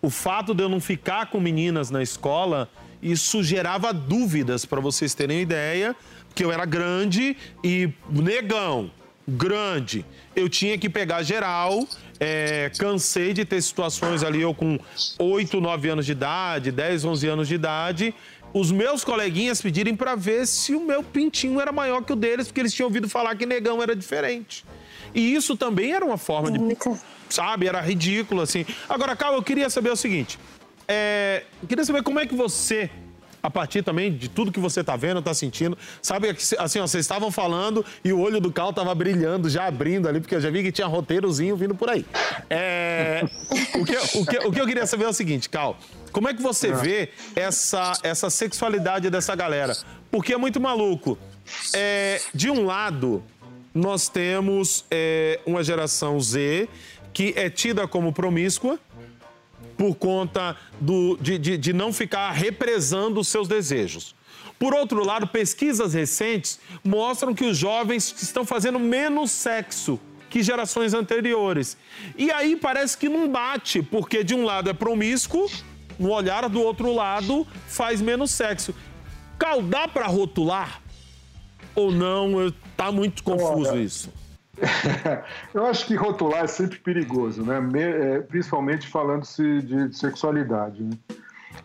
o 0.00 0.08
fato 0.10 0.54
de 0.54 0.62
eu 0.62 0.68
não 0.68 0.80
ficar 0.80 1.26
com 1.30 1.40
meninas 1.40 1.90
na 1.90 2.02
escola, 2.02 2.68
isso 3.04 3.42
gerava 3.42 3.92
dúvidas, 3.92 4.64
para 4.64 4.80
vocês 4.80 5.12
terem 5.14 5.42
ideia, 5.42 5.94
que 6.34 6.42
eu 6.42 6.50
era 6.50 6.64
grande 6.64 7.36
e 7.62 7.92
negão, 8.10 8.90
grande. 9.28 10.04
Eu 10.34 10.48
tinha 10.48 10.78
que 10.78 10.88
pegar 10.88 11.22
geral, 11.22 11.86
é, 12.18 12.72
cansei 12.78 13.34
de 13.34 13.44
ter 13.44 13.60
situações 13.60 14.22
ali, 14.22 14.40
eu 14.40 14.54
com 14.54 14.78
8, 15.18 15.60
9 15.60 15.88
anos 15.90 16.06
de 16.06 16.12
idade, 16.12 16.72
10, 16.72 17.04
11 17.04 17.28
anos 17.28 17.48
de 17.48 17.54
idade, 17.54 18.14
os 18.54 18.72
meus 18.72 19.04
coleguinhas 19.04 19.60
pedirem 19.60 19.94
para 19.94 20.14
ver 20.14 20.46
se 20.46 20.74
o 20.74 20.80
meu 20.80 21.02
pintinho 21.02 21.60
era 21.60 21.72
maior 21.72 22.02
que 22.02 22.12
o 22.12 22.16
deles, 22.16 22.46
porque 22.46 22.60
eles 22.60 22.72
tinham 22.72 22.86
ouvido 22.86 23.08
falar 23.08 23.34
que 23.36 23.44
negão 23.44 23.82
era 23.82 23.94
diferente. 23.94 24.64
E 25.14 25.34
isso 25.34 25.56
também 25.56 25.92
era 25.92 26.04
uma 26.04 26.16
forma 26.16 26.50
de. 26.50 26.58
Sabe, 27.28 27.66
era 27.66 27.80
ridículo, 27.80 28.42
assim. 28.42 28.64
Agora, 28.88 29.16
Cal, 29.16 29.34
eu 29.34 29.42
queria 29.42 29.68
saber 29.68 29.90
o 29.90 29.96
seguinte. 29.96 30.38
É, 30.86 31.44
eu 31.62 31.68
queria 31.68 31.84
saber 31.84 32.02
como 32.02 32.18
é 32.20 32.26
que 32.26 32.34
você, 32.34 32.90
a 33.42 33.50
partir 33.50 33.82
também 33.82 34.12
de 34.12 34.28
tudo 34.28 34.52
que 34.52 34.60
você 34.60 34.82
tá 34.82 34.96
vendo, 34.96 35.22
tá 35.22 35.32
sentindo, 35.34 35.76
sabe, 36.02 36.30
assim, 36.58 36.78
ó, 36.78 36.86
vocês 36.86 37.04
estavam 37.04 37.30
falando 37.30 37.84
e 38.04 38.12
o 38.12 38.20
olho 38.20 38.40
do 38.40 38.52
Cal 38.52 38.72
tava 38.72 38.94
brilhando, 38.94 39.48
já 39.48 39.66
abrindo 39.66 40.08
ali, 40.08 40.20
porque 40.20 40.34
eu 40.34 40.40
já 40.40 40.50
vi 40.50 40.62
que 40.62 40.72
tinha 40.72 40.86
roteirozinho 40.86 41.56
vindo 41.56 41.74
por 41.74 41.88
aí. 41.88 42.04
É, 42.50 43.24
o, 43.74 43.84
que, 43.84 43.96
o, 44.18 44.26
que, 44.26 44.38
o 44.48 44.52
que 44.52 44.60
eu 44.60 44.66
queria 44.66 44.86
saber 44.86 45.04
é 45.04 45.08
o 45.08 45.12
seguinte, 45.12 45.48
Cal, 45.48 45.78
como 46.12 46.28
é 46.28 46.34
que 46.34 46.42
você 46.42 46.72
vê 46.72 47.10
essa, 47.34 47.92
essa 48.02 48.30
sexualidade 48.30 49.10
dessa 49.10 49.34
galera? 49.34 49.76
Porque 50.10 50.32
é 50.32 50.36
muito 50.36 50.60
maluco. 50.60 51.18
É, 51.74 52.20
de 52.32 52.50
um 52.50 52.64
lado, 52.64 53.22
nós 53.74 54.08
temos 54.08 54.84
é, 54.90 55.40
uma 55.44 55.64
geração 55.64 56.20
Z 56.20 56.68
que 57.12 57.32
é 57.36 57.50
tida 57.50 57.86
como 57.88 58.12
promíscua 58.12 58.78
por 59.76 59.94
conta 59.94 60.56
do, 60.80 61.16
de, 61.20 61.38
de, 61.38 61.58
de 61.58 61.72
não 61.72 61.92
ficar 61.92 62.30
represando 62.30 63.20
os 63.20 63.28
seus 63.28 63.48
desejos. 63.48 64.14
Por 64.58 64.72
outro 64.74 65.04
lado, 65.04 65.26
pesquisas 65.26 65.94
recentes 65.94 66.60
mostram 66.82 67.34
que 67.34 67.44
os 67.44 67.56
jovens 67.56 68.14
estão 68.22 68.44
fazendo 68.44 68.78
menos 68.78 69.30
sexo 69.30 70.00
que 70.30 70.42
gerações 70.42 70.94
anteriores. 70.94 71.76
E 72.18 72.30
aí 72.32 72.56
parece 72.56 72.98
que 72.98 73.08
não 73.08 73.28
bate, 73.28 73.82
porque 73.82 74.24
de 74.24 74.34
um 74.34 74.44
lado 74.44 74.68
é 74.68 74.72
promíscuo, 74.72 75.48
no 75.96 76.10
olhar 76.10 76.48
do 76.48 76.60
outro 76.60 76.92
lado 76.92 77.46
faz 77.68 78.00
menos 78.00 78.32
sexo. 78.32 78.74
Cal, 79.38 79.62
dá 79.62 79.86
para 79.86 80.06
rotular? 80.06 80.82
Ou 81.74 81.92
não? 81.92 82.52
Tá 82.76 82.90
muito 82.90 83.22
confuso 83.22 83.78
isso. 83.78 84.12
Eu 85.52 85.66
acho 85.66 85.86
que 85.86 85.94
rotular 85.94 86.44
é 86.44 86.46
sempre 86.46 86.78
perigoso, 86.78 87.42
né? 87.42 87.60
É, 87.74 88.20
principalmente 88.20 88.88
falando-se 88.88 89.62
de 89.62 89.96
sexualidade. 89.96 90.82
Né? 90.82 90.96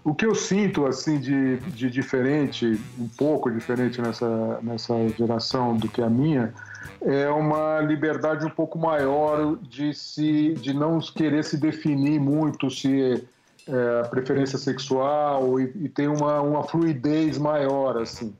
O 0.04 0.14
que 0.14 0.26
eu 0.26 0.34
sinto 0.34 0.86
assim 0.86 1.20
de, 1.20 1.58
de 1.58 1.90
diferente, 1.90 2.80
um 2.98 3.08
pouco 3.08 3.52
diferente 3.52 4.02
nessa, 4.02 4.60
nessa 4.62 4.94
geração 5.10 5.76
do 5.76 5.90
que 5.90 6.02
a 6.02 6.10
minha, 6.10 6.54
é 7.02 7.30
uma 7.30 7.80
liberdade 7.80 8.46
um 8.46 8.50
pouco 8.50 8.78
maior 8.78 9.58
de 9.58 9.94
se 9.94 10.54
de 10.56 10.74
não 10.74 11.00
querer 11.00 11.44
se 11.44 11.58
definir 11.58 12.20
muito 12.20 12.70
se 12.70 13.24
é, 13.68 14.04
preferência 14.10 14.58
sexual 14.58 15.60
e, 15.60 15.72
e 15.76 15.90
tem 15.90 16.08
uma, 16.08 16.42
uma 16.42 16.64
fluidez 16.64 17.38
maior 17.38 17.98
assim 17.98 18.34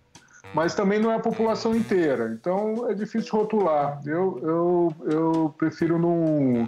mas 0.54 0.76
também 0.76 1.00
não 1.00 1.12
é 1.12 1.16
a 1.16 1.20
população 1.20 1.76
inteira. 1.76 2.32
Então 2.34 2.90
é 2.90 2.94
difícil 2.94 3.32
rotular. 3.38 4.02
Eu, 4.06 4.40
eu, 4.42 4.96
eu 5.12 5.56
prefiro 5.58 6.00
não, 6.00 6.68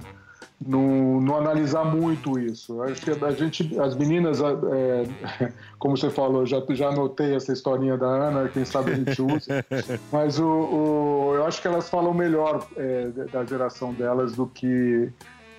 não, 0.65 1.19
não 1.19 1.37
analisar 1.37 1.83
muito 1.83 2.37
isso. 2.39 2.81
Acho 2.83 3.01
que 3.01 3.11
a 3.11 3.31
gente, 3.31 3.79
as 3.79 3.95
meninas, 3.95 4.39
é, 4.41 5.51
como 5.79 5.97
você 5.97 6.09
falou, 6.09 6.45
já, 6.45 6.61
já 6.69 6.89
anotei 6.89 7.35
essa 7.35 7.51
historinha 7.51 7.97
da 7.97 8.07
Ana, 8.07 8.49
quem 8.49 8.63
sabe 8.63 8.91
a 8.91 8.95
gente 8.95 9.21
usa, 9.21 9.65
mas 10.11 10.39
o, 10.39 10.45
o 10.45 11.35
eu 11.35 11.45
acho 11.45 11.61
que 11.61 11.67
elas 11.67 11.89
falam 11.89 12.13
melhor 12.13 12.67
é, 12.75 13.07
da 13.31 13.43
geração 13.43 13.93
delas 13.93 14.33
do 14.33 14.45
que 14.47 15.11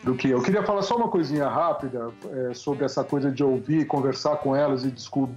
do 0.05 0.17
que 0.17 0.29
eu. 0.29 0.43
queria 0.43 0.65
falar 0.65 0.83
só 0.83 0.97
uma 0.97 1.07
coisinha 1.07 1.47
rápida 1.47 2.11
é, 2.33 2.55
sobre 2.55 2.85
essa 2.85 3.05
coisa 3.05 3.31
de 3.31 3.45
ouvir, 3.45 3.87
conversar 3.87 4.37
com 4.39 4.55
elas 4.55 4.85
e 4.85 4.91
discu 4.91 5.31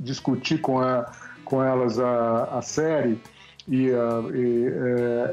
discutir 0.00 0.62
com 0.62 0.80
a 0.80 1.12
com 1.48 1.62
elas 1.62 1.98
a, 1.98 2.44
a 2.44 2.62
série 2.62 3.18
e, 3.66 3.90
uh, 3.90 4.34
e 4.34 4.66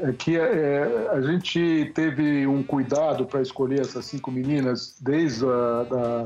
é, 0.04 0.10
é 0.10 0.12
que 0.12 0.36
é, 0.36 1.10
a 1.10 1.20
gente 1.22 1.90
teve 1.94 2.46
um 2.46 2.62
cuidado 2.62 3.24
para 3.24 3.40
escolher 3.40 3.80
essas 3.80 4.04
cinco 4.04 4.30
meninas 4.30 4.96
desde 5.00 5.46
a 5.46 5.82
da, 5.84 6.24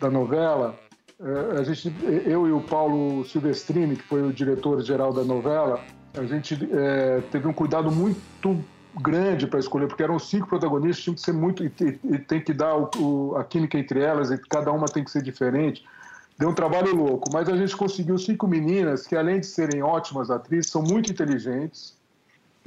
da 0.00 0.10
novela. 0.10 0.74
É, 1.20 1.60
a 1.60 1.62
gente, 1.62 1.94
eu 2.26 2.48
e 2.48 2.52
o 2.52 2.60
Paulo 2.62 3.24
Silvestrini, 3.26 3.96
que 3.96 4.02
foi 4.02 4.22
o 4.22 4.32
diretor 4.32 4.82
geral 4.82 5.12
da 5.12 5.22
novela, 5.24 5.80
a 6.16 6.24
gente 6.24 6.56
é, 6.72 7.22
teve 7.30 7.46
um 7.46 7.52
cuidado 7.52 7.90
muito 7.90 8.58
grande 8.98 9.46
para 9.46 9.60
escolher, 9.60 9.88
porque 9.88 10.02
eram 10.02 10.18
cinco 10.18 10.48
protagonistas, 10.48 11.04
tinha 11.04 11.14
que 11.14 11.20
ser 11.20 11.32
muito 11.32 11.64
e, 11.64 11.72
e 12.04 12.18
tem 12.18 12.40
que 12.40 12.52
dar 12.54 12.76
o, 12.76 12.90
o, 12.96 13.36
a 13.36 13.44
química 13.44 13.78
entre 13.78 14.00
elas, 14.00 14.30
e 14.30 14.38
cada 14.38 14.72
uma 14.72 14.86
tem 14.86 15.04
que 15.04 15.10
ser 15.10 15.22
diferente. 15.22 15.84
Deu 16.38 16.48
um 16.48 16.54
trabalho 16.54 16.94
louco, 16.94 17.30
mas 17.32 17.48
a 17.48 17.56
gente 17.56 17.76
conseguiu 17.76 18.18
cinco 18.18 18.46
meninas 18.46 19.06
que, 19.06 19.14
além 19.14 19.40
de 19.40 19.46
serem 19.46 19.82
ótimas 19.82 20.30
atrizes, 20.30 20.70
são 20.70 20.82
muito 20.82 21.10
inteligentes 21.10 21.94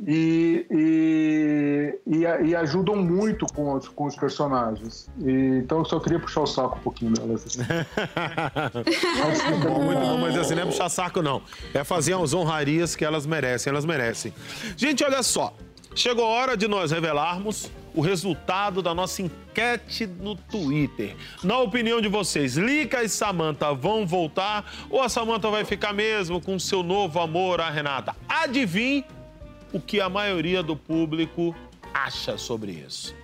e, 0.05 0.65
e, 0.69 1.99
e, 2.05 2.49
e 2.49 2.55
ajudam 2.55 2.97
muito 2.97 3.45
com 3.53 3.73
os, 3.73 3.87
com 3.87 4.05
os 4.05 4.15
personagens. 4.15 5.09
E, 5.19 5.59
então 5.59 5.79
eu 5.79 5.85
só 5.85 5.99
queria 5.99 6.19
puxar 6.19 6.41
o 6.41 6.47
saco 6.47 6.77
um 6.77 6.81
pouquinho 6.81 7.13
delas. 7.13 7.45
Assim. 7.45 7.61
bom, 9.63 9.83
muito 9.83 9.99
bom, 9.99 10.17
mas 10.17 10.37
assim 10.37 10.55
não 10.55 10.63
é 10.63 10.65
puxar 10.65 10.89
saco, 10.89 11.21
não. 11.21 11.41
É 11.73 11.83
fazer 11.83 12.13
as 12.13 12.33
honrarias 12.33 12.95
que 12.95 13.05
elas 13.05 13.25
merecem, 13.25 13.71
elas 13.71 13.85
merecem. 13.85 14.33
Gente, 14.75 15.03
olha 15.03 15.23
só. 15.23 15.53
Chegou 15.95 16.25
a 16.25 16.27
hora 16.27 16.57
de 16.57 16.67
nós 16.67 16.91
revelarmos 16.91 17.71
o 17.95 18.01
resultado 18.01 18.81
da 18.81 18.93
nossa 18.93 19.21
enquete 19.21 20.05
no 20.05 20.35
Twitter. 20.35 21.15
Na 21.43 21.59
opinião 21.59 22.01
de 22.01 22.09
vocês, 22.09 22.57
Lica 22.57 23.03
e 23.03 23.09
Samantha 23.09 23.73
vão 23.73 24.05
voltar 24.05 24.69
ou 24.89 25.01
a 25.01 25.07
Samantha 25.07 25.49
vai 25.49 25.63
ficar 25.63 25.93
mesmo 25.93 26.41
com 26.41 26.59
seu 26.59 26.83
novo 26.83 27.19
amor, 27.19 27.61
a 27.61 27.69
Renata? 27.69 28.15
Adivinhe 28.27 29.05
o 29.71 29.79
que 29.79 30.01
a 30.01 30.09
maioria 30.09 30.61
do 30.61 30.75
público 30.75 31.55
acha 31.93 32.37
sobre 32.37 32.71
isso. 32.71 33.15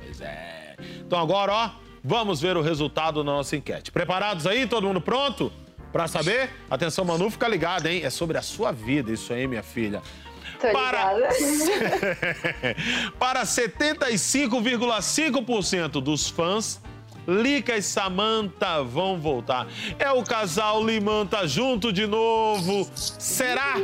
Pois 0.00 0.20
é. 0.20 0.76
Então 1.00 1.18
agora, 1.18 1.52
ó, 1.52 1.70
vamos 2.02 2.40
ver 2.40 2.56
o 2.56 2.62
resultado 2.62 3.24
da 3.24 3.32
nossa 3.32 3.56
enquete. 3.56 3.90
Preparados 3.90 4.46
aí? 4.46 4.66
Todo 4.66 4.86
mundo 4.86 5.00
pronto? 5.00 5.52
Para 5.92 6.06
saber? 6.06 6.50
Atenção, 6.70 7.04
Manu, 7.04 7.30
fica 7.30 7.48
ligado, 7.48 7.86
hein? 7.86 8.02
É 8.04 8.10
sobre 8.10 8.36
a 8.36 8.42
sua 8.42 8.70
vida 8.70 9.10
isso 9.10 9.32
aí, 9.32 9.46
minha 9.46 9.62
filha. 9.62 10.02
Para... 10.72 11.14
para 13.18 13.44
75,5% 13.44 16.02
dos 16.02 16.28
fãs, 16.28 16.80
Lica 17.28 17.76
e 17.76 17.82
Samantha 17.82 18.82
vão 18.82 19.18
voltar. 19.18 19.66
É 19.98 20.10
o 20.10 20.22
casal 20.22 20.82
Limanta 20.82 21.46
junto 21.46 21.92
de 21.92 22.06
novo. 22.06 22.90
Será? 22.94 23.74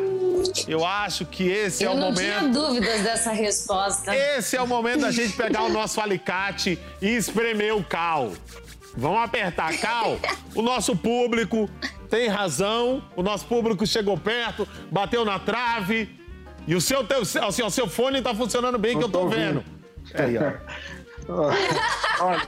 Eu 0.66 0.82
acho 0.82 1.26
que 1.26 1.46
esse 1.46 1.84
Eu 1.84 1.90
é 1.90 1.94
o 1.94 1.98
momento. 1.98 2.20
Eu 2.20 2.42
não 2.42 2.50
tinha 2.52 2.52
dúvidas 2.52 3.02
dessa 3.02 3.32
resposta. 3.32 4.16
Esse 4.16 4.56
é 4.56 4.62
o 4.62 4.66
momento 4.66 5.02
da 5.02 5.10
gente 5.10 5.36
pegar 5.36 5.62
o 5.62 5.68
nosso 5.68 6.00
alicate 6.00 6.78
e 7.02 7.08
espremer 7.08 7.76
o 7.76 7.84
cal. 7.84 8.32
Vamos 8.96 9.22
apertar 9.22 9.76
cal. 9.76 10.18
O 10.54 10.62
nosso 10.62 10.96
público 10.96 11.68
tem 12.08 12.28
razão. 12.28 13.04
O 13.14 13.22
nosso 13.22 13.44
público 13.44 13.86
chegou 13.86 14.16
perto, 14.16 14.66
bateu 14.90 15.22
na 15.22 15.38
trave. 15.38 16.23
E 16.66 16.74
o 16.74 16.80
seu, 16.80 17.06
assim, 17.46 17.62
o 17.62 17.70
seu 17.70 17.86
fone 17.88 18.22
tá 18.22 18.34
funcionando 18.34 18.78
bem, 18.78 18.98
que 18.98 19.04
eu 19.04 19.08
tô, 19.08 19.28
vendo. 19.28 19.62
Aí, 20.14 20.36
Olha, 22.20 22.42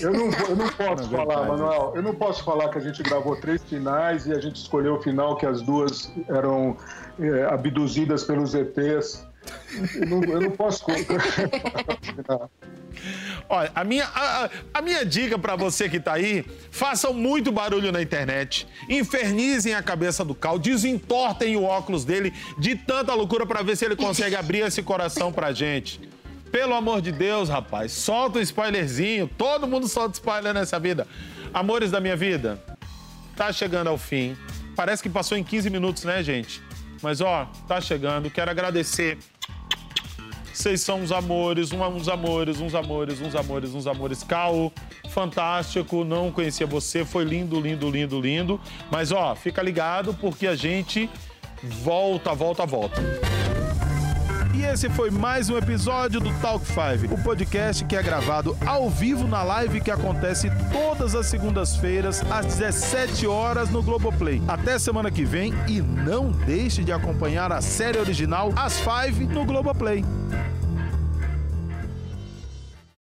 eu 0.00 0.12
não, 0.12 0.30
eu 0.48 0.56
não 0.56 0.68
posso 0.68 1.02
não, 1.02 1.10
falar, 1.10 1.42
verdade. 1.42 1.48
Manuel, 1.48 1.92
eu 1.94 2.02
não 2.02 2.14
posso 2.14 2.44
falar 2.44 2.68
que 2.70 2.78
a 2.78 2.80
gente 2.80 3.02
gravou 3.02 3.36
três 3.36 3.62
finais 3.62 4.26
e 4.26 4.32
a 4.32 4.40
gente 4.40 4.56
escolheu 4.56 4.94
o 4.94 5.02
final 5.02 5.36
que 5.36 5.46
as 5.46 5.62
duas 5.62 6.12
eram 6.28 6.76
é, 7.18 7.44
abduzidas 7.44 8.24
pelos 8.24 8.54
ETs. 8.54 9.25
Eu 9.94 10.06
não, 10.06 10.22
eu 10.24 10.40
não 10.40 10.50
posso. 10.50 10.84
Olha, 13.48 13.70
a 13.74 13.84
minha, 13.84 14.04
a, 14.06 14.50
a 14.74 14.82
minha 14.82 15.04
dica 15.04 15.38
para 15.38 15.54
você 15.54 15.88
que 15.88 16.00
tá 16.00 16.14
aí, 16.14 16.44
façam 16.70 17.12
muito 17.12 17.52
barulho 17.52 17.92
na 17.92 18.02
internet, 18.02 18.66
infernizem 18.88 19.74
a 19.74 19.82
cabeça 19.82 20.24
do 20.24 20.34
Cal, 20.34 20.58
desentortem 20.58 21.56
o 21.56 21.62
óculos 21.62 22.04
dele 22.04 22.32
de 22.58 22.74
tanta 22.74 23.14
loucura 23.14 23.46
para 23.46 23.62
ver 23.62 23.76
se 23.76 23.84
ele 23.84 23.94
consegue 23.94 24.34
abrir 24.34 24.60
esse 24.60 24.82
coração 24.82 25.32
pra 25.32 25.52
gente. 25.52 26.00
Pelo 26.50 26.74
amor 26.74 27.02
de 27.02 27.12
Deus, 27.12 27.48
rapaz, 27.48 27.92
solta 27.92 28.38
um 28.38 28.42
spoilerzinho. 28.42 29.28
Todo 29.36 29.66
mundo 29.66 29.86
solta 29.88 30.14
spoiler 30.14 30.54
nessa 30.54 30.78
vida. 30.78 31.06
Amores 31.52 31.90
da 31.90 32.00
minha 32.00 32.16
vida, 32.16 32.62
tá 33.36 33.52
chegando 33.52 33.88
ao 33.88 33.98
fim. 33.98 34.36
Parece 34.74 35.02
que 35.02 35.08
passou 35.08 35.36
em 35.36 35.44
15 35.44 35.70
minutos, 35.70 36.04
né, 36.04 36.22
gente? 36.22 36.62
Mas 37.02 37.20
ó, 37.20 37.50
tá 37.68 37.80
chegando. 37.80 38.30
Quero 38.30 38.50
agradecer 38.50 39.18
Vocês 40.56 40.80
são 40.80 41.00
uns 41.02 41.12
amores, 41.12 41.70
um- 41.70 41.84
uns 41.84 42.08
amores, 42.08 42.60
uns 42.62 42.74
amores, 42.74 43.20
uns 43.20 43.36
amores, 43.36 43.74
uns 43.74 43.86
amores. 43.86 44.22
Cal, 44.22 44.72
fantástico, 45.10 46.02
não 46.02 46.32
conhecia 46.32 46.66
você, 46.66 47.04
foi 47.04 47.24
lindo, 47.24 47.60
lindo, 47.60 47.90
lindo, 47.90 48.18
lindo. 48.18 48.58
Mas 48.90 49.12
ó, 49.12 49.34
fica 49.34 49.60
ligado 49.60 50.14
porque 50.14 50.46
a 50.46 50.56
gente 50.56 51.10
volta, 51.62 52.32
volta, 52.34 52.64
volta. 52.64 53.02
E 54.56 54.64
esse 54.64 54.88
foi 54.88 55.10
mais 55.10 55.50
um 55.50 55.58
episódio 55.58 56.18
do 56.18 56.32
Talk 56.40 56.64
5, 56.64 57.12
o 57.12 57.22
podcast 57.22 57.84
que 57.84 57.94
é 57.94 58.02
gravado 58.02 58.56
ao 58.64 58.88
vivo 58.88 59.28
na 59.28 59.42
live 59.42 59.82
que 59.82 59.90
acontece 59.90 60.50
todas 60.72 61.14
as 61.14 61.26
segundas-feiras 61.26 62.22
às 62.30 62.46
17 62.46 63.26
horas 63.26 63.68
no 63.68 63.82
Globoplay. 63.82 64.40
Até 64.48 64.78
semana 64.78 65.10
que 65.10 65.26
vem 65.26 65.52
e 65.68 65.82
não 65.82 66.30
deixe 66.32 66.82
de 66.82 66.90
acompanhar 66.90 67.52
a 67.52 67.60
série 67.60 67.98
original 67.98 68.50
As 68.56 68.72
5 68.72 69.30
no 69.30 69.44
Globoplay. 69.44 70.02